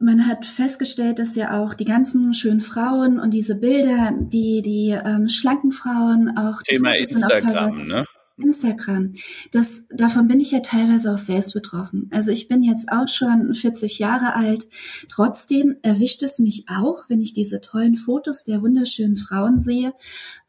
man 0.00 0.26
hat 0.26 0.44
festgestellt, 0.44 1.18
dass 1.18 1.34
ja 1.34 1.62
auch 1.62 1.74
die 1.74 1.84
ganzen 1.84 2.34
schönen 2.34 2.60
Frauen 2.60 3.18
und 3.18 3.32
diese 3.32 3.60
Bilder, 3.60 4.12
die 4.18 4.62
die 4.62 4.90
ähm, 4.90 5.28
schlanken 5.28 5.70
Frauen 5.70 6.36
auch 6.36 6.62
Thema 6.62 6.94
Instagram, 6.96 7.70
ne? 7.86 8.04
Instagram. 8.36 9.14
Das, 9.52 9.86
davon 9.90 10.26
bin 10.26 10.40
ich 10.40 10.50
ja 10.50 10.60
teilweise 10.60 11.12
auch 11.12 11.18
selbst 11.18 11.54
betroffen. 11.54 12.08
Also 12.12 12.32
ich 12.32 12.48
bin 12.48 12.62
jetzt 12.62 12.90
auch 12.90 13.06
schon 13.06 13.54
40 13.54 14.00
Jahre 14.00 14.34
alt. 14.34 14.66
Trotzdem 15.08 15.76
erwischt 15.82 16.22
es 16.22 16.40
mich 16.40 16.64
auch, 16.68 17.08
wenn 17.08 17.20
ich 17.20 17.32
diese 17.32 17.60
tollen 17.60 17.96
Fotos 17.96 18.44
der 18.44 18.60
wunderschönen 18.60 19.16
Frauen 19.16 19.58
sehe. 19.58 19.94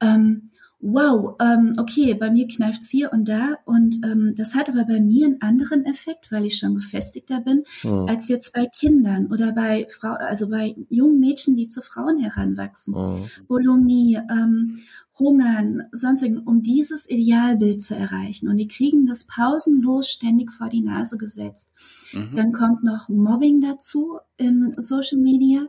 Ähm, 0.02 0.50
wow, 0.86 1.36
ähm, 1.42 1.74
okay, 1.78 2.14
bei 2.14 2.30
mir 2.30 2.48
kneift's 2.48 2.90
hier 2.90 3.12
und 3.12 3.28
da 3.28 3.58
und 3.66 3.98
ähm, 4.06 4.34
das 4.38 4.54
hat 4.54 4.70
aber 4.70 4.86
bei 4.86 5.00
mir 5.00 5.26
einen 5.26 5.42
anderen 5.42 5.84
Effekt, 5.86 6.32
weil 6.32 6.46
ich 6.46 6.58
schon 6.58 6.76
gefestigter 6.76 7.42
bin, 7.42 7.64
mhm. 7.84 8.08
als 8.08 8.28
jetzt 8.28 8.54
bei 8.54 8.68
Kindern 8.68 9.28
oder 9.28 9.52
bei 9.52 9.88
Frau, 9.90 10.14
also 10.14 10.50
bei 10.50 10.76
jungen 10.90 11.20
Mädchen, 11.20 11.56
die 11.56 11.68
zu 11.68 11.82
Frauen 11.82 12.20
heranwachsen. 12.20 12.94
Mhm. 12.94 13.26
Bulimie, 13.48 14.20
ähm, 14.30 14.80
Hungern, 15.18 15.84
sonstigen, 15.94 16.40
um 16.40 16.62
dieses 16.62 17.10
Idealbild 17.10 17.82
zu 17.82 17.96
erreichen. 17.96 18.50
Und 18.50 18.58
die 18.58 18.68
kriegen 18.68 19.06
das 19.06 19.26
pausenlos 19.26 20.10
ständig 20.10 20.52
vor 20.52 20.68
die 20.68 20.82
Nase 20.82 21.18
gesetzt. 21.18 21.72
Mhm. 22.12 22.36
Dann 22.36 22.52
kommt 22.52 22.84
noch 22.84 23.08
Mobbing 23.08 23.62
dazu 23.62 24.20
im 24.36 24.74
Social 24.78 25.20
Media. 25.20 25.68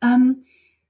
Ähm, 0.00 0.42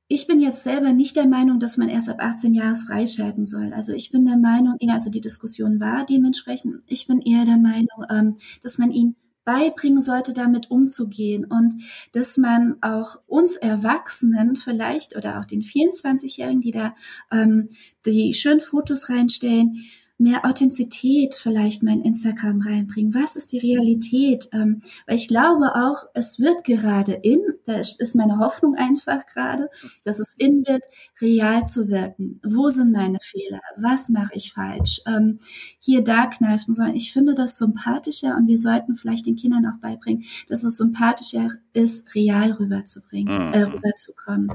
ich 0.08 0.26
bin 0.26 0.40
jetzt 0.40 0.62
selber 0.62 0.92
nicht 0.92 1.16
der 1.16 1.26
Meinung, 1.26 1.60
dass 1.60 1.76
man 1.76 1.90
erst 1.90 2.08
ab 2.08 2.16
18 2.18 2.54
Jahren 2.54 2.76
freischalten 2.76 3.44
soll. 3.44 3.72
Also 3.74 3.92
ich 3.92 4.10
bin 4.10 4.24
der 4.24 4.38
Meinung, 4.38 4.76
eher, 4.80 4.94
also 4.94 5.10
die 5.10 5.20
Diskussion 5.20 5.80
war 5.80 6.06
dementsprechend, 6.06 6.82
ich 6.86 7.06
bin 7.06 7.20
eher 7.20 7.44
der 7.44 7.58
Meinung, 7.58 8.06
ähm, 8.10 8.36
dass 8.62 8.78
man 8.78 8.90
ihn 8.90 9.16
beibringen 9.44 10.00
sollte, 10.00 10.32
damit 10.34 10.70
umzugehen 10.70 11.44
und 11.44 11.82
dass 12.12 12.36
man 12.36 12.76
auch 12.82 13.18
uns 13.26 13.56
Erwachsenen 13.56 14.56
vielleicht 14.56 15.16
oder 15.16 15.38
auch 15.38 15.44
den 15.44 15.62
24-Jährigen, 15.62 16.60
die 16.60 16.70
da 16.70 16.94
ähm, 17.30 17.68
die 18.04 18.34
schönen 18.34 18.60
Fotos 18.60 19.08
reinstellen, 19.08 19.84
mehr 20.18 20.44
Authentizität 20.44 21.36
vielleicht 21.36 21.84
mal 21.84 21.94
in 21.94 22.02
Instagram 22.02 22.60
reinbringen. 22.60 23.14
Was 23.14 23.36
ist 23.36 23.52
die 23.52 23.58
Realität? 23.58 24.48
Ähm, 24.52 24.82
weil 25.06 25.14
ich 25.14 25.28
glaube 25.28 25.74
auch, 25.76 26.04
es 26.12 26.40
wird 26.40 26.64
gerade 26.64 27.12
in, 27.12 27.40
da 27.64 27.74
ist 27.76 28.16
meine 28.16 28.38
Hoffnung 28.38 28.74
einfach 28.74 29.26
gerade, 29.26 29.70
dass 30.04 30.18
es 30.18 30.34
in 30.36 30.64
wird, 30.66 30.84
real 31.20 31.64
zu 31.66 31.88
wirken. 31.88 32.40
Wo 32.44 32.68
sind 32.68 32.92
meine 32.92 33.18
Fehler? 33.22 33.60
Was 33.76 34.08
mache 34.08 34.34
ich 34.34 34.52
falsch? 34.52 35.00
Ähm, 35.06 35.38
hier, 35.78 36.02
da 36.02 36.26
kneifen 36.26 36.74
sollen. 36.74 36.96
Ich 36.96 37.12
finde 37.12 37.34
das 37.34 37.56
sympathischer 37.56 38.36
und 38.36 38.48
wir 38.48 38.58
sollten 38.58 38.96
vielleicht 38.96 39.26
den 39.26 39.36
Kindern 39.36 39.66
auch 39.66 39.80
beibringen, 39.80 40.24
dass 40.48 40.64
es 40.64 40.76
sympathischer 40.76 41.48
ist, 41.72 42.12
real 42.16 42.52
rüberzubringen, 42.52 43.48
mhm. 43.48 43.54
äh, 43.54 43.62
rüberzukommen. 43.62 44.52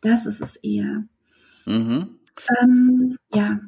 Das 0.00 0.26
ist 0.26 0.40
es 0.40 0.56
eher. 0.56 1.04
Mhm. 1.64 2.18
Ähm, 2.60 3.16
ja. 3.32 3.60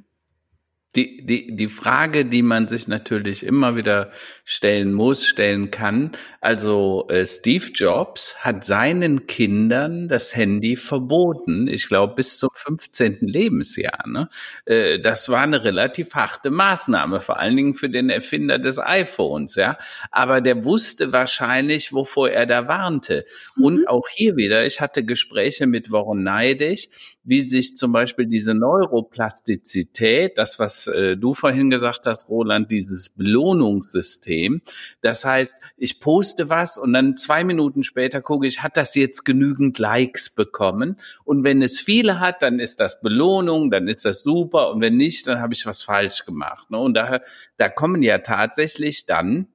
Die, 0.96 1.24
die, 1.24 1.54
die 1.54 1.68
Frage, 1.68 2.24
die 2.24 2.42
man 2.42 2.66
sich 2.66 2.88
natürlich 2.88 3.44
immer 3.44 3.76
wieder 3.76 4.10
stellen 4.42 4.94
muss, 4.94 5.26
stellen 5.26 5.70
kann, 5.70 6.12
also 6.40 7.06
äh, 7.10 7.26
Steve 7.26 7.66
Jobs 7.74 8.36
hat 8.38 8.64
seinen 8.64 9.26
Kindern 9.26 10.08
das 10.08 10.34
Handy 10.34 10.76
verboten, 10.76 11.68
ich 11.68 11.88
glaube 11.88 12.14
bis 12.14 12.38
zum 12.38 12.48
15. 12.54 13.18
Lebensjahr. 13.20 14.08
Ne? 14.08 14.30
Äh, 14.64 14.98
das 14.98 15.28
war 15.28 15.42
eine 15.42 15.62
relativ 15.62 16.14
harte 16.14 16.50
Maßnahme, 16.50 17.20
vor 17.20 17.38
allen 17.38 17.56
Dingen 17.56 17.74
für 17.74 17.90
den 17.90 18.08
Erfinder 18.08 18.58
des 18.58 18.78
iPhones. 18.78 19.56
ja. 19.56 19.76
Aber 20.10 20.40
der 20.40 20.64
wusste 20.64 21.12
wahrscheinlich, 21.12 21.92
wovor 21.92 22.30
er 22.30 22.46
da 22.46 22.66
warnte. 22.66 23.26
Mhm. 23.56 23.64
Und 23.64 23.88
auch 23.88 24.08
hier 24.08 24.36
wieder, 24.36 24.64
ich 24.64 24.80
hatte 24.80 25.04
Gespräche 25.04 25.66
mit 25.66 25.92
Warren 25.92 26.22
Neidig, 26.22 26.90
wie 27.28 27.42
sich 27.42 27.76
zum 27.76 27.92
Beispiel 27.92 28.24
diese 28.24 28.54
Neuroplastizität, 28.54 30.38
das, 30.38 30.58
was 30.58 30.86
äh, 30.86 31.14
du 31.14 31.34
vorhin 31.34 31.68
gesagt 31.68 32.06
hast, 32.06 32.30
Roland, 32.30 32.70
dieses 32.70 33.10
Belohnungssystem, 33.10 34.62
das 35.02 35.26
heißt, 35.26 35.62
ich 35.76 36.00
poste 36.00 36.48
was 36.48 36.78
und 36.78 36.94
dann 36.94 37.18
zwei 37.18 37.44
Minuten 37.44 37.82
später 37.82 38.22
gucke 38.22 38.46
ich, 38.46 38.62
hat 38.62 38.78
das 38.78 38.94
jetzt 38.94 39.26
genügend 39.26 39.78
Likes 39.78 40.30
bekommen? 40.30 40.96
Und 41.24 41.44
wenn 41.44 41.60
es 41.60 41.78
viele 41.78 42.18
hat, 42.18 42.40
dann 42.40 42.58
ist 42.58 42.80
das 42.80 43.02
Belohnung, 43.02 43.70
dann 43.70 43.88
ist 43.88 44.06
das 44.06 44.22
super 44.22 44.70
und 44.70 44.80
wenn 44.80 44.96
nicht, 44.96 45.26
dann 45.26 45.40
habe 45.40 45.52
ich 45.52 45.66
was 45.66 45.82
falsch 45.82 46.24
gemacht. 46.24 46.70
Ne? 46.70 46.78
Und 46.78 46.94
daher, 46.94 47.22
da 47.58 47.68
kommen 47.68 48.02
ja 48.02 48.18
tatsächlich 48.18 49.04
dann 49.04 49.48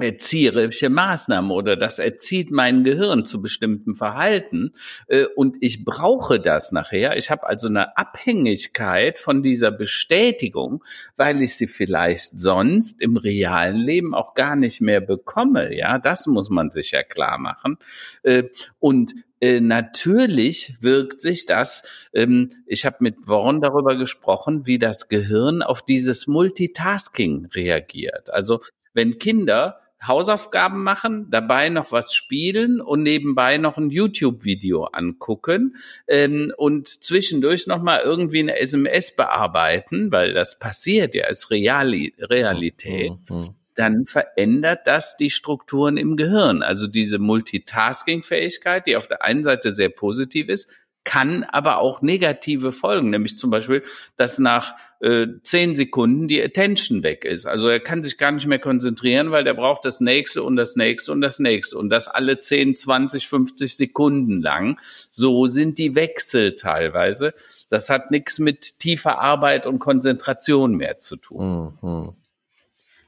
erzieherische 0.00 0.88
Maßnahmen 0.88 1.50
oder 1.50 1.76
das 1.76 1.98
erzieht 1.98 2.50
mein 2.50 2.84
Gehirn 2.84 3.24
zu 3.24 3.42
bestimmten 3.42 3.94
Verhalten 3.94 4.74
äh, 5.06 5.24
und 5.36 5.56
ich 5.60 5.84
brauche 5.84 6.40
das 6.40 6.72
nachher. 6.72 7.16
Ich 7.16 7.30
habe 7.30 7.46
also 7.46 7.68
eine 7.68 7.96
Abhängigkeit 7.96 9.18
von 9.18 9.42
dieser 9.42 9.70
Bestätigung, 9.70 10.84
weil 11.16 11.42
ich 11.42 11.56
sie 11.56 11.66
vielleicht 11.66 12.38
sonst 12.38 13.00
im 13.00 13.16
realen 13.16 13.76
Leben 13.76 14.14
auch 14.14 14.34
gar 14.34 14.56
nicht 14.56 14.80
mehr 14.80 15.00
bekomme. 15.00 15.76
Ja, 15.76 15.98
das 15.98 16.26
muss 16.26 16.50
man 16.50 16.70
sich 16.70 16.92
ja 16.92 17.02
klar 17.02 17.38
machen. 17.38 17.76
Äh, 18.22 18.44
und 18.78 19.14
äh, 19.40 19.60
natürlich 19.60 20.76
wirkt 20.80 21.20
sich 21.20 21.46
das, 21.46 21.84
ähm, 22.12 22.50
ich 22.66 22.84
habe 22.84 22.96
mit 23.00 23.28
Worn 23.28 23.60
darüber 23.60 23.96
gesprochen, 23.96 24.66
wie 24.66 24.78
das 24.78 25.08
Gehirn 25.08 25.62
auf 25.62 25.82
dieses 25.82 26.26
Multitasking 26.26 27.46
reagiert. 27.54 28.32
Also 28.32 28.60
wenn 28.94 29.18
Kinder 29.18 29.80
Hausaufgaben 30.06 30.82
machen, 30.82 31.26
dabei 31.30 31.68
noch 31.68 31.90
was 31.90 32.14
spielen 32.14 32.80
und 32.80 33.02
nebenbei 33.02 33.58
noch 33.58 33.78
ein 33.78 33.90
YouTube-Video 33.90 34.84
angucken 34.84 35.76
ähm, 36.06 36.52
und 36.56 36.86
zwischendurch 36.86 37.66
noch 37.66 37.82
mal 37.82 38.00
irgendwie 38.02 38.40
eine 38.40 38.58
SMS 38.58 39.16
bearbeiten, 39.16 40.12
weil 40.12 40.34
das 40.34 40.58
passiert 40.58 41.14
ja, 41.14 41.26
ist 41.26 41.50
Reali 41.50 42.14
Realität. 42.18 43.12
Mhm. 43.28 43.36
mhm. 43.36 43.48
Dann 43.74 44.06
verändert 44.06 44.88
das 44.88 45.16
die 45.16 45.30
Strukturen 45.30 45.98
im 45.98 46.16
Gehirn. 46.16 46.64
Also 46.64 46.88
diese 46.88 47.20
Multitasking-Fähigkeit, 47.20 48.88
die 48.88 48.96
auf 48.96 49.06
der 49.06 49.22
einen 49.22 49.44
Seite 49.44 49.70
sehr 49.70 49.88
positiv 49.88 50.48
ist, 50.48 50.72
kann 51.08 51.42
aber 51.42 51.78
auch 51.78 52.02
negative 52.02 52.70
Folgen, 52.70 53.08
nämlich 53.08 53.38
zum 53.38 53.48
Beispiel, 53.48 53.82
dass 54.18 54.38
nach 54.38 54.74
äh, 55.00 55.26
zehn 55.42 55.74
Sekunden 55.74 56.28
die 56.28 56.42
Attention 56.42 57.02
weg 57.02 57.24
ist. 57.24 57.46
Also 57.46 57.70
er 57.70 57.80
kann 57.80 58.02
sich 58.02 58.18
gar 58.18 58.30
nicht 58.30 58.46
mehr 58.46 58.58
konzentrieren, 58.58 59.30
weil 59.30 59.42
der 59.42 59.54
braucht 59.54 59.86
das 59.86 60.02
nächste 60.02 60.42
und 60.42 60.56
das 60.56 60.76
nächste 60.76 61.10
und 61.12 61.22
das 61.22 61.38
nächste 61.38 61.78
und 61.78 61.88
das 61.88 62.08
alle 62.08 62.40
10, 62.40 62.76
20, 62.76 63.26
50 63.26 63.74
Sekunden 63.74 64.42
lang. 64.42 64.78
So 65.08 65.46
sind 65.46 65.78
die 65.78 65.94
Wechsel 65.94 66.56
teilweise. 66.56 67.32
Das 67.70 67.88
hat 67.88 68.10
nichts 68.10 68.38
mit 68.38 68.78
tiefer 68.78 69.18
Arbeit 69.18 69.64
und 69.66 69.78
Konzentration 69.78 70.76
mehr 70.76 71.00
zu 71.00 71.16
tun. 71.16 71.72
Mhm. 71.80 72.12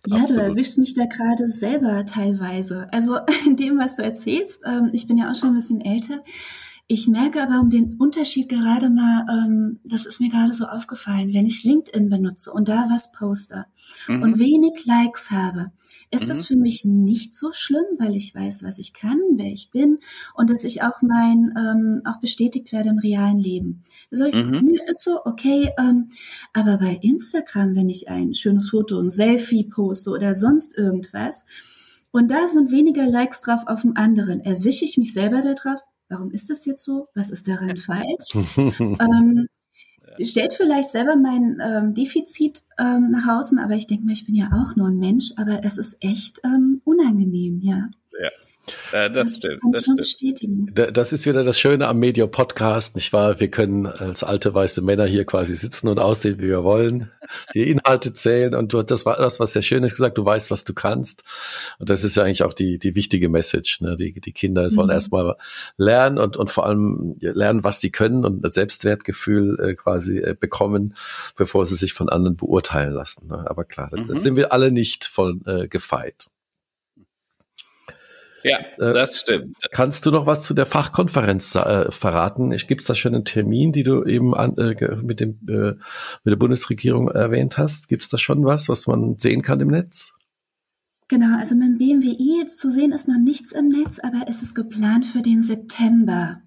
Ja, 0.06 0.16
Absolut. 0.22 0.30
du 0.30 0.44
erwischst 0.46 0.78
mich 0.78 0.94
da 0.94 1.04
gerade 1.04 1.50
selber 1.50 2.06
teilweise. 2.06 2.88
Also 2.92 3.18
in 3.46 3.56
dem, 3.58 3.78
was 3.78 3.96
du 3.96 4.02
erzählst, 4.02 4.62
ähm, 4.66 4.88
ich 4.94 5.06
bin 5.06 5.18
ja 5.18 5.30
auch 5.30 5.34
schon 5.34 5.50
ein 5.50 5.56
bisschen 5.56 5.82
älter, 5.82 6.24
Ich 6.92 7.06
merke 7.06 7.40
aber 7.40 7.60
um 7.60 7.70
den 7.70 7.94
Unterschied 7.98 8.48
gerade 8.48 8.90
mal, 8.90 9.24
ähm, 9.30 9.78
das 9.84 10.06
ist 10.06 10.20
mir 10.20 10.28
gerade 10.28 10.52
so 10.52 10.64
aufgefallen, 10.64 11.32
wenn 11.32 11.46
ich 11.46 11.62
LinkedIn 11.62 12.10
benutze 12.10 12.50
und 12.52 12.68
da 12.68 12.86
was 12.90 13.12
poste 13.12 13.66
mhm. 14.08 14.24
und 14.24 14.40
wenig 14.40 14.86
Likes 14.86 15.30
habe, 15.30 15.70
ist 16.10 16.24
mhm. 16.24 16.28
das 16.28 16.46
für 16.48 16.56
mich 16.56 16.84
nicht 16.84 17.36
so 17.36 17.52
schlimm, 17.52 17.84
weil 18.00 18.16
ich 18.16 18.34
weiß, 18.34 18.64
was 18.64 18.80
ich 18.80 18.92
kann, 18.92 19.20
wer 19.36 19.52
ich 19.52 19.70
bin 19.70 19.98
und 20.34 20.50
dass 20.50 20.64
ich 20.64 20.82
auch 20.82 21.00
mein, 21.00 21.54
ähm, 21.56 22.02
auch 22.06 22.18
bestätigt 22.18 22.72
werde 22.72 22.88
im 22.88 22.98
realen 22.98 23.38
Leben. 23.38 23.84
Also 24.10 24.24
mhm. 24.24 24.58
nee, 24.64 24.80
ist 24.90 25.04
so, 25.04 25.20
okay, 25.24 25.70
ähm, 25.78 26.06
aber 26.52 26.78
bei 26.78 26.98
Instagram, 27.00 27.76
wenn 27.76 27.88
ich 27.88 28.08
ein 28.08 28.34
schönes 28.34 28.70
Foto, 28.70 28.98
ein 28.98 29.10
Selfie 29.10 29.62
poste 29.62 30.10
oder 30.10 30.34
sonst 30.34 30.76
irgendwas, 30.76 31.44
und 32.10 32.32
da 32.32 32.48
sind 32.48 32.72
weniger 32.72 33.06
Likes 33.06 33.42
drauf 33.42 33.68
auf 33.68 33.82
dem 33.82 33.96
anderen. 33.96 34.40
Erwische 34.40 34.84
ich 34.84 34.98
mich 34.98 35.12
selber 35.12 35.42
da 35.42 35.54
drauf? 35.54 35.78
Warum 36.10 36.30
ist 36.30 36.50
das 36.50 36.66
jetzt 36.66 36.84
so? 36.84 37.08
Was 37.14 37.30
ist 37.30 37.48
daran 37.48 37.76
falsch? 37.76 38.34
ähm, 38.80 39.48
stellt 40.22 40.52
vielleicht 40.52 40.90
selber 40.90 41.16
mein 41.16 41.58
ähm, 41.64 41.94
Defizit 41.94 42.62
ähm, 42.78 43.10
nach 43.12 43.38
außen, 43.38 43.58
aber 43.58 43.74
ich 43.74 43.86
denke 43.86 44.04
mal, 44.04 44.12
ich 44.12 44.26
bin 44.26 44.34
ja 44.34 44.50
auch 44.52 44.76
nur 44.76 44.88
ein 44.88 44.98
Mensch, 44.98 45.32
aber 45.36 45.64
es 45.64 45.78
ist 45.78 45.96
echt 46.00 46.40
ähm, 46.44 46.80
unangenehm, 46.84 47.60
ja. 47.62 47.88
Ja, 48.20 48.28
äh, 48.92 49.10
das, 49.10 49.32
das 49.32 49.36
stimmt. 49.38 49.60
Das, 49.72 49.82
stimmt. 49.82 49.96
bestätigen. 49.96 50.72
das 50.74 51.12
ist 51.12 51.26
wieder 51.26 51.44
das 51.44 51.58
Schöne 51.58 51.88
am 51.88 51.98
Media 51.98 52.26
Podcast, 52.26 52.96
nicht 52.96 53.12
wahr? 53.12 53.40
Wir 53.40 53.50
können 53.50 53.86
als 53.86 54.24
alte 54.24 54.54
weiße 54.54 54.82
Männer 54.82 55.06
hier 55.06 55.24
quasi 55.24 55.54
sitzen 55.54 55.88
und 55.88 55.98
aussehen, 55.98 56.38
wie 56.38 56.48
wir 56.48 56.64
wollen, 56.64 57.10
die 57.54 57.70
Inhalte 57.70 58.14
zählen 58.14 58.54
und 58.54 58.72
du, 58.72 58.82
das 58.82 59.06
war 59.06 59.16
das, 59.16 59.40
was 59.40 59.52
sehr 59.52 59.62
schön 59.62 59.84
ist 59.84 59.92
gesagt, 59.92 60.18
du 60.18 60.24
weißt, 60.24 60.50
was 60.50 60.64
du 60.64 60.74
kannst. 60.74 61.24
Und 61.78 61.90
das 61.90 62.04
ist 62.04 62.16
ja 62.16 62.24
eigentlich 62.24 62.42
auch 62.42 62.52
die, 62.52 62.78
die 62.78 62.94
wichtige 62.94 63.28
Message. 63.28 63.80
Ne? 63.80 63.96
Die, 63.96 64.20
die 64.20 64.32
Kinder 64.32 64.68
sollen 64.70 64.88
mhm. 64.88 64.94
erstmal 64.94 65.36
lernen 65.76 66.18
und, 66.18 66.36
und 66.36 66.50
vor 66.50 66.66
allem 66.66 67.16
lernen, 67.20 67.64
was 67.64 67.80
sie 67.80 67.90
können 67.90 68.24
und 68.24 68.44
ein 68.44 68.52
Selbstwertgefühl 68.52 69.58
äh, 69.60 69.74
quasi 69.74 70.18
äh, 70.18 70.36
bekommen, 70.38 70.94
bevor 71.36 71.66
sie 71.66 71.76
sich 71.76 71.92
von 71.92 72.08
anderen 72.08 72.36
beurteilen 72.36 72.92
lassen. 72.92 73.28
Ne? 73.28 73.44
Aber 73.48 73.64
klar, 73.64 73.88
das, 73.90 74.08
mhm. 74.08 74.16
sind 74.16 74.36
wir 74.36 74.52
alle 74.52 74.70
nicht 74.70 75.04
von 75.04 75.42
äh, 75.46 75.68
gefeit. 75.68 76.28
Ja, 78.42 78.58
äh, 78.58 78.94
das 78.94 79.20
stimmt. 79.20 79.56
Kannst 79.70 80.06
du 80.06 80.10
noch 80.10 80.26
was 80.26 80.44
zu 80.44 80.54
der 80.54 80.66
Fachkonferenz 80.66 81.54
äh, 81.54 81.90
verraten? 81.90 82.50
Gibt 82.50 82.80
es 82.80 82.86
da 82.86 82.94
schon 82.94 83.14
einen 83.14 83.24
Termin, 83.24 83.72
die 83.72 83.82
du 83.82 84.04
eben 84.04 84.34
an, 84.34 84.56
äh, 84.58 84.96
mit, 85.02 85.20
dem, 85.20 85.38
äh, 85.48 85.72
mit 86.24 86.32
der 86.32 86.36
Bundesregierung 86.36 87.08
erwähnt 87.08 87.58
hast? 87.58 87.88
Gibt 87.88 88.02
es 88.02 88.08
da 88.08 88.18
schon 88.18 88.44
was, 88.44 88.68
was 88.68 88.86
man 88.86 89.18
sehen 89.18 89.42
kann 89.42 89.60
im 89.60 89.68
Netz? 89.68 90.12
Genau, 91.08 91.38
also 91.38 91.56
mit 91.56 91.66
dem 91.66 91.78
BMWI 91.78 92.46
zu 92.46 92.70
sehen 92.70 92.92
ist 92.92 93.08
noch 93.08 93.18
nichts 93.18 93.50
im 93.52 93.68
Netz, 93.68 93.98
aber 93.98 94.26
es 94.28 94.42
ist 94.42 94.54
geplant 94.54 95.04
für 95.04 95.22
den 95.22 95.42
September. 95.42 96.40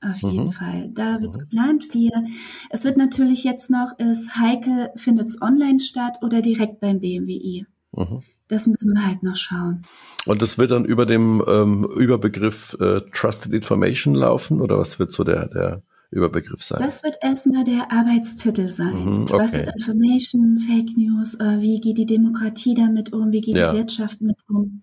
Auf 0.00 0.22
jeden 0.22 0.46
mhm. 0.46 0.52
Fall. 0.52 0.90
Da 0.94 1.20
wird 1.20 1.30
es 1.30 1.36
mhm. 1.36 1.40
geplant. 1.40 1.84
Wir, 1.92 2.24
es 2.70 2.84
wird 2.84 2.96
natürlich 2.96 3.44
jetzt 3.44 3.70
noch, 3.70 3.98
ist 3.98 4.36
heikel, 4.36 4.90
findet 4.96 5.28
es 5.28 5.42
online 5.42 5.80
statt 5.80 6.18
oder 6.22 6.42
direkt 6.42 6.80
beim 6.80 7.00
BMWI. 7.00 7.66
Mhm. 7.92 8.22
Das 8.48 8.66
müssen 8.66 8.94
wir 8.94 9.06
halt 9.06 9.22
noch 9.22 9.36
schauen. 9.36 9.82
Und 10.24 10.42
das 10.42 10.58
wird 10.58 10.70
dann 10.70 10.84
über 10.84 11.06
dem 11.06 11.42
ähm, 11.46 11.84
Überbegriff 11.84 12.76
äh, 12.80 13.00
Trusted 13.12 13.52
Information 13.52 14.14
laufen 14.14 14.60
oder 14.60 14.78
was 14.78 14.98
wird 14.98 15.12
so 15.12 15.24
der, 15.24 15.48
der 15.48 15.82
Überbegriff 16.10 16.62
sein? 16.62 16.80
Das 16.80 17.02
wird 17.02 17.16
erstmal 17.20 17.64
der 17.64 17.90
Arbeitstitel 17.90 18.68
sein. 18.68 19.04
Mhm, 19.04 19.22
okay. 19.22 19.36
Trusted 19.36 19.68
Information, 19.74 20.58
Fake 20.58 20.96
News, 20.96 21.34
äh, 21.40 21.60
wie 21.60 21.80
geht 21.80 21.98
die 21.98 22.06
Demokratie 22.06 22.74
damit 22.74 23.12
um, 23.12 23.32
wie 23.32 23.40
geht 23.40 23.56
ja. 23.56 23.72
die 23.72 23.78
Wirtschaft 23.78 24.20
mit 24.20 24.36
um. 24.48 24.82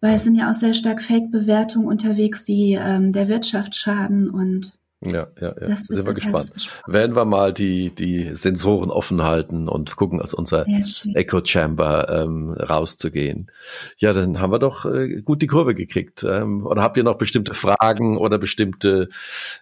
Weil 0.00 0.14
es 0.14 0.24
sind 0.24 0.36
ja 0.36 0.50
auch 0.50 0.54
sehr 0.54 0.74
stark 0.74 1.02
Fake-Bewertungen 1.02 1.88
unterwegs, 1.88 2.44
die 2.44 2.78
ähm, 2.80 3.12
der 3.12 3.28
Wirtschaft 3.28 3.74
schaden 3.74 4.30
und 4.30 4.78
ja, 5.14 5.28
ja, 5.40 5.54
ja. 5.60 5.68
Das 5.68 5.84
Sind 5.84 6.06
wir 6.06 6.14
gespannt. 6.14 6.52
Werden 6.86 7.16
wir 7.16 7.24
mal 7.24 7.52
die, 7.52 7.94
die 7.94 8.34
Sensoren 8.34 8.90
offen 8.90 9.22
halten 9.22 9.68
und 9.68 9.96
gucken, 9.96 10.20
aus 10.20 10.34
unserer 10.34 10.66
Echo 11.14 11.44
Chamber 11.44 12.08
ähm, 12.08 12.50
rauszugehen. 12.52 13.50
Ja, 13.98 14.12
dann 14.12 14.40
haben 14.40 14.52
wir 14.52 14.58
doch 14.58 14.84
äh, 14.84 15.22
gut 15.22 15.42
die 15.42 15.46
Kurve 15.46 15.74
gekriegt. 15.74 16.24
Ähm, 16.28 16.66
oder 16.66 16.82
habt 16.82 16.96
ihr 16.96 17.04
noch 17.04 17.18
bestimmte 17.18 17.54
Fragen 17.54 18.16
oder 18.16 18.38
bestimmte 18.38 19.08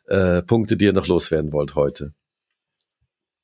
äh, 0.06 0.42
Punkte, 0.42 0.76
die 0.76 0.86
ihr 0.86 0.92
noch 0.92 1.06
loswerden 1.06 1.52
wollt 1.52 1.74
heute? 1.74 2.12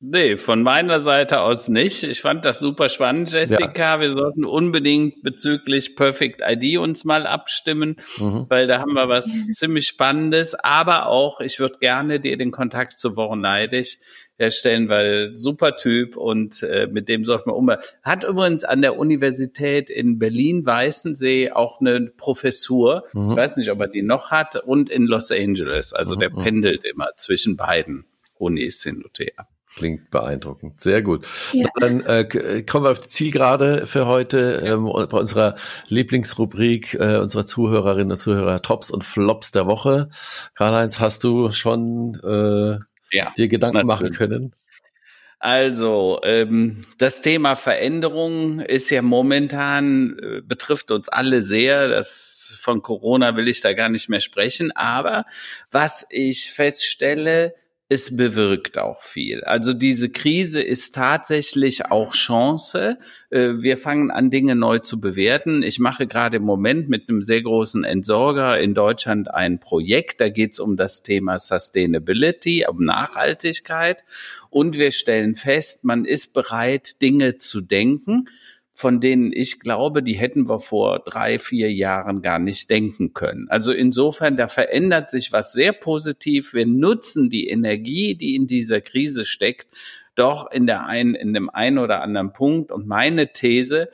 Nee, 0.02 0.38
von 0.38 0.62
meiner 0.62 0.98
Seite 1.00 1.42
aus 1.42 1.68
nicht. 1.68 2.04
Ich 2.04 2.22
fand 2.22 2.46
das 2.46 2.58
super 2.58 2.88
spannend, 2.88 3.32
Jessica. 3.32 3.96
Ja. 3.96 4.00
Wir 4.00 4.08
sollten 4.08 4.46
unbedingt 4.46 5.22
bezüglich 5.22 5.94
Perfect 5.94 6.40
ID 6.42 6.78
uns 6.78 7.04
mal 7.04 7.26
abstimmen, 7.26 7.96
mhm. 8.16 8.46
weil 8.48 8.66
da 8.66 8.80
haben 8.80 8.94
wir 8.94 9.10
was 9.10 9.26
ziemlich 9.52 9.86
Spannendes. 9.86 10.54
Aber 10.54 11.06
auch, 11.06 11.40
ich 11.40 11.60
würde 11.60 11.76
gerne 11.80 12.18
dir 12.18 12.38
den 12.38 12.50
Kontakt 12.50 12.98
zu 12.98 13.14
Wochenneidig 13.14 14.00
herstellen, 14.38 14.88
weil 14.88 15.36
super 15.36 15.76
Typ 15.76 16.16
und 16.16 16.62
äh, 16.62 16.88
mit 16.90 17.10
dem 17.10 17.26
sollte 17.26 17.44
man 17.48 17.56
um. 17.56 17.70
Hat 18.02 18.24
übrigens 18.24 18.64
an 18.64 18.80
der 18.80 18.98
Universität 18.98 19.90
in 19.90 20.18
Berlin-Weißensee 20.18 21.50
auch 21.50 21.78
eine 21.82 22.10
Professur. 22.16 23.04
Mhm. 23.12 23.32
Ich 23.32 23.36
weiß 23.36 23.58
nicht, 23.58 23.70
ob 23.70 23.78
er 23.82 23.88
die 23.88 24.02
noch 24.02 24.30
hat 24.30 24.56
und 24.56 24.88
in 24.88 25.04
Los 25.04 25.30
Angeles. 25.30 25.92
Also 25.92 26.14
mhm. 26.14 26.20
der 26.20 26.30
pendelt 26.30 26.86
immer 26.86 27.10
zwischen 27.16 27.58
beiden 27.58 28.06
Unis 28.38 28.82
hin 28.82 29.04
und 29.04 29.18
her. 29.18 29.46
Klingt 29.76 30.10
beeindruckend. 30.10 30.80
Sehr 30.80 31.00
gut. 31.00 31.26
Ja. 31.52 31.66
Dann 31.78 32.00
äh, 32.00 32.24
kommen 32.68 32.84
wir 32.84 32.90
auf 32.90 33.00
die 33.00 33.08
Zielgerade 33.08 33.86
für 33.86 34.06
heute 34.06 34.62
ähm, 34.66 34.84
bei 34.84 35.18
unserer 35.18 35.54
Lieblingsrubrik 35.88 36.94
äh, 36.94 37.18
unserer 37.18 37.46
Zuhörerinnen 37.46 38.10
und 38.10 38.16
Zuhörer 38.16 38.62
Tops 38.62 38.90
und 38.90 39.04
Flops 39.04 39.52
der 39.52 39.66
Woche. 39.66 40.10
Karl-Heinz, 40.54 40.98
hast 40.98 41.22
du 41.22 41.52
schon 41.52 42.20
äh, 42.24 42.78
ja, 43.16 43.32
dir 43.36 43.48
Gedanken 43.48 43.86
natürlich. 43.86 43.86
machen 43.86 44.12
können? 44.12 44.54
Also, 45.42 46.20
ähm, 46.22 46.84
das 46.98 47.22
Thema 47.22 47.54
Veränderung 47.56 48.60
ist 48.60 48.90
ja 48.90 49.00
momentan, 49.00 50.18
äh, 50.18 50.40
betrifft 50.42 50.90
uns 50.90 51.08
alle 51.08 51.40
sehr. 51.40 51.88
Das 51.88 52.54
von 52.60 52.82
Corona 52.82 53.36
will 53.36 53.48
ich 53.48 53.62
da 53.62 53.72
gar 53.72 53.88
nicht 53.88 54.10
mehr 54.10 54.20
sprechen. 54.20 54.70
Aber 54.72 55.24
was 55.70 56.06
ich 56.10 56.52
feststelle, 56.52 57.54
es 57.92 58.16
bewirkt 58.16 58.78
auch 58.78 59.02
viel. 59.02 59.42
Also 59.42 59.72
diese 59.72 60.10
Krise 60.10 60.62
ist 60.62 60.94
tatsächlich 60.94 61.86
auch 61.86 62.12
Chance. 62.12 62.98
Äh, 63.30 63.54
wir 63.58 63.76
fangen 63.76 64.12
an, 64.12 64.30
Dinge 64.30 64.54
neu 64.54 64.78
zu 64.78 65.00
bewerten. 65.00 65.64
Ich 65.64 65.80
mache 65.80 66.06
gerade 66.06 66.36
im 66.36 66.44
Moment 66.44 66.88
mit 66.88 67.08
einem 67.08 67.20
sehr 67.20 67.42
großen 67.42 67.82
Entsorger 67.82 68.60
in 68.60 68.74
Deutschland 68.74 69.34
ein 69.34 69.58
Projekt. 69.58 70.20
Da 70.20 70.28
geht 70.28 70.52
es 70.52 70.60
um 70.60 70.76
das 70.76 71.02
Thema 71.02 71.40
Sustainability, 71.40 72.64
um 72.68 72.84
Nachhaltigkeit. 72.84 74.04
Und 74.50 74.78
wir 74.78 74.92
stellen 74.92 75.34
fest, 75.34 75.84
man 75.84 76.04
ist 76.04 76.32
bereit, 76.32 77.02
Dinge 77.02 77.38
zu 77.38 77.60
denken 77.60 78.26
von 78.80 78.98
denen 78.98 79.30
ich 79.30 79.60
glaube, 79.60 80.02
die 80.02 80.14
hätten 80.14 80.48
wir 80.48 80.58
vor 80.58 81.00
drei, 81.00 81.38
vier 81.38 81.70
Jahren 81.70 82.22
gar 82.22 82.38
nicht 82.38 82.70
denken 82.70 83.12
können. 83.12 83.46
Also 83.50 83.74
insofern, 83.74 84.38
da 84.38 84.48
verändert 84.48 85.10
sich 85.10 85.32
was 85.32 85.52
sehr 85.52 85.72
positiv. 85.74 86.54
Wir 86.54 86.64
nutzen 86.64 87.28
die 87.28 87.48
Energie, 87.48 88.14
die 88.14 88.34
in 88.34 88.46
dieser 88.46 88.80
Krise 88.80 89.26
steckt, 89.26 89.66
doch 90.14 90.50
in 90.50 90.66
der 90.66 90.86
einen, 90.86 91.14
in 91.14 91.34
dem 91.34 91.50
einen 91.50 91.76
oder 91.76 92.00
anderen 92.00 92.32
Punkt. 92.32 92.72
Und 92.72 92.86
meine 92.86 93.34
These, 93.34 93.90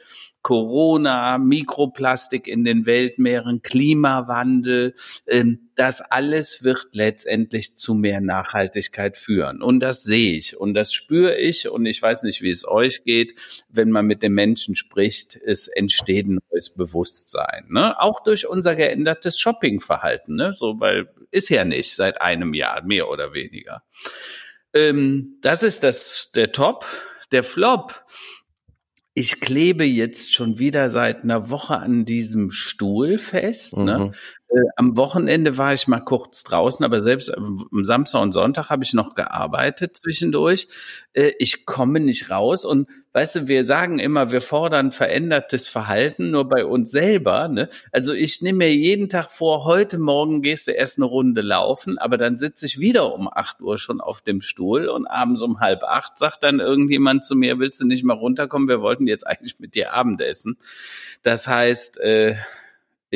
Corona, 0.46 1.38
Mikroplastik 1.38 2.46
in 2.46 2.62
den 2.62 2.86
Weltmeeren, 2.86 3.62
Klimawandel, 3.62 4.94
ähm, 5.26 5.70
das 5.74 6.00
alles 6.00 6.62
wird 6.62 6.86
letztendlich 6.92 7.76
zu 7.76 7.94
mehr 7.94 8.20
Nachhaltigkeit 8.20 9.16
führen. 9.18 9.60
Und 9.60 9.80
das 9.80 10.04
sehe 10.04 10.36
ich 10.36 10.56
und 10.56 10.74
das 10.74 10.92
spüre 10.92 11.36
ich 11.36 11.68
und 11.68 11.84
ich 11.84 12.00
weiß 12.00 12.22
nicht, 12.22 12.42
wie 12.42 12.50
es 12.50 12.64
euch 12.64 13.02
geht, 13.02 13.34
wenn 13.70 13.90
man 13.90 14.06
mit 14.06 14.22
den 14.22 14.34
Menschen 14.34 14.76
spricht, 14.76 15.34
es 15.34 15.66
entsteht 15.66 16.28
ein 16.28 16.38
neues 16.52 16.72
Bewusstsein. 16.72 17.66
Ne? 17.68 18.00
Auch 18.00 18.22
durch 18.22 18.46
unser 18.46 18.76
geändertes 18.76 19.40
Shoppingverhalten, 19.40 20.36
ne? 20.36 20.54
so, 20.54 20.78
weil 20.78 21.08
ist 21.32 21.48
ja 21.48 21.64
nicht 21.64 21.92
seit 21.92 22.20
einem 22.20 22.54
Jahr, 22.54 22.84
mehr 22.84 23.10
oder 23.10 23.32
weniger. 23.32 23.82
Ähm, 24.72 25.38
das 25.40 25.64
ist 25.64 25.82
das, 25.82 26.30
der 26.36 26.52
Top. 26.52 26.86
Der 27.32 27.42
Flop 27.42 28.04
ich 29.18 29.40
klebe 29.40 29.84
jetzt 29.84 30.34
schon 30.34 30.58
wieder 30.58 30.90
seit 30.90 31.24
einer 31.24 31.48
Woche 31.48 31.78
an 31.78 32.04
diesem 32.04 32.50
Stuhl 32.50 33.18
fest. 33.18 33.74
Ne? 33.74 33.98
Mhm. 33.98 34.04
Ne? 34.04 34.12
Äh, 34.48 34.60
am 34.76 34.96
Wochenende 34.96 35.58
war 35.58 35.74
ich 35.74 35.88
mal 35.88 36.00
kurz 36.00 36.44
draußen, 36.44 36.84
aber 36.84 37.00
selbst 37.00 37.36
am 37.36 37.68
Samstag 37.82 38.22
und 38.22 38.32
Sonntag 38.32 38.70
habe 38.70 38.84
ich 38.84 38.94
noch 38.94 39.14
gearbeitet 39.14 39.96
zwischendurch. 39.96 40.68
Äh, 41.14 41.32
ich 41.38 41.66
komme 41.66 41.98
nicht 41.98 42.30
raus 42.30 42.64
und 42.64 42.88
weißt 43.12 43.36
du, 43.36 43.48
wir 43.48 43.64
sagen 43.64 43.98
immer, 43.98 44.30
wir 44.30 44.40
fordern 44.40 44.92
verändertes 44.92 45.66
Verhalten, 45.66 46.30
nur 46.30 46.48
bei 46.48 46.64
uns 46.64 46.90
selber. 46.92 47.48
Ne? 47.48 47.68
Also 47.90 48.12
ich 48.12 48.40
nehme 48.40 48.58
mir 48.58 48.74
jeden 48.74 49.08
Tag 49.08 49.32
vor, 49.32 49.64
heute 49.64 49.98
Morgen 49.98 50.42
gehst 50.42 50.68
du 50.68 50.72
erst 50.72 50.98
eine 50.98 51.06
Runde 51.06 51.40
laufen, 51.40 51.98
aber 51.98 52.16
dann 52.16 52.36
sitze 52.36 52.66
ich 52.66 52.78
wieder 52.78 53.14
um 53.14 53.28
acht 53.32 53.60
Uhr 53.60 53.78
schon 53.78 54.00
auf 54.00 54.20
dem 54.20 54.40
Stuhl 54.40 54.88
und 54.88 55.06
abends 55.06 55.42
um 55.42 55.58
halb 55.60 55.82
acht 55.82 56.18
sagt 56.18 56.44
dann 56.44 56.60
irgendjemand 56.60 57.24
zu 57.24 57.34
mir, 57.34 57.58
willst 57.58 57.80
du 57.80 57.86
nicht 57.86 58.04
mal 58.04 58.14
runterkommen? 58.14 58.68
Wir 58.68 58.80
wollten 58.80 59.08
jetzt 59.08 59.26
eigentlich 59.26 59.58
mit 59.58 59.74
dir 59.74 59.92
Abendessen. 59.92 60.56
Das 61.22 61.48
heißt, 61.48 61.98
äh, 61.98 62.36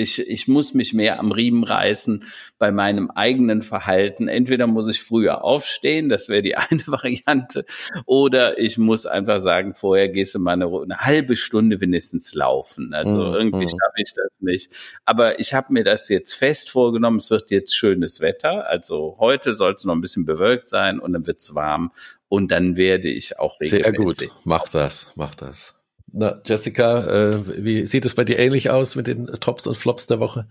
Ich, 0.00 0.18
ich 0.18 0.48
muss 0.48 0.74
mich 0.74 0.92
mehr 0.92 1.20
am 1.20 1.32
Riemen 1.32 1.64
reißen 1.64 2.24
bei 2.58 2.72
meinem 2.72 3.10
eigenen 3.10 3.62
Verhalten. 3.62 4.28
Entweder 4.28 4.66
muss 4.66 4.88
ich 4.88 5.02
früher 5.02 5.44
aufstehen, 5.44 6.08
das 6.08 6.28
wäre 6.28 6.42
die 6.42 6.56
eine 6.56 6.86
Variante, 6.86 7.64
oder 8.06 8.58
ich 8.58 8.78
muss 8.78 9.06
einfach 9.06 9.40
sagen, 9.40 9.74
vorher 9.74 10.08
gehst 10.08 10.34
du 10.34 10.38
mal 10.38 10.52
eine, 10.52 10.66
eine 10.66 10.98
halbe 10.98 11.36
Stunde 11.36 11.80
wenigstens 11.80 12.34
laufen. 12.34 12.94
Also 12.94 13.16
mm, 13.16 13.34
irgendwie 13.34 13.66
mm. 13.66 13.68
schaffe 13.68 13.96
ich 13.96 14.12
das 14.14 14.40
nicht. 14.40 14.72
Aber 15.04 15.38
ich 15.38 15.54
habe 15.54 15.72
mir 15.72 15.84
das 15.84 16.08
jetzt 16.08 16.34
fest 16.34 16.70
vorgenommen, 16.70 17.18
es 17.18 17.30
wird 17.30 17.50
jetzt 17.50 17.74
schönes 17.74 18.20
Wetter. 18.20 18.68
Also 18.68 19.16
heute 19.18 19.54
soll 19.54 19.74
es 19.74 19.84
noch 19.84 19.94
ein 19.94 20.00
bisschen 20.00 20.26
bewölkt 20.26 20.68
sein 20.68 20.98
und 20.98 21.12
dann 21.12 21.26
wird 21.26 21.40
es 21.40 21.54
warm. 21.54 21.92
Und 22.28 22.52
dann 22.52 22.76
werde 22.76 23.08
ich 23.08 23.38
auch 23.38 23.60
regelmäßig. 23.60 24.18
Sehr 24.18 24.28
gut, 24.28 24.44
mach 24.44 24.68
das, 24.68 25.08
mach 25.16 25.34
das. 25.34 25.74
Na, 26.12 26.40
Jessica, 26.44 27.04
äh, 27.06 27.64
wie 27.64 27.86
sieht 27.86 28.04
es 28.04 28.14
bei 28.14 28.24
dir 28.24 28.38
ähnlich 28.38 28.70
aus 28.70 28.96
mit 28.96 29.06
den 29.06 29.26
Tops 29.26 29.66
und 29.66 29.76
Flops 29.76 30.06
der 30.06 30.20
Woche? 30.20 30.46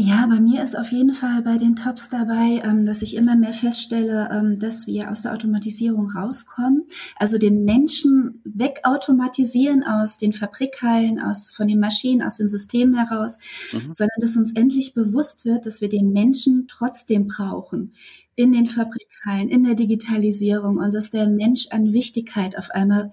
Ja, 0.00 0.28
bei 0.28 0.38
mir 0.38 0.62
ist 0.62 0.78
auf 0.78 0.92
jeden 0.92 1.12
Fall 1.12 1.42
bei 1.42 1.58
den 1.58 1.74
Tops 1.74 2.08
dabei, 2.08 2.62
ähm, 2.64 2.84
dass 2.84 3.02
ich 3.02 3.16
immer 3.16 3.34
mehr 3.34 3.52
feststelle, 3.52 4.28
ähm, 4.32 4.60
dass 4.60 4.86
wir 4.86 5.10
aus 5.10 5.22
der 5.22 5.32
Automatisierung 5.32 6.08
rauskommen. 6.12 6.86
Also 7.16 7.36
den 7.36 7.64
Menschen 7.64 8.40
wegautomatisieren 8.44 9.82
aus 9.82 10.16
den 10.16 10.32
Fabrikhallen, 10.32 11.18
aus, 11.18 11.50
von 11.50 11.66
den 11.66 11.80
Maschinen, 11.80 12.22
aus 12.22 12.36
den 12.36 12.46
Systemen 12.46 12.94
heraus, 12.94 13.38
mhm. 13.72 13.92
sondern 13.92 14.20
dass 14.20 14.36
uns 14.36 14.52
endlich 14.54 14.94
bewusst 14.94 15.44
wird, 15.44 15.66
dass 15.66 15.80
wir 15.80 15.88
den 15.88 16.12
Menschen 16.12 16.68
trotzdem 16.68 17.26
brauchen 17.26 17.92
in 18.38 18.52
den 18.52 18.66
Fabrikhallen, 18.66 19.48
in 19.48 19.64
der 19.64 19.74
Digitalisierung 19.74 20.76
und 20.76 20.94
dass 20.94 21.10
der 21.10 21.28
Mensch 21.28 21.66
an 21.70 21.92
Wichtigkeit 21.92 22.56
auf 22.56 22.70
einmal 22.70 23.10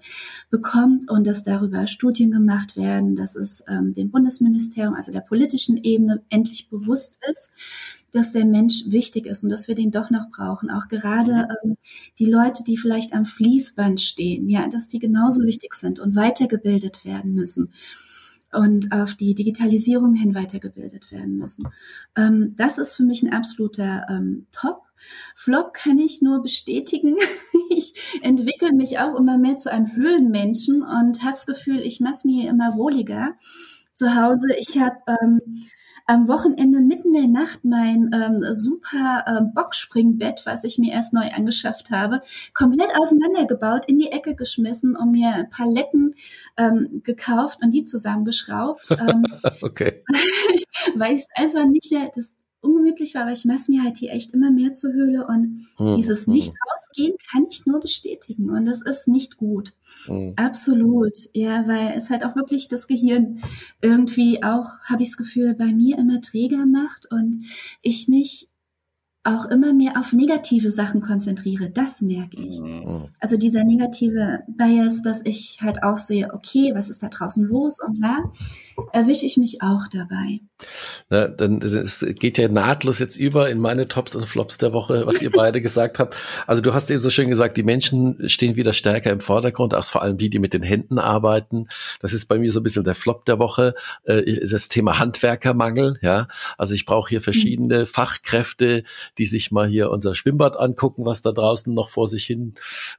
bekommt 0.50 1.10
und 1.10 1.26
dass 1.26 1.42
darüber 1.42 1.88
Studien 1.88 2.30
gemacht 2.30 2.76
werden, 2.76 3.16
dass 3.16 3.34
es 3.34 3.64
ähm, 3.66 3.92
dem 3.92 4.12
Bundesministerium, 4.12 4.94
also 4.94 5.10
der 5.10 5.22
politischen 5.22 5.78
Ebene, 5.78 6.22
endlich 6.28 6.70
bewusst 6.70 7.18
ist, 7.28 7.50
dass 8.12 8.30
der 8.30 8.44
Mensch 8.44 8.84
wichtig 8.86 9.26
ist 9.26 9.42
und 9.42 9.50
dass 9.50 9.66
wir 9.66 9.74
den 9.74 9.90
doch 9.90 10.10
noch 10.10 10.30
brauchen. 10.30 10.70
Auch 10.70 10.86
gerade 10.86 11.48
mhm. 11.64 11.70
ähm, 11.70 11.76
die 12.20 12.30
Leute, 12.30 12.62
die 12.62 12.76
vielleicht 12.76 13.12
am 13.12 13.24
Fließband 13.24 14.00
stehen, 14.00 14.48
ja, 14.48 14.68
dass 14.68 14.86
die 14.86 15.00
genauso 15.00 15.42
wichtig 15.42 15.74
sind 15.74 15.98
und 15.98 16.14
weitergebildet 16.14 17.04
werden 17.04 17.34
müssen 17.34 17.72
und 18.52 18.92
auf 18.92 19.16
die 19.16 19.34
Digitalisierung 19.34 20.14
hin 20.14 20.36
weitergebildet 20.36 21.10
werden 21.10 21.36
müssen. 21.36 21.68
Ähm, 22.14 22.54
das 22.56 22.78
ist 22.78 22.94
für 22.94 23.02
mich 23.02 23.24
ein 23.24 23.32
absoluter 23.32 24.06
ähm, 24.08 24.46
Top. 24.52 24.85
Flop 25.34 25.74
kann 25.74 25.98
ich 25.98 26.22
nur 26.22 26.42
bestätigen. 26.42 27.16
Ich 27.68 28.20
entwickle 28.22 28.72
mich 28.72 29.00
auch 29.00 29.16
immer 29.16 29.36
mehr 29.38 29.56
zu 29.56 29.70
einem 29.70 29.94
Höhlenmenschen 29.94 30.82
und 30.82 31.22
habe 31.22 31.32
das 31.32 31.46
Gefühl, 31.46 31.80
ich 31.80 32.00
mache 32.00 32.26
mir 32.26 32.48
immer 32.48 32.76
wohliger 32.76 33.34
zu 33.92 34.14
Hause. 34.14 34.54
Ich 34.56 34.78
habe 34.78 34.96
ähm, 35.08 35.40
am 36.06 36.28
Wochenende 36.28 36.78
mitten 36.80 37.14
in 37.14 37.32
der 37.32 37.42
Nacht 37.42 37.64
mein 37.64 38.10
ähm, 38.14 38.54
super 38.54 39.24
ähm, 39.26 39.52
Boxspringbett, 39.52 40.46
was 40.46 40.64
ich 40.64 40.78
mir 40.78 40.92
erst 40.92 41.12
neu 41.12 41.28
angeschafft 41.32 41.90
habe, 41.90 42.20
komplett 42.54 42.90
auseinandergebaut, 42.96 43.86
in 43.86 43.98
die 43.98 44.12
Ecke 44.12 44.36
geschmissen 44.36 44.96
und 44.96 45.10
mir 45.10 45.48
Paletten 45.50 46.14
ähm, 46.56 47.02
gekauft 47.02 47.58
und 47.62 47.72
die 47.72 47.84
zusammengeschraubt. 47.84 48.88
Ähm, 48.96 49.24
okay. 49.62 50.04
weil 50.96 51.12
ich 51.12 51.20
es 51.20 51.28
einfach 51.34 51.66
nicht 51.66 51.92
das 52.14 52.34
ungemütlich 52.86 53.14
war, 53.14 53.22
aber 53.22 53.32
ich 53.32 53.44
messe 53.44 53.70
mir 53.70 53.82
halt 53.82 53.96
hier 53.98 54.12
echt 54.12 54.32
immer 54.32 54.50
mehr 54.50 54.72
zur 54.72 54.92
Höhle 54.92 55.26
und 55.26 55.66
mhm. 55.78 55.96
dieses 55.96 56.26
nicht 56.26 56.52
rausgehen 56.72 57.16
kann 57.30 57.46
ich 57.50 57.66
nur 57.66 57.80
bestätigen 57.80 58.50
und 58.50 58.64
das 58.64 58.82
ist 58.82 59.08
nicht 59.08 59.36
gut. 59.36 59.74
Mhm. 60.08 60.34
Absolut, 60.36 61.16
ja, 61.32 61.66
weil 61.66 61.94
es 61.96 62.10
halt 62.10 62.24
auch 62.24 62.36
wirklich 62.36 62.68
das 62.68 62.86
Gehirn 62.86 63.40
irgendwie 63.82 64.42
auch, 64.42 64.78
habe 64.84 65.02
ich 65.02 65.10
das 65.10 65.16
Gefühl, 65.16 65.54
bei 65.54 65.72
mir 65.72 65.98
immer 65.98 66.20
träger 66.20 66.66
macht 66.66 67.10
und 67.10 67.46
ich 67.82 68.08
mich 68.08 68.48
auch 69.24 69.46
immer 69.46 69.72
mehr 69.72 69.98
auf 69.98 70.12
negative 70.12 70.70
Sachen 70.70 71.00
konzentriere. 71.00 71.68
Das 71.68 72.00
merke 72.00 72.40
ich. 72.40 72.60
Mhm. 72.60 73.08
Also 73.18 73.36
dieser 73.36 73.64
negative 73.64 74.44
Bias, 74.46 75.02
dass 75.02 75.22
ich 75.24 75.58
halt 75.60 75.82
auch 75.82 75.96
sehe, 75.96 76.32
okay, 76.32 76.70
was 76.74 76.88
ist 76.88 77.02
da 77.02 77.08
draußen 77.08 77.44
los 77.44 77.78
und 77.84 78.00
da 78.00 78.30
erwische 78.92 79.26
ich 79.26 79.36
mich 79.36 79.62
auch 79.62 79.86
dabei. 79.92 80.40
Na, 81.10 81.28
dann 81.28 81.60
es 81.60 82.04
geht 82.18 82.38
ja 82.38 82.48
nahtlos 82.48 82.98
jetzt 82.98 83.16
über 83.16 83.50
in 83.50 83.58
meine 83.58 83.88
Tops 83.88 84.16
und 84.16 84.26
Flops 84.26 84.58
der 84.58 84.72
Woche, 84.72 85.06
was 85.06 85.20
ihr 85.20 85.30
beide 85.30 85.60
gesagt 85.60 85.98
habt. 85.98 86.16
Also 86.46 86.62
du 86.62 86.72
hast 86.72 86.90
eben 86.90 87.00
so 87.00 87.10
schön 87.10 87.28
gesagt, 87.28 87.56
die 87.56 87.62
Menschen 87.62 88.28
stehen 88.28 88.56
wieder 88.56 88.72
stärker 88.72 89.10
im 89.10 89.20
Vordergrund, 89.20 89.74
auch 89.74 89.84
vor 89.84 90.02
allem 90.02 90.18
die, 90.18 90.30
die 90.30 90.38
mit 90.38 90.54
den 90.54 90.62
Händen 90.62 90.98
arbeiten. 90.98 91.68
Das 92.00 92.12
ist 92.12 92.26
bei 92.26 92.38
mir 92.38 92.50
so 92.50 92.60
ein 92.60 92.62
bisschen 92.62 92.84
der 92.84 92.94
Flop 92.94 93.24
der 93.26 93.38
Woche, 93.38 93.74
äh, 94.04 94.46
das 94.46 94.68
Thema 94.68 94.98
Handwerkermangel. 94.98 95.98
Ja, 96.00 96.28
also 96.56 96.74
ich 96.74 96.86
brauche 96.86 97.08
hier 97.10 97.20
verschiedene 97.20 97.80
mhm. 97.80 97.86
Fachkräfte, 97.86 98.84
die 99.18 99.26
sich 99.26 99.50
mal 99.50 99.68
hier 99.68 99.90
unser 99.90 100.14
Schwimmbad 100.14 100.58
angucken, 100.58 101.04
was 101.04 101.22
da 101.22 101.32
draußen 101.32 101.72
noch 101.72 101.90
vor 101.90 102.08
sich 102.08 102.24
hin 102.24 102.54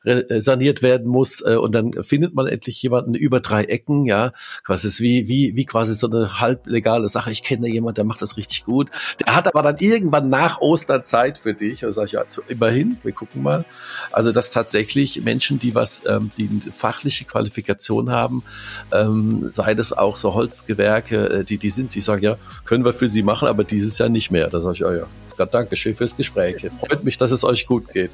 äh, 0.06 0.42
saniert 0.42 0.82
werden 0.82 1.08
muss. 1.08 1.42
Äh, 1.42 1.56
und 1.56 1.74
dann 1.74 2.04
findet 2.04 2.34
man 2.36 2.48
endlich 2.48 2.82
jemanden 2.82 3.16
über 3.16 3.40
drei 3.40 3.64
Ecken, 3.64 4.06
ja. 4.06 4.32
quasi 4.64 4.88
wie, 5.00 5.28
wie, 5.28 5.56
wie 5.56 5.66
quasi 5.68 5.93
so 5.93 6.09
eine 6.09 6.39
halblegale 6.39 7.09
Sache. 7.09 7.32
Ich 7.32 7.43
kenne 7.43 7.68
jemanden, 7.68 7.95
der 7.95 8.05
macht 8.05 8.22
das 8.22 8.38
richtig 8.38 8.63
gut. 8.63 8.89
Der 9.26 9.36
hat 9.36 9.47
aber 9.47 9.61
dann 9.61 9.78
irgendwann 9.78 10.30
nach 10.30 10.59
Ostern 10.61 11.03
Zeit 11.03 11.38
für 11.38 11.53
dich. 11.53 11.86
Und 11.86 11.93
sage 11.93 12.05
ich, 12.07 12.11
ja, 12.13 12.24
immerhin, 12.47 12.97
wir 13.03 13.11
gucken 13.11 13.43
mal. 13.43 13.65
Also, 14.11 14.32
dass 14.32 14.51
tatsächlich 14.51 15.22
Menschen, 15.24 15.59
die 15.59 15.76
was, 15.76 16.03
ähm, 16.07 16.32
die 16.38 16.49
eine 16.49 16.72
fachliche 16.72 17.26
Qualifikation 17.26 18.11
haben, 18.11 18.43
ähm, 18.91 19.49
sei 19.51 19.74
das 19.74 19.93
auch 19.93 20.15
so 20.15 20.34
Holzgewerke, 20.34 21.30
äh, 21.30 21.43
die, 21.43 21.57
die 21.57 21.70
sind, 21.70 21.93
die 21.95 22.01
sagen, 22.01 22.24
ja, 22.24 22.38
können 22.65 22.86
wir 22.86 22.93
für 22.93 23.09
sie 23.09 23.24
machen, 23.24 23.47
aber 23.47 23.63
dieses 23.63 23.97
Jahr 23.97 24.09
nicht 24.09 24.32
mehr. 24.32 24.47
Da 24.47 24.59
sage 24.59 24.74
ich, 24.74 24.80
ja, 24.80 24.93
ja, 24.93 25.07
danke 25.46 25.76
schön 25.76 25.96
fürs 25.96 26.16
Gespräch. 26.16 26.66
Freut 26.80 27.04
mich, 27.04 27.18
dass 27.18 27.32
es 27.32 27.44
euch 27.44 27.66
gut 27.66 27.92
geht. 27.94 28.12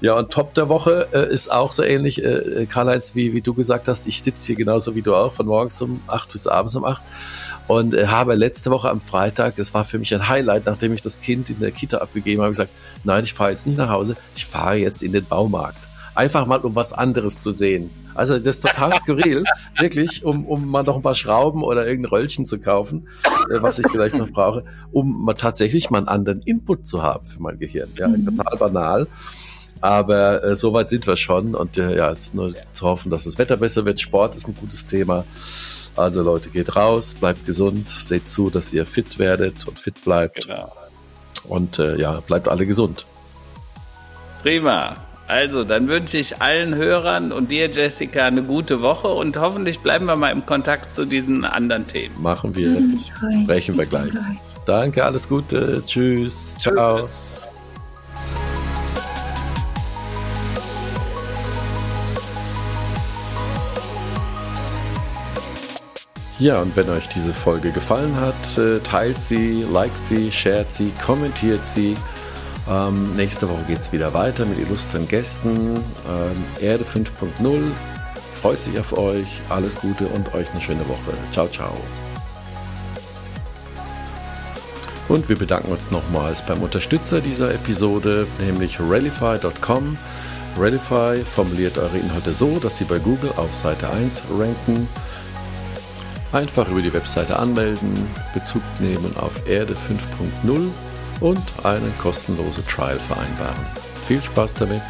Ja, 0.00 0.14
und 0.14 0.30
Top 0.30 0.54
der 0.54 0.68
Woche 0.68 1.08
äh, 1.12 1.32
ist 1.32 1.50
auch 1.50 1.72
so 1.72 1.82
ähnlich, 1.82 2.22
äh, 2.22 2.66
Karl-Heinz, 2.66 3.14
wie, 3.14 3.32
wie 3.32 3.40
du 3.40 3.54
gesagt 3.54 3.88
hast. 3.88 4.06
Ich 4.06 4.22
sitze 4.22 4.46
hier 4.46 4.56
genauso 4.56 4.94
wie 4.94 5.02
du 5.02 5.14
auch, 5.14 5.32
von 5.32 5.46
morgens 5.46 5.80
um 5.82 6.00
acht 6.06 6.30
bis 6.32 6.46
abends 6.46 6.76
um 6.76 6.84
acht 6.84 7.02
und 7.68 7.94
äh, 7.94 8.06
habe 8.06 8.34
letzte 8.34 8.70
Woche 8.70 8.90
am 8.90 9.00
Freitag, 9.00 9.56
das 9.56 9.72
war 9.74 9.84
für 9.84 9.98
mich 9.98 10.14
ein 10.14 10.28
Highlight, 10.28 10.66
nachdem 10.66 10.92
ich 10.94 11.00
das 11.00 11.20
Kind 11.20 11.50
in 11.50 11.60
der 11.60 11.70
Kita 11.70 11.98
abgegeben 11.98 12.42
habe, 12.42 12.50
gesagt, 12.50 12.70
nein, 13.04 13.24
ich 13.24 13.32
fahre 13.32 13.50
jetzt 13.50 13.66
nicht 13.66 13.78
nach 13.78 13.90
Hause, 13.90 14.16
ich 14.34 14.46
fahre 14.46 14.76
jetzt 14.76 15.02
in 15.02 15.12
den 15.12 15.24
Baumarkt. 15.24 15.88
Einfach 16.14 16.46
mal, 16.46 16.60
um 16.60 16.74
was 16.74 16.92
anderes 16.92 17.40
zu 17.40 17.50
sehen. 17.50 17.90
Also 18.14 18.38
das 18.38 18.56
ist 18.56 18.62
total 18.62 18.98
skurril, 19.00 19.44
wirklich, 19.78 20.24
um, 20.24 20.46
um 20.46 20.68
mal 20.68 20.82
noch 20.82 20.96
ein 20.96 21.02
paar 21.02 21.14
Schrauben 21.14 21.62
oder 21.62 21.86
irgendein 21.86 22.10
Röllchen 22.10 22.46
zu 22.46 22.58
kaufen, 22.58 23.08
äh, 23.50 23.60
was 23.62 23.78
ich 23.78 23.86
vielleicht 23.90 24.14
noch 24.14 24.30
brauche, 24.30 24.64
um 24.90 25.24
mal 25.24 25.34
tatsächlich 25.34 25.90
mal 25.90 25.98
einen 25.98 26.08
anderen 26.08 26.42
Input 26.42 26.86
zu 26.86 27.02
haben 27.02 27.26
für 27.26 27.40
mein 27.40 27.58
Gehirn. 27.58 27.90
Ja, 27.96 28.08
mhm. 28.08 28.36
total 28.36 28.58
banal. 28.58 29.06
Aber 29.80 30.44
äh, 30.44 30.54
soweit 30.54 30.88
sind 30.88 31.06
wir 31.06 31.16
schon 31.16 31.54
und 31.54 31.76
äh, 31.76 31.96
ja, 31.96 32.10
jetzt 32.10 32.34
nur 32.34 32.54
zu 32.72 32.86
hoffen, 32.86 33.10
dass 33.10 33.24
das 33.24 33.38
Wetter 33.38 33.56
besser 33.56 33.84
wird. 33.84 34.00
Sport 34.00 34.36
ist 34.36 34.46
ein 34.46 34.54
gutes 34.54 34.86
Thema. 34.86 35.24
Also 35.96 36.22
Leute, 36.22 36.50
geht 36.50 36.76
raus, 36.76 37.14
bleibt 37.14 37.44
gesund, 37.44 37.90
seht 37.90 38.28
zu, 38.28 38.48
dass 38.48 38.72
ihr 38.72 38.86
fit 38.86 39.18
werdet 39.18 39.66
und 39.66 39.78
fit 39.78 40.02
bleibt. 40.04 40.46
Genau. 40.46 40.72
Und 41.48 41.78
äh, 41.78 41.98
ja, 41.98 42.20
bleibt 42.20 42.48
alle 42.48 42.64
gesund. 42.64 43.04
Prima. 44.42 44.94
Also, 45.32 45.64
dann 45.64 45.88
wünsche 45.88 46.18
ich 46.18 46.42
allen 46.42 46.74
Hörern 46.74 47.32
und 47.32 47.50
dir, 47.50 47.70
Jessica, 47.70 48.26
eine 48.26 48.42
gute 48.42 48.82
Woche 48.82 49.08
und 49.08 49.38
hoffentlich 49.38 49.80
bleiben 49.80 50.04
wir 50.04 50.14
mal 50.14 50.28
im 50.28 50.44
Kontakt 50.44 50.92
zu 50.92 51.06
diesen 51.06 51.46
anderen 51.46 51.86
Themen. 51.86 52.14
Machen 52.20 52.54
wir. 52.54 52.76
Sprechen 53.42 53.78
wir 53.78 53.86
gleich. 53.86 54.12
Danke, 54.66 55.02
alles 55.02 55.26
Gute. 55.26 55.82
Tschüss. 55.86 56.58
Ciao. 56.58 56.98
Tschüss. 56.98 57.48
Ja, 66.38 66.60
und 66.60 66.76
wenn 66.76 66.90
euch 66.90 67.08
diese 67.08 67.32
Folge 67.32 67.70
gefallen 67.70 68.14
hat, 68.20 68.58
äh, 68.58 68.80
teilt 68.80 69.18
sie, 69.18 69.64
liked 69.72 70.02
sie, 70.02 70.30
shared 70.30 70.70
sie, 70.70 70.92
kommentiert 71.02 71.66
sie. 71.66 71.96
Ähm, 72.68 73.14
nächste 73.14 73.48
Woche 73.48 73.64
geht 73.66 73.78
es 73.78 73.92
wieder 73.92 74.14
weiter 74.14 74.44
mit 74.44 74.58
illustren 74.58 75.08
Gästen. 75.08 75.76
Ähm, 75.76 76.44
Erde 76.60 76.84
5.0 76.84 77.60
freut 78.40 78.62
sich 78.62 78.78
auf 78.78 78.96
euch. 78.96 79.40
Alles 79.48 79.76
Gute 79.76 80.06
und 80.06 80.34
euch 80.34 80.50
eine 80.50 80.60
schöne 80.60 80.86
Woche. 80.88 81.12
Ciao, 81.32 81.48
ciao. 81.48 81.74
Und 85.08 85.28
wir 85.28 85.36
bedanken 85.36 85.72
uns 85.72 85.90
nochmals 85.90 86.42
beim 86.42 86.62
Unterstützer 86.62 87.20
dieser 87.20 87.52
Episode, 87.52 88.26
nämlich 88.38 88.78
Rallify.com. 88.80 89.98
Rallify 90.58 91.24
formuliert 91.24 91.78
eure 91.78 91.98
Inhalte 91.98 92.32
so, 92.32 92.58
dass 92.58 92.78
sie 92.78 92.84
bei 92.84 92.98
Google 92.98 93.32
auf 93.36 93.54
Seite 93.54 93.90
1 93.90 94.22
ranken. 94.38 94.88
Einfach 96.32 96.68
über 96.68 96.80
die 96.80 96.92
Webseite 96.92 97.38
anmelden, 97.38 98.08
Bezug 98.32 98.62
nehmen 98.80 99.14
auf 99.16 99.32
Erde 99.48 99.74
5.0 99.74 100.70
und 101.22 101.40
einen 101.64 101.96
kostenlosen 101.98 102.66
Trial 102.66 102.98
vereinbaren. 102.98 103.66
Viel 104.06 104.20
Spaß 104.20 104.54
damit! 104.54 104.82